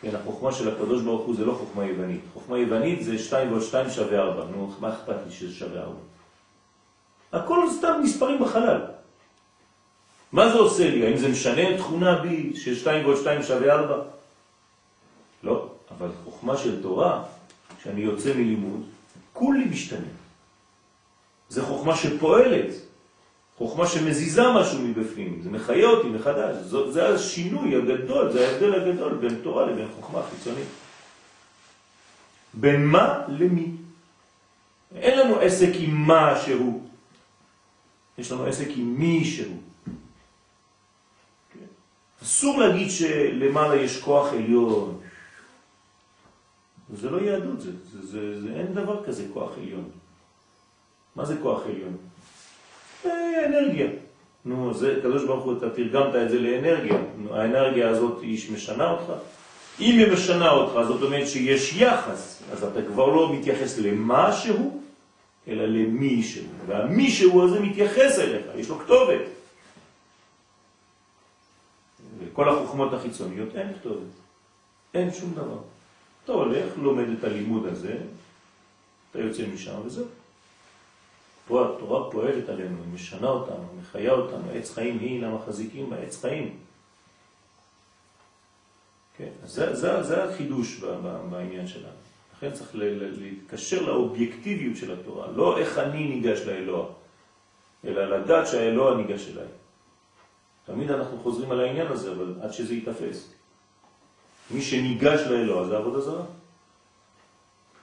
כן, 0.00 0.16
החוכמה 0.16 0.52
של 0.52 0.68
הקדוש 0.68 1.02
ברוך 1.02 1.26
הוא 1.26 1.36
זה 1.36 1.44
לא 1.44 1.52
חוכמה 1.52 1.84
יוונית. 1.84 2.20
חוכמה 2.32 2.58
יוונית 2.58 3.04
זה 3.04 3.18
2 3.18 3.50
ועוד 3.50 3.62
2 3.62 3.90
שווה 3.90 4.18
4. 4.18 4.44
נו, 4.44 4.72
מה 4.80 4.94
אכפת 4.94 5.16
לי 5.26 5.32
שזה 5.32 5.54
שווה 5.54 5.82
4? 5.82 5.96
הכל 7.32 7.66
סתם 7.78 8.00
מספרים 8.02 8.40
בחלל. 8.40 8.80
מה 10.32 10.48
זה 10.48 10.58
עושה 10.58 10.90
לי? 10.90 11.06
האם 11.06 11.16
זה 11.16 11.28
משנה 11.28 11.78
תכונה 11.78 12.18
בי 12.18 12.52
ש 12.56 12.68
2 12.68 13.04
ועוד 13.04 13.16
2 13.16 13.42
שווה 13.42 13.72
4? 13.72 14.02
לא, 15.42 15.68
אבל 15.98 16.08
חוכמה 16.24 16.56
של 16.56 16.82
תורה, 16.82 17.24
כשאני 17.80 18.00
יוצא 18.00 18.34
מלימוד, 18.34 18.82
כולי 19.32 19.64
משתנה. 19.64 20.12
זה 21.48 21.62
חוכמה 21.62 21.96
שפועלת, 21.96 22.74
חוכמה 23.58 23.86
שמזיזה 23.86 24.42
משהו 24.52 24.78
מבפנים, 24.82 25.40
זה 25.42 25.50
מחיה 25.50 25.88
אותי 25.88 26.08
מחדש, 26.08 26.56
זה, 26.56 26.92
זה 26.92 27.08
השינוי 27.08 27.76
הגדול, 27.76 28.32
זה 28.32 28.48
ההבדל 28.48 28.74
הגדול 28.74 29.14
בין 29.14 29.40
תורה 29.42 29.66
לבין 29.66 29.88
חוכמה 29.96 30.22
חיצונית. 30.30 30.68
בין 32.54 32.86
מה 32.86 33.22
למי. 33.28 33.70
אין 34.94 35.18
לנו 35.18 35.40
עסק 35.40 35.70
עם 35.74 35.94
מה 35.94 36.40
שהוא, 36.44 36.88
יש 38.18 38.32
לנו 38.32 38.44
עסק 38.46 38.68
עם 38.76 38.94
מי 38.98 39.24
שהוא. 39.24 39.58
אסור 42.22 42.58
להגיד 42.58 42.90
שלמעלה 42.90 43.76
יש 43.76 44.02
כוח 44.02 44.32
עליון. 44.32 45.00
זה 46.94 47.10
לא 47.10 47.20
יהדות, 47.20 47.60
זה, 47.60 47.70
זה, 47.92 48.06
זה, 48.06 48.40
זה, 48.40 48.48
אין 48.54 48.74
דבר 48.74 49.04
כזה 49.04 49.26
כוח 49.32 49.50
עליון. 49.58 49.90
מה 51.16 51.24
זה 51.24 51.36
כוח 51.42 51.62
עליון? 51.66 51.96
אנרגיה. 53.46 53.86
נו, 54.44 54.74
זה, 54.74 54.98
קדוש 55.02 55.24
ברוך 55.24 55.44
הוא, 55.44 55.58
אתה 55.58 55.70
תרגמת 55.70 56.14
את 56.14 56.30
זה 56.30 56.38
לאנרגיה. 56.38 56.98
האנרגיה 57.30 57.88
הזאת 57.88 58.22
היא 58.22 58.52
משנה 58.52 58.90
אותך. 58.90 59.12
אם 59.80 59.98
היא 59.98 60.12
משנה 60.12 60.50
אותך, 60.50 60.88
זאת 60.88 61.02
אומרת 61.02 61.28
שיש 61.28 61.76
יחס, 61.76 62.42
אז 62.52 62.64
אתה 62.64 62.82
כבר 62.82 63.06
לא 63.06 63.32
מתייחס 63.34 63.78
למה 63.78 64.32
שהוא, 64.32 64.80
אלא 65.48 65.64
למי 65.64 66.22
שהוא. 66.22 66.48
והמי 66.66 67.10
שהוא 67.10 67.44
הזה 67.44 67.60
מתייחס 67.60 68.18
אליך, 68.18 68.46
יש 68.56 68.68
לו 68.68 68.78
כתובת. 68.78 69.20
וכל 72.20 72.48
החוכמות 72.48 72.94
החיצוניות 72.94 73.48
אין 73.54 73.72
כתובת. 73.80 74.12
אין 74.94 75.12
שום 75.12 75.32
דבר. 75.34 75.58
אתה 76.24 76.32
הולך, 76.32 76.64
לומד 76.78 77.08
את 77.18 77.24
הלימוד 77.24 77.66
הזה, 77.66 77.96
אתה 79.10 79.18
יוצא 79.18 79.42
משם 79.54 79.74
וזהו. 79.84 80.06
פה 81.46 81.68
התורה 81.68 82.10
פועלת 82.10 82.48
עלינו, 82.48 82.76
היא 82.82 82.94
משנה 82.94 83.28
אותנו, 83.28 83.66
מחיה 83.80 84.12
אותנו, 84.12 84.50
עץ 84.54 84.70
חיים 84.70 84.98
היא 84.98 85.22
למחזיקים 85.22 85.90
בעץ 85.90 86.20
חיים. 86.20 86.58
כן, 89.16 89.30
זה, 89.44 89.74
זה, 89.74 90.02
זה 90.02 90.24
החידוש 90.24 90.80
בעניין 91.30 91.66
שלנו. 91.66 91.94
לכן 92.36 92.52
צריך 92.52 92.70
להתקשר 92.74 93.82
לאובייקטיביות 93.82 94.76
של 94.76 95.00
התורה, 95.00 95.30
לא 95.30 95.58
איך 95.58 95.78
אני 95.78 96.08
ניגש 96.08 96.40
לאלוה, 96.40 96.86
אלא 97.84 98.16
לדעת 98.16 98.46
שהאלוה 98.46 98.96
ניגש 98.96 99.28
אליי. 99.28 99.46
תמיד 100.66 100.90
אנחנו 100.90 101.18
חוזרים 101.22 101.50
על 101.50 101.60
העניין 101.60 101.86
הזה, 101.86 102.12
אבל 102.12 102.34
עד 102.42 102.52
שזה 102.52 102.74
ייתפס. 102.74 103.32
מי 104.50 104.62
שניגש 104.62 105.20
לאלוה 105.20 105.66
זה 105.66 105.76
עבודה 105.76 106.00
זרה. 106.00 106.24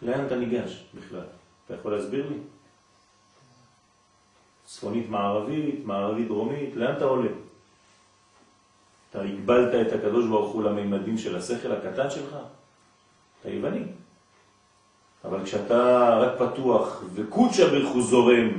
לאן 0.01 0.25
אתה 0.25 0.35
ניגש 0.35 0.85
בכלל? 0.95 1.25
אתה 1.65 1.73
יכול 1.73 1.95
להסביר 1.95 2.29
לי? 2.29 2.35
צפונית 4.71 5.09
מערבית, 5.09 5.85
מערבית 5.85 6.27
דרומית, 6.27 6.75
לאן 6.75 6.95
אתה 6.97 7.05
עולה? 7.05 7.29
אתה 9.09 9.21
הגבלת 9.21 9.87
את 9.87 9.93
הקדוש 9.93 10.25
ברוך 10.27 10.53
הוא 10.53 10.63
למימדים 10.63 11.17
של 11.17 11.35
השכל 11.35 11.71
הקטן 11.71 12.09
שלך? 12.09 12.35
אתה 13.41 13.49
יווני. 13.49 13.83
אבל 15.25 15.43
כשאתה 15.43 16.09
רק 16.19 16.39
פתוח 16.39 17.03
וקודשא 17.13 17.67
ברכו 17.67 18.01
זורם 18.01 18.49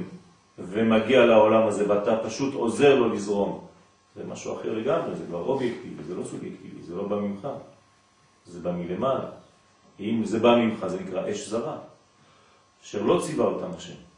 ומגיע 0.58 1.26
לעולם 1.26 1.66
הזה 1.66 1.88
ואתה 1.88 2.16
פשוט 2.24 2.54
עוזר 2.54 2.94
לו 2.94 3.08
לזרום, 3.08 3.66
זה 4.16 4.24
משהו 4.24 4.56
אחר 4.56 4.72
לגמרי, 4.72 5.14
זה 5.14 5.24
כבר 5.26 5.42
אובייקטיבי, 5.42 6.04
זה 6.04 6.14
לא 6.14 6.24
סובייקטיבי, 6.24 6.82
זה 6.82 6.96
לא 6.96 7.08
בא 7.08 7.16
ממך, 7.16 7.48
זה 8.46 8.60
בא 8.60 8.72
מלמעלה. 8.72 9.30
אם 10.00 10.24
זה 10.24 10.38
בא 10.38 10.56
ממך 10.56 10.86
זה 10.86 11.00
נקרא 11.00 11.30
אש 11.30 11.48
זרה, 11.48 11.78
אשר 12.84 13.02
לא 13.02 13.22
ציווה 13.26 13.46
אותם 13.46 13.70
השם. 13.76 14.11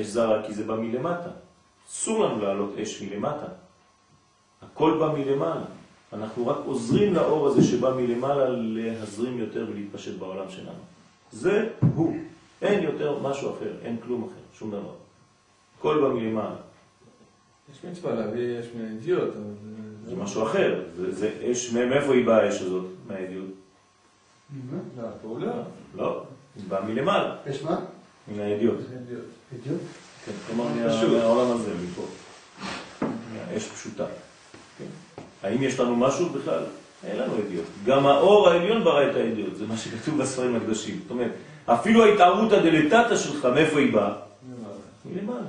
אש 0.00 0.06
זרה 0.06 0.42
כי 0.46 0.54
זה 0.54 0.64
בא 0.64 0.76
מלמטה. 0.76 1.30
אסור 1.88 2.24
לנו 2.24 2.42
לעלות 2.42 2.78
אש 2.78 3.02
מלמטה. 3.02 3.46
הכל 4.62 4.96
בא 4.98 5.12
מלמעלה. 5.18 5.64
אנחנו 6.12 6.46
רק 6.46 6.56
עוזרים 6.64 7.14
לאור 7.14 7.48
הזה 7.48 7.64
שבא 7.64 7.94
מלמעלה 7.94 8.48
להזרים 8.48 9.38
יותר 9.38 9.66
ולהתפשט 9.70 10.18
בעולם 10.18 10.50
שלנו. 10.50 10.78
זה 11.32 11.68
הוא. 11.94 12.16
אין 12.62 12.82
יותר 12.82 13.18
משהו 13.18 13.50
אחר, 13.50 13.72
אין 13.82 13.96
כלום 14.04 14.22
אחר, 14.24 14.58
שום 14.58 14.70
דבר. 14.70 14.94
הכל 15.78 16.00
בא 16.00 16.08
מלמעלה. 16.08 16.56
יש 17.72 17.84
מצווה 17.84 18.14
להביא 18.14 18.60
אש 18.60 18.66
מהאדיוט, 18.78 19.22
אבל 19.22 19.54
זה... 20.04 20.16
משהו 20.16 20.42
אחר. 20.42 20.82
זה, 20.96 21.14
זה 21.14 21.30
אש, 21.52 21.72
מאיפה 21.72 22.14
היא 22.14 22.26
באה 22.26 22.46
האש 22.46 22.60
הזאת, 22.62 22.84
מהאדיוט? 23.08 23.50
לא, 24.72 25.08
הפעולה. 25.08 25.52
לא, 25.96 26.22
היא 26.56 26.64
באה 26.68 26.84
מלמעלה. 26.84 27.36
אש 27.50 27.62
מה? 27.62 27.80
מן 28.28 28.40
האדיוט. 28.40 28.78
אדיוט? 29.54 29.80
כן, 30.24 30.32
כלומר 30.46 30.64
מהעולם 31.12 31.50
הזה, 31.50 31.70
מפה. 31.84 32.02
מהאש 33.02 33.68
פשוטה. 33.68 34.04
כן. 34.78 34.84
האם 35.42 35.62
יש 35.62 35.80
לנו 35.80 35.96
משהו 35.96 36.28
בכלל? 36.28 36.62
אין 37.04 37.18
לנו 37.18 37.34
אדיוט. 37.46 37.64
גם 37.86 38.06
האור 38.06 38.48
העליון 38.48 38.84
ברא 38.84 39.10
את 39.10 39.16
האדיוט, 39.16 39.56
זה 39.56 39.66
מה 39.66 39.76
שכתוב 39.76 40.18
בספרים 40.18 40.56
הקדושים. 40.56 41.00
זאת 41.02 41.10
אומרת, 41.10 41.30
אפילו 41.66 42.04
ההתערותא 42.04 42.62
דלתתא 42.62 43.16
שלך, 43.16 43.44
מאיפה 43.44 43.78
היא 43.78 43.92
באה? 43.92 44.12
מלמעלה. 45.04 45.46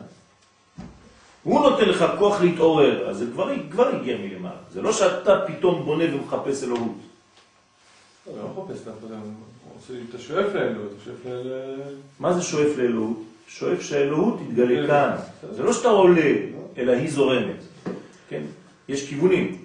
הוא 1.43 1.69
נותן 1.69 1.89
לך 1.89 2.05
כוח 2.19 2.41
להתעורר, 2.41 3.09
אז 3.09 3.17
זה 3.17 3.25
כבר, 3.33 3.51
כבר 3.71 3.87
הגיע 3.87 4.17
מלמעלה. 4.17 4.55
זה 4.71 4.81
לא 4.81 4.93
שאתה 4.93 5.45
פתאום 5.47 5.85
בונה 5.85 6.03
ומחפש 6.15 6.63
אלוהות. 6.63 6.97
לא, 8.27 8.33
לא 8.37 8.63
מחפש 8.63 8.87
את 9.77 9.91
אתה 10.09 10.19
שואף 10.19 10.53
לאלוהות, 10.53 10.91
אתה 10.91 11.03
שואף 11.05 11.25
ל... 11.25 11.51
מה 12.19 12.33
זה 12.33 12.41
שואף 12.41 12.77
לאלוהות? 12.77 13.23
שואף 13.47 13.81
שהאלוהות 13.81 14.39
תתגלה 14.39 14.87
כאן. 14.87 15.15
זה 15.51 15.63
לא 15.63 15.73
שאתה 15.73 15.87
עולה, 15.87 16.31
אלא 16.77 16.91
היא 16.91 17.11
זורמת. 17.11 17.55
כן? 18.29 18.43
יש 18.87 19.09
כיוונים. 19.09 19.57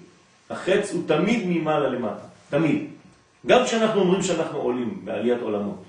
החץ 0.49 0.91
הוא 0.91 1.03
תמיד 1.07 1.43
ממעלה 1.45 1.89
למטה. 1.89 2.25
תמיד. 2.49 2.85
גם 3.47 3.65
כשאנחנו 3.65 4.01
אומרים 4.01 4.23
שאנחנו 4.23 4.59
עולים 4.59 5.01
בעליית 5.05 5.41
עולמות. 5.41 5.83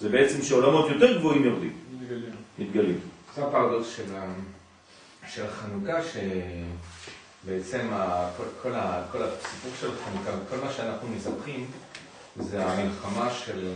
זה 0.00 0.08
בעצם 0.08 0.42
שעולמות 0.42 0.90
יותר 0.90 1.18
גבוהים 1.18 1.44
יורדים. 1.44 1.72
מתגלים. 2.00 2.30
מתגלים. 2.58 2.98
זה 3.36 3.44
הפרדוקס 3.44 3.96
של, 5.26 5.42
החנוכה, 5.44 5.98
שבעצם 7.44 7.88
כל, 8.36 8.44
כל, 8.62 8.72
כל 9.12 9.22
הסיפור 9.22 9.72
של 9.80 9.88
חנוכה 10.04 10.30
וכל 10.30 10.56
מה 10.64 10.72
שאנחנו 10.72 11.08
מספחים 11.08 11.66
זה 12.38 12.66
המלחמה 12.66 13.30
של 13.30 13.74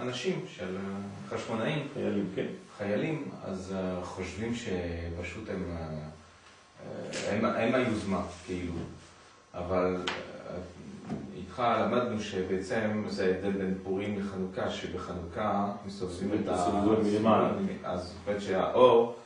אנשים, 0.00 0.44
של 0.56 0.76
חשמונאים. 1.28 1.86
חיילים, 1.94 2.26
כן. 2.34 2.46
חיילים, 2.78 3.30
אז 3.44 3.74
uh, 3.74 4.04
חושבים 4.04 4.54
שפשוט 4.54 5.48
הם, 5.50 5.76
הם, 7.28 7.44
הם 7.44 7.74
היוזמה, 7.74 8.22
כאילו. 8.46 8.72
אבל 9.54 9.96
איתך 11.36 11.62
למדנו 11.80 12.20
שבעצם 12.20 13.04
זה 13.08 13.24
ההבדל 13.26 13.50
בין 13.50 13.74
פורים 13.82 14.18
לחנוכה, 14.18 14.70
שבחנוכה 14.70 15.72
מסתובבים 15.86 16.30
את 16.42 16.48
ה... 16.48 16.54
אז 17.84 18.02
זאת 18.02 18.16
אומרת 18.26 18.42
שהאור 18.42 19.16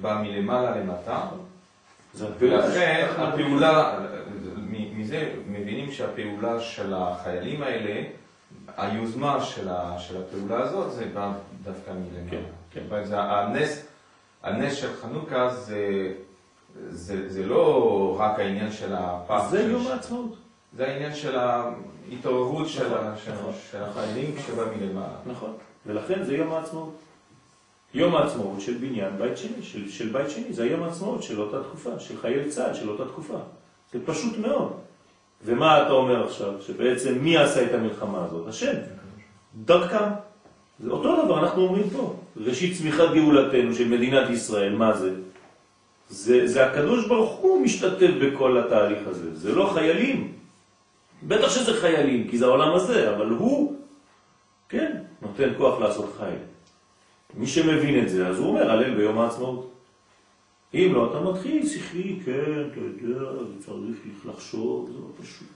בא 0.00 0.22
מלמעלה 0.22 0.76
למטה, 0.76 1.28
ולכן 2.38 3.06
הפעולה, 3.18 4.00
מזה 4.96 5.32
מבינים 5.48 5.92
שהפעולה 5.92 6.60
של 6.60 6.94
החיילים 6.94 7.62
האלה, 7.62 8.02
היוזמה 8.76 9.44
של, 9.44 9.68
ה, 9.68 9.98
של 9.98 10.16
הפעולה 10.22 10.62
הזאת 10.62 10.92
זה 10.92 11.04
בא 11.14 11.32
דווקא 11.62 11.90
מלמעלה. 11.90 12.30
כן, 12.70 12.80
כן. 12.90 13.04
זה 13.04 13.20
הנס, 13.20 13.86
הנס 14.42 14.74
של 14.74 14.96
חנוכה 15.02 15.48
זה 15.48 16.12
זה, 16.90 17.32
זה 17.32 17.46
לא 17.46 18.16
רק 18.18 18.38
העניין 18.38 18.72
של 18.72 18.94
הפעם. 18.94 19.50
זה 19.50 19.62
יום 19.62 19.86
העצמאות. 19.86 20.36
זה 20.76 20.86
העניין 20.86 21.14
של 21.14 21.36
ההתעוררות 21.38 22.68
של, 22.68 22.88
נכון, 22.88 23.34
נכון. 23.34 23.52
של 23.70 23.82
החיילים 23.82 24.34
שבא 24.46 24.62
מלמעלה. 24.76 25.16
נכון. 25.26 25.52
ולכן 25.86 26.22
זה 26.22 26.36
יום 26.36 26.52
העצמאות. 26.52 26.94
יום 27.94 28.16
העצמאות 28.16 28.60
של 28.60 28.74
בניין 28.74 29.18
בית 29.18 29.36
שני, 29.36 29.62
של, 29.62 29.90
של 29.90 30.08
בית 30.08 30.30
שני, 30.30 30.52
זה 30.52 30.62
היום 30.62 30.82
העצמאות 30.82 31.22
של 31.22 31.40
אותה 31.40 31.62
תקופה, 31.62 31.98
של 31.98 32.20
חיילי 32.20 32.48
צה"ל 32.48 32.74
של 32.74 32.90
אותה 32.90 33.04
תקופה. 33.04 33.38
זה 33.92 33.98
פשוט 34.04 34.38
מאוד. 34.38 34.72
ומה 35.44 35.82
אתה 35.82 35.92
אומר 35.92 36.26
עכשיו? 36.26 36.52
שבעצם 36.60 37.18
מי 37.20 37.36
עשה 37.36 37.64
את 37.64 37.74
המלחמה 37.74 38.24
הזאת? 38.24 38.48
השם. 38.48 38.74
דרכם. 39.64 40.04
זה 40.80 40.90
אותו 40.90 41.24
דבר 41.24 41.38
אנחנו 41.38 41.62
אומרים 41.62 41.90
פה. 41.90 42.16
ראשית 42.36 42.76
צמיחת 42.78 43.14
גאולתנו 43.14 43.74
של 43.74 43.88
מדינת 43.88 44.30
ישראל, 44.30 44.74
מה 44.74 44.96
זה? 44.96 45.10
זה, 46.08 46.48
זה 46.48 46.66
הקדוש 46.66 47.08
ברוך 47.08 47.30
הוא 47.30 47.62
משתתף 47.62 48.10
בכל 48.22 48.58
התהליך 48.58 48.98
הזה, 49.06 49.34
זה 49.34 49.54
לא 49.54 49.70
חיילים. 49.74 50.32
בטח 51.22 51.48
שזה 51.48 51.80
חיילים, 51.80 52.28
כי 52.28 52.38
זה 52.38 52.44
העולם 52.44 52.74
הזה, 52.74 53.16
אבל 53.16 53.28
הוא, 53.28 53.76
כן, 54.68 54.96
נותן 55.22 55.48
כוח 55.58 55.80
לעשות 55.80 56.14
חייל. 56.18 56.53
מי 57.36 57.46
שמבין 57.46 58.04
את 58.04 58.08
זה, 58.08 58.26
אז 58.26 58.38
הוא 58.38 58.48
אומר, 58.48 58.70
הלל 58.70 58.94
ביום 58.94 59.18
העצמאות. 59.18 59.70
אם 60.74 60.90
לא, 60.94 61.10
אתה 61.10 61.30
מתחיל 61.30 61.68
שכלי, 61.68 62.20
כן, 62.24 62.62
אתה 62.72 62.80
יודע, 63.02 63.20
זה 63.20 63.66
צריך 63.66 64.26
לחשוב, 64.28 64.90
זה 64.92 64.98
לא 64.98 65.06
פשוט. 65.22 65.48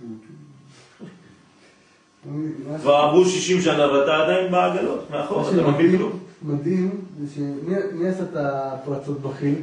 כבר 2.80 2.94
עברו 2.94 3.24
60 3.24 3.60
שנה 3.60 3.92
ואתה 3.92 4.16
עדיין 4.16 4.52
בעגלות, 4.52 5.10
מאחור, 5.10 5.48
אתה 5.48 5.56
לא 5.56 5.70
מבין 5.70 5.96
כלום. 5.96 6.18
מדהים 6.42 7.00
זה 7.20 7.34
שמי 7.34 7.74
מי 7.92 8.08
עשה 8.08 8.22
את 8.22 8.36
הפרצות 8.36 9.20
בחיל? 9.20 9.54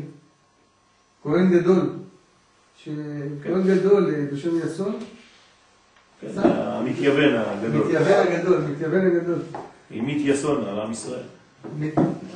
כהן 1.23 1.51
גדול. 1.51 1.89
שכהן 2.83 3.61
גדול 3.67 4.13
אה, 4.13 4.25
בשם 4.33 4.49
יסון, 4.65 4.95
כן, 6.21 6.27
המתייוון 6.43 7.33
הגדול. 7.35 7.85
מתייוון 7.85 8.27
הגדול, 8.27 8.61
מתייוון 8.61 9.05
הגדול. 9.05 9.39
עם 9.91 10.07
מתייסון 10.07 10.65
על 10.65 10.79
עם 10.79 10.91
ישראל. 10.91 11.23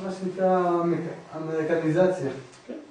מה 0.04 0.10
שנקרא 0.20 0.70
אמריקניזציה. 1.36 2.30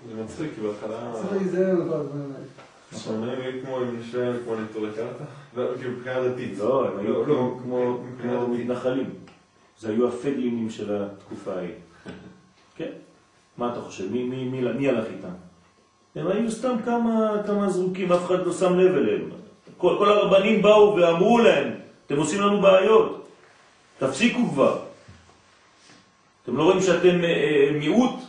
זה 0.10 0.24
מצחיק, 0.24 0.52
כי 0.56 0.62
בהתחלה... 0.62 1.12
צריך 1.14 1.32
להיזהר 1.32 1.74
מכל 1.76 1.94
הדברים 1.94 2.32
האלה. 2.36 2.46
השמיים 2.94 3.40
היו 3.42 3.62
כמו, 3.66 3.78
אם 3.78 4.00
נשאר 4.00 4.34
כמו 4.44 4.56
נטורי 4.56 4.90
קרתא, 4.96 5.24
לא, 5.58 5.78
כאילו 5.78 5.92
מבחינה 5.92 6.28
דתית. 6.28 6.58
לא, 6.58 6.88
הם 6.88 7.00
היו 7.00 7.26
לא, 7.26 7.56
כמו- 7.64 7.80
לא, 7.80 7.98
כמו. 8.22 8.48
מתנחלים. 8.48 9.10
זה 9.80 9.90
היו 9.90 10.08
הפדלינים 10.08 10.70
של 10.70 11.04
התקופה 11.04 11.54
ההיא. 11.54 11.72
כן. 12.78 12.90
מה 13.58 13.72
אתה 13.74 13.82
חושב? 13.82 14.12
מי- 14.12 14.24
מי- 14.24 14.44
מי 14.46 14.62
מי 14.74 14.90
הלך 14.90 15.06
איתם? 15.06 15.28
הם 16.16 16.28
היו 16.28 16.52
סתם 16.52 16.76
כמה 16.86 17.32
כמה 17.48 17.70
זרוקים, 17.70 18.12
אף 18.12 18.26
אחד 18.26 18.46
לא 18.46 18.54
שם 18.54 18.80
לב 18.80 18.96
אליהם. 18.96 19.30
כל 19.78 19.96
כל 19.98 20.10
הרבנים 20.12 20.62
באו 20.62 20.96
ואמרו 20.96 21.40
להם, 21.40 21.70
אתם 22.06 22.18
עושים 22.18 22.42
לנו 22.42 22.62
בעיות, 22.62 23.28
תפסיקו 24.00 24.40
כבר. 24.54 24.80
אתם 26.50 26.58
לא 26.58 26.64
רואים 26.64 26.82
שאתם 26.82 27.24
אה, 27.24 27.30
אה, 27.30 27.72
מיעוט? 27.80 28.20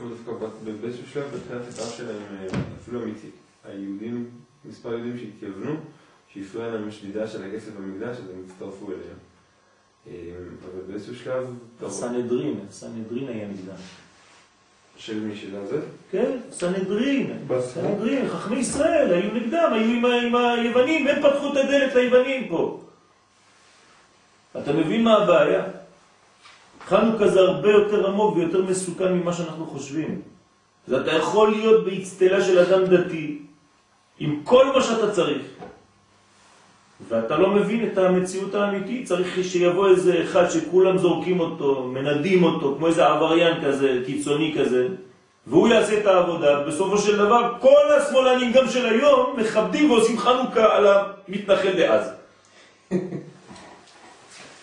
דווקא 0.00 0.46
באיזשהו 0.80 1.06
שלב 1.12 1.24
בתחילת 1.24 1.62
הקרב 1.72 1.88
שלהם, 1.96 2.22
אה, 2.40 2.46
אפילו 2.82 3.02
אמיתי, 3.02 3.26
היהודים, 3.64 4.30
מספר 4.64 4.92
יהודים 4.92 5.18
שהתייוונו, 5.18 5.74
שהפריע 6.34 6.68
להם 6.68 6.88
השדידה 6.88 7.26
של 7.26 7.42
הכסף 7.44 7.70
במקדש, 7.72 8.16
אז 8.16 8.30
הם 8.30 8.42
הצטרפו 8.46 8.86
אליהם. 8.86 9.18
אבל 10.64 10.82
באיזשהו 10.88 11.16
שלב, 11.16 11.46
סנהדרין, 11.88 12.60
סנהדרין 12.70 13.28
היה 13.28 13.48
נגדם. 13.48 13.76
של 14.96 15.20
מי 15.20 15.36
שזה 15.36 15.66
זה? 15.66 15.80
כן, 16.10 16.38
סנהדרין. 16.50 17.38
סנהדרין, 17.60 18.28
חכמי 18.28 18.56
ישראל, 18.56 19.12
היו 19.12 19.34
נגדם, 19.34 19.70
היו 19.72 20.06
עם 20.26 20.34
היוונים, 20.34 21.08
הם 21.08 21.22
פתחו 21.22 21.52
את 21.52 21.56
הדלת 21.56 21.94
ליוונים 21.94 22.48
פה. 22.48 22.80
אתה 24.62 24.72
מבין 24.72 25.04
מה 25.04 25.16
הבעיה? 25.16 25.64
חנוכה 26.88 27.28
זה 27.28 27.40
הרבה 27.40 27.70
יותר 27.70 28.06
עמוק 28.06 28.36
ויותר 28.36 28.62
מסוכן 28.62 29.12
ממה 29.12 29.32
שאנחנו 29.32 29.66
חושבים. 29.66 30.20
אז 30.88 30.94
אתה 30.94 31.12
יכול 31.12 31.50
להיות 31.50 31.84
באצטלה 31.84 32.44
של 32.44 32.58
אדם 32.58 32.84
דתי, 32.84 33.38
עם 34.18 34.40
כל 34.44 34.66
מה 34.74 34.82
שאתה 34.82 35.10
צריך, 35.10 35.42
ואתה 37.08 37.38
לא 37.38 37.50
מבין 37.50 37.88
את 37.88 37.98
המציאות 37.98 38.54
האמיתית, 38.54 39.06
צריך 39.06 39.38
שיבוא 39.42 39.88
איזה 39.88 40.22
אחד 40.22 40.50
שכולם 40.50 40.98
זורקים 40.98 41.40
אותו, 41.40 41.90
מנדים 41.92 42.42
אותו, 42.44 42.74
כמו 42.78 42.86
איזה 42.86 43.06
עבריין 43.06 43.64
כזה, 43.64 44.02
קיצוני 44.06 44.54
כזה, 44.58 44.88
והוא 45.46 45.68
יעשה 45.68 45.98
את 45.98 46.06
העבודה, 46.06 46.60
בסופו 46.60 46.98
של 46.98 47.16
דבר 47.16 47.52
כל 47.60 47.92
השמאלנים 47.98 48.52
גם 48.52 48.68
של 48.68 48.86
היום 48.86 49.36
מכבדים 49.36 49.90
ועושים 49.90 50.18
חנוכה 50.18 50.76
על 50.76 50.86
המתנחל 50.86 51.72
דאז. 51.72 52.10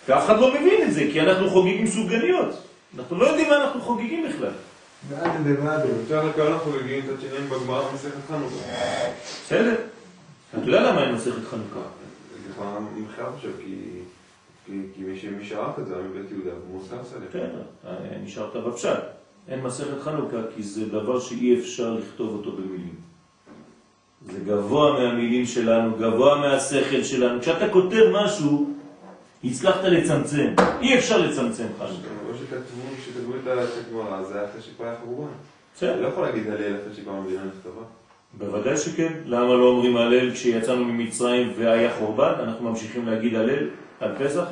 ואף 0.08 0.26
אחד 0.26 0.40
לא 0.40 0.54
מבין 0.54 0.88
את 0.88 0.94
זה, 0.94 1.08
כי 1.12 1.22
אנחנו 1.22 1.50
חוגגים 1.50 1.88
סופגניות. 1.88 2.50
אנחנו 2.98 3.18
לא 3.18 3.26
יודעים 3.26 3.50
מה 3.50 3.64
אנחנו 3.64 3.82
חוגגים 3.82 4.26
בכלל. 4.30 4.52
ועד 5.10 5.48
לבד. 5.48 5.80
יותר 6.00 6.26
לקהל 6.26 6.54
אנחנו 6.54 6.72
חוגגים 6.72 7.00
את 7.00 7.18
השינויים 7.18 7.50
בגמרא 7.50 7.90
במסכת 7.92 8.28
חנוכה. 8.28 8.56
בסדר? 9.46 9.76
אתה 10.52 10.66
יודע 10.66 10.92
למה 10.92 11.04
אין 11.04 11.16
מסכת 11.16 11.44
חנוכה? 11.50 11.80
זה 12.44 12.54
ככה 12.54 12.80
מחקר 12.98 13.26
חושב, 13.36 13.52
כי... 13.66 13.74
מי 15.38 15.46
שערך 15.46 15.80
את 15.80 15.88
זה 15.88 15.96
היה 15.96 16.04
מבית 16.04 16.32
יהודה, 16.32 16.52
הוא 16.52 16.80
מוסר 16.80 17.04
סלף. 17.04 17.34
כן, 17.34 17.50
אה, 17.88 17.94
נשארת 18.24 18.56
בפשט. 18.56 19.00
אין 19.48 19.62
מסכת 19.62 20.02
חנוכה 20.02 20.38
כי 20.56 20.64
זה 20.64 20.86
דבר 20.86 21.20
שאי 21.20 21.60
אפשר 21.60 21.94
לכתוב 21.94 22.34
אותו 22.34 22.52
במילים. 22.52 22.96
זה 24.32 24.40
גבוה 24.48 24.94
מהמילים 24.94 25.46
שלנו, 25.46 25.96
גבוה 25.96 26.38
מהשכל 26.38 27.04
שלנו. 27.04 27.42
כשאתה 27.42 27.70
כותב 27.70 28.04
משהו, 28.12 28.73
הצלחת 29.44 29.84
לצמצם. 29.84 30.54
אי 30.82 30.98
אפשר 30.98 31.18
לצמצם 31.18 31.68
חנוכה. 31.78 31.94
או 32.30 32.38
שכתבו, 32.38 32.82
שכתבו 33.06 33.34
את 33.36 33.68
הגמרא, 33.88 34.24
זה 34.24 34.40
היה 34.40 34.50
אחרי 34.50 34.62
שכבר 34.62 34.86
היה 34.86 34.96
חורבן. 35.06 35.32
בסדר. 35.76 36.02
לא 36.02 36.08
יכול 36.08 36.24
להגיד 36.24 36.48
הלל 36.48 36.76
אחרי 36.82 36.94
שכבר 36.96 37.12
המדינה 37.12 37.42
נכתבה. 37.44 37.82
בוודאי 38.38 38.78
שכן. 38.78 39.14
למה 39.26 39.54
לא 39.54 39.68
אומרים 39.68 39.98
הלל 39.98 40.34
כשיצאנו 40.34 40.86
ממצרים 40.86 41.54
והיה 41.58 41.96
חורבן? 41.98 42.34
אנחנו 42.40 42.70
ממשיכים 42.70 43.06
להגיד 43.06 43.36
הלל 43.36 43.70
על 44.00 44.16
פסח? 44.20 44.46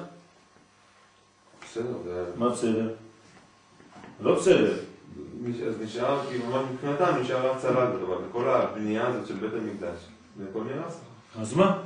בסדר. 1.65 1.93
מה 2.35 2.49
בסדר? 2.49 2.89
לא 4.21 4.35
בסדר. 4.35 4.73
אז 5.67 5.73
נשאר, 5.81 6.19
כאילו, 6.29 6.45
ממש 6.45 6.63
מבחינתם 6.73 7.21
נשאר 7.21 7.51
הצלת, 7.51 7.89
אבל 8.07 8.17
כל 8.31 8.49
הבנייה 8.49 9.07
הזאת 9.07 9.27
של 9.27 9.33
בית 9.33 9.53
המקדש, 9.53 9.97
זה 10.37 10.43
הכל 10.49 10.61
נהרס. 10.63 10.99
אז 11.39 11.53
מה? 11.53 11.77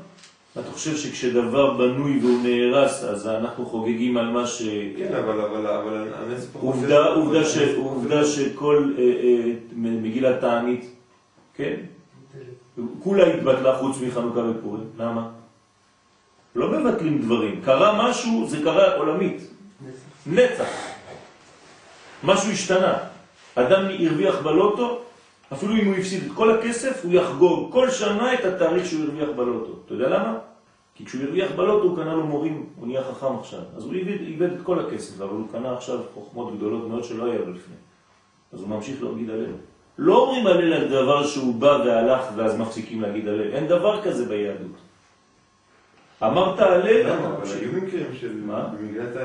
אתה 0.59 0.71
חושב 0.71 0.97
שכשדבר 0.97 1.73
בנוי 1.73 2.19
והוא 2.19 2.39
נהרס, 2.43 3.03
אז 3.03 3.27
אנחנו 3.27 3.65
חוגגים 3.65 4.17
על 4.17 4.31
מה 4.31 4.47
ש... 4.47 4.61
כן, 4.97 5.13
אבל, 5.13 5.41
אבל, 5.41 5.67
אבל 5.67 6.13
הנס 6.13 6.47
פחות... 6.53 6.75
עובדה, 6.75 7.05
עובדה, 7.05 7.45
ש, 7.45 7.57
עובדה 7.77 8.25
שכל 8.25 8.93
אה, 8.97 9.03
אה, 9.03 9.51
מגילת 9.75 10.41
תענית, 10.41 10.91
כן? 11.55 11.75
כולה 13.03 13.33
התבטלה 13.33 13.77
חוץ 13.77 13.97
מחנוכה 14.01 14.39
ופורים. 14.39 14.83
למה? 14.97 15.27
לא 16.55 16.69
מבטלים 16.71 17.21
דברים. 17.21 17.61
קרה 17.65 18.09
משהו, 18.09 18.47
זה 18.47 18.57
קרה 18.63 18.95
עולמית. 18.95 19.41
נצח. 20.25 20.69
משהו 22.23 22.51
השתנה. 22.51 22.97
אדם 23.55 23.85
הרוויח 23.99 24.35
בלוטו, 24.41 25.01
אפילו 25.55 25.73
אם 25.73 25.85
הוא 25.85 25.95
הפסיד 25.95 26.23
את 26.23 26.31
כל 26.33 26.51
הכסף, 26.51 27.05
הוא 27.05 27.13
יחגוג 27.13 27.71
כל 27.71 27.89
שנה 27.89 28.33
את 28.33 28.45
התאריך 28.45 28.85
שהוא 28.85 29.03
הרוויח 29.03 29.29
בלוטו. 29.35 29.71
אתה 29.85 29.93
יודע 29.93 30.09
למה? 30.09 30.37
כי 30.95 31.05
כשהוא 31.05 31.23
הרוויח 31.23 31.51
בלוטו 31.55 31.87
הוא 31.87 31.97
קנה 31.97 32.13
לו 32.13 32.25
מורים, 32.25 32.65
הוא 32.75 32.87
נהיה 32.87 33.03
חכם 33.03 33.35
עכשיו. 33.39 33.59
אז 33.77 33.83
הוא 33.83 33.93
איבד, 33.93 34.21
איבד 34.21 34.51
את 34.51 34.61
כל 34.63 34.79
הכסף, 34.79 35.21
אבל 35.21 35.33
הוא 35.33 35.47
קנה 35.51 35.73
עכשיו 35.73 35.99
חוכמות 36.13 36.57
גדולות 36.57 36.87
מאוד 36.87 37.03
שלא 37.03 37.25
היה 37.25 37.39
לו 37.39 37.53
לפני. 37.53 37.75
אז 38.53 38.61
הוא 38.61 38.69
ממשיך 38.69 39.03
להגיד 39.03 39.29
הלל. 39.29 39.51
לא 39.97 40.17
אומרים 40.17 40.47
הלל 40.47 40.73
על 40.73 40.87
דבר 40.87 41.27
שהוא 41.27 41.55
בא 41.55 41.81
והלך 41.85 42.25
ואז 42.35 42.59
מפסיקים 42.59 43.01
להגיד 43.01 43.27
הלל. 43.27 43.53
אין 43.53 43.67
דבר 43.67 44.01
כזה 44.03 44.25
ביהדות. 44.25 44.84
אמרת 46.27 46.59
הלל, 46.59 47.09
למה? 47.09 47.27
אבל 47.27 47.47
היו 47.61 47.71
מקרים 47.71 48.05
של... 48.19 48.31
מה? 48.45 48.67
במגילת 48.79 49.15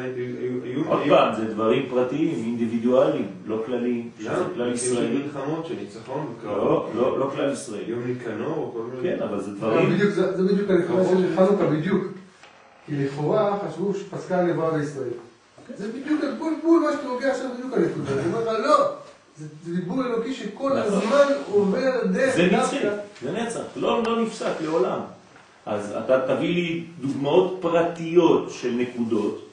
היו... 0.65 0.83
עוד 0.87 1.01
פעם, 1.09 1.35
זה 1.37 1.55
דברים 1.55 1.87
פרטיים, 1.91 2.35
אינדיבידואליים, 2.47 3.27
לא 3.47 3.63
כלליים, 3.67 4.11
שזה 4.19 4.29
למה? 4.31 4.45
כלל 4.55 4.73
ישראלי. 4.73 5.23
מלחמות, 5.25 5.67
של 5.67 5.75
ניצחון, 5.81 6.35
לא, 6.45 6.89
לא, 6.95 7.19
לא 7.19 7.31
כלל 7.35 7.53
ישראלי. 7.53 7.85
יום 7.87 8.01
ניקנור, 8.07 8.57
או 8.57 8.73
כל 8.73 8.83
מיני... 8.97 9.17
כן, 9.17 9.23
אבל 9.23 9.39
זה 9.41 9.45
זה 9.45 9.57
דברים... 9.57 9.91
בדיוק- 9.91 10.11
זה 10.11 10.43
בדיוק 10.53 10.71
הנקודה 10.71 11.05
של 11.05 11.37
חנוכה, 11.37 11.67
בדיוק. 11.67 12.05
כי 12.87 13.05
לכאורה 13.05 13.59
חשבו 13.69 13.95
שפסקה 13.95 14.41
הנבואה 14.41 14.71
בישראל. 14.79 15.09
זה 15.77 15.89
בדיוק 15.89 16.21
בול 16.39 16.55
בול 16.63 16.81
מה 16.81 16.93
שאתה 16.93 17.07
נוגע 17.09 17.31
עכשיו 17.31 17.47
בדיוק 17.55 17.73
הנקודה. 17.77 18.21
אני 18.21 18.33
אומר 18.33 18.53
לך, 18.53 18.67
לא, 18.67 18.77
זה 19.39 19.47
דיבור 19.75 20.05
אלוקי 20.07 20.35
שכל 20.35 20.71
נכון. 20.71 20.81
הזמן 20.83 21.35
עובר 21.51 22.07
דרך 22.13 22.35
זה. 22.37 22.49
נצחי, 22.53 22.77
זה 23.23 23.33
נצח, 23.33 23.61
לא, 23.77 24.03
לא 24.07 24.23
נפסק 24.23 24.53
לעולם. 24.65 25.01
אז 25.67 25.93
אתה 26.05 26.27
תביא 26.27 26.55
לי 26.55 26.85
דוגמאות 27.01 27.59
פרטיות 27.61 28.51
של 28.51 28.71
נקודות, 28.71 29.49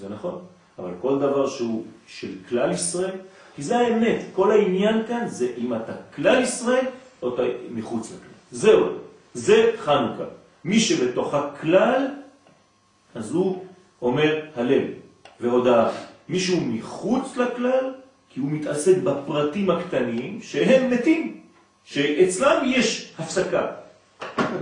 זה 0.00 0.08
נכון, 0.08 0.38
אבל 0.78 0.90
כל 1.00 1.18
דבר 1.18 1.48
שהוא 1.48 1.84
של 2.06 2.34
כלל 2.48 2.72
ישראל, 2.72 3.16
כי 3.56 3.62
זה 3.62 3.78
האמת. 3.78 4.24
כל 4.32 4.50
העניין 4.50 5.06
כאן 5.08 5.28
זה 5.28 5.52
אם 5.56 5.74
אתה 5.74 5.92
כלל 6.14 6.42
ישראל 6.42 6.84
או 7.22 7.34
אתה 7.34 7.42
מחוץ 7.70 8.06
לכלל. 8.06 8.30
זהו, 8.52 8.86
זה 9.34 9.72
חנוכה. 9.78 10.24
מי 10.64 10.80
שבתוך 10.80 11.34
הכלל, 11.34 12.06
אז 13.14 13.30
הוא 13.30 13.64
אומר 14.02 14.40
הלל 14.56 14.84
והודעה. 15.40 15.90
מי 16.28 16.40
שהוא 16.40 16.62
מחוץ 16.62 17.36
לכלל, 17.36 17.92
כי 18.30 18.40
הוא 18.40 18.50
מתעסק 18.50 18.96
בפרטים 18.96 19.70
הקטנים 19.70 20.38
שהם 20.42 20.90
מתים, 20.90 21.40
שאצלם 21.84 22.62
יש 22.66 23.12
הפסקה. 23.18 23.66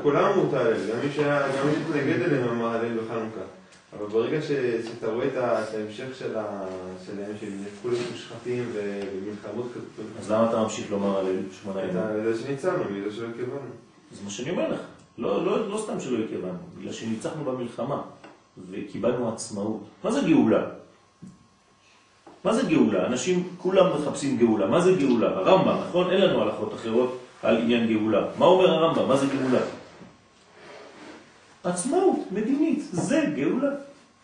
כולם 0.02 0.24
אמרו 0.24 0.48
את 0.48 0.54
ההלל, 0.54 0.90
גם 0.90 0.96
מי 1.04 1.12
שהתנגד 1.12 2.22
אליהם 2.22 2.48
אמר 2.48 2.68
הלל 2.68 2.98
בחנוכה. 2.98 3.40
אבל 3.96 4.06
ברגע 4.06 4.42
שאתה 4.42 5.08
רואה 5.08 5.26
את 5.26 5.36
ההמשך 5.36 6.06
שלהם, 6.18 7.36
שהם 7.40 7.62
נהפכו 7.62 7.88
להיות 7.88 8.04
מושחתים 8.12 8.64
ו- 8.72 9.00
ומלחמות 9.14 9.66
כזאת, 9.74 10.06
אז 10.18 10.30
למה 10.30 10.48
אתה 10.48 10.62
ממשיך 10.62 10.90
לומר 10.90 11.18
הלל 11.18 11.36
שמונה 11.62 11.80
ימים? 11.82 11.96
זה 12.34 12.42
שניצלנו, 12.42 12.84
מזה 12.90 13.16
שלא 13.16 13.26
התכוונו. 13.26 13.70
זה 14.12 14.20
מה 14.24 14.30
שאני 14.30 14.50
אומר 14.50 14.72
לך. 14.72 14.80
לא, 15.18 15.44
לא, 15.46 15.68
לא 15.68 15.78
סתם 15.78 16.00
שלא 16.00 16.18
התכוונו, 16.18 16.58
בגלל 16.78 16.92
שניצחנו 16.92 17.44
במלחמה 17.44 18.02
וקיבלנו 18.70 19.32
עצמאות. 19.32 19.80
מה 20.04 20.12
זה 20.12 20.20
גאולה? 20.20 20.64
מה 22.44 22.54
זה 22.54 22.62
גאולה? 22.62 23.06
אנשים 23.06 23.48
כולם 23.58 23.86
מחפשים 23.96 24.38
גאולה. 24.38 24.66
מה 24.66 24.80
זה 24.80 24.92
גאולה? 24.92 25.28
הרמב"ם, 25.28 25.76
נכון? 25.88 26.10
אין 26.10 26.20
לנו 26.20 26.42
הלכות 26.42 26.74
אחרות 26.74 27.18
על 27.42 27.56
עניין 27.56 27.86
גאולה. 27.86 28.26
מה 28.38 28.46
אומר 28.46 28.70
הרמב"ם? 28.70 29.08
מה 29.08 29.16
זה 29.16 29.26
גאולה? 29.26 29.60
עצמאות 31.64 32.18
מדינית, 32.30 32.82
זה 32.92 33.24
גאולה. 33.36 33.70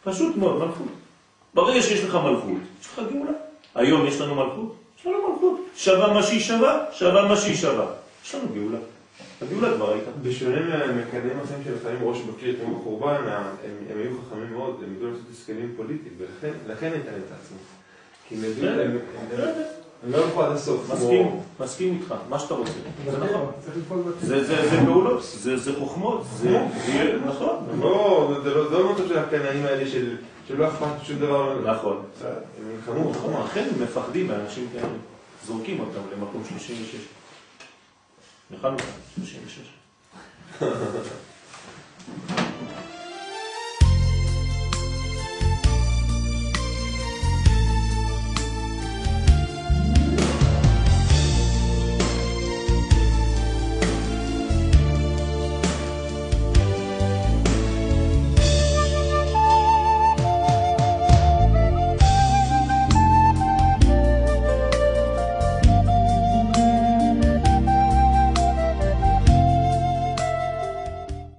פשוט 0.04 0.36
מאוד, 0.36 0.66
מלכות. 0.66 0.88
ברגע 1.54 1.82
שיש 1.82 2.04
לך 2.04 2.14
מלכות, 2.14 2.58
יש 2.80 2.86
לך 2.86 3.00
גאולה. 3.12 3.32
היום 3.74 4.06
יש 4.06 4.20
לנו 4.20 4.34
מלכות? 4.34 4.76
יש 5.00 5.06
לנו 5.06 5.32
מלכות. 5.32 5.60
שווה 5.76 6.12
מה 6.12 6.22
שהיא 6.22 6.40
שווה, 6.40 6.84
שווה 6.92 7.28
מה 7.28 7.36
שהיא 7.36 7.56
שווה. 7.56 7.86
יש 8.24 8.34
לנו 8.34 8.48
גאולה. 8.54 8.78
הגאולה 9.42 9.74
כבר 9.74 9.92
הייתה. 9.92 10.10
בשונה 10.22 10.60
מהמקדם 10.86 11.38
החיים 11.42 11.64
שלפעמים 11.64 11.98
ראש 12.02 12.20
בקיר 12.20 12.56
כמו 12.64 12.78
בחורבן, 12.78 13.22
הם, 13.64 13.98
היו 13.98 14.10
חכמים 14.20 14.52
מאוד, 14.52 14.82
הם 14.86 14.94
ידעו 14.96 15.08
לעשות 15.10 15.24
הסכמים 15.32 15.72
פוליטיים, 15.76 16.14
ולכן 16.66 16.92
הייתה 16.92 17.10
את 17.10 17.32
העצמאות. 17.32 17.62
כי 18.28 18.34
הם 18.34 18.44
ידעו, 18.44 18.98
הם 20.02 20.12
לא 20.12 20.24
הלכו 20.24 20.42
עד 20.42 20.52
הסוף. 20.52 20.90
מסכים, 20.92 21.40
מסכים 21.60 21.98
איתך, 22.00 22.14
מה 22.28 22.38
שאתה 22.38 22.54
רוצה. 22.54 22.72
זה 23.10 23.18
נכון. 23.18 23.50
בטבע. 23.58 24.44
זה, 24.44 24.80
פעולות, 24.84 25.22
זה, 25.22 25.56
זה 25.56 25.72
חוכמות, 25.78 26.24
זה, 26.36 26.58
זה 26.86 27.18
נכון, 27.26 27.56
לא, 27.80 28.30
זה 28.42 28.54
לא, 28.54 28.68
זה 28.68 28.78
לא 28.78 28.92
מצב 28.92 29.08
של 29.08 29.18
הקנאים 29.18 29.64
האלה 29.64 29.90
של, 29.90 30.16
שלא 30.48 30.68
אכפת 30.68 31.04
שום 31.04 31.18
דבר. 31.18 31.60
נכון. 31.70 32.02
הם 32.22 32.32
נלחמו, 32.76 33.10
נכון, 33.10 33.30
נכון. 33.30 33.46
אכן 33.46 33.68
הם 33.74 33.82
מפחדים 33.82 34.28
מאנשים 34.28 34.68
כאלה, 34.72 34.88
זורקים 35.46 35.80
אותם 35.80 36.00
למקום 36.16 36.42
36. 36.48 37.00
לחנוכה, 38.50 38.84
36. 39.16 39.60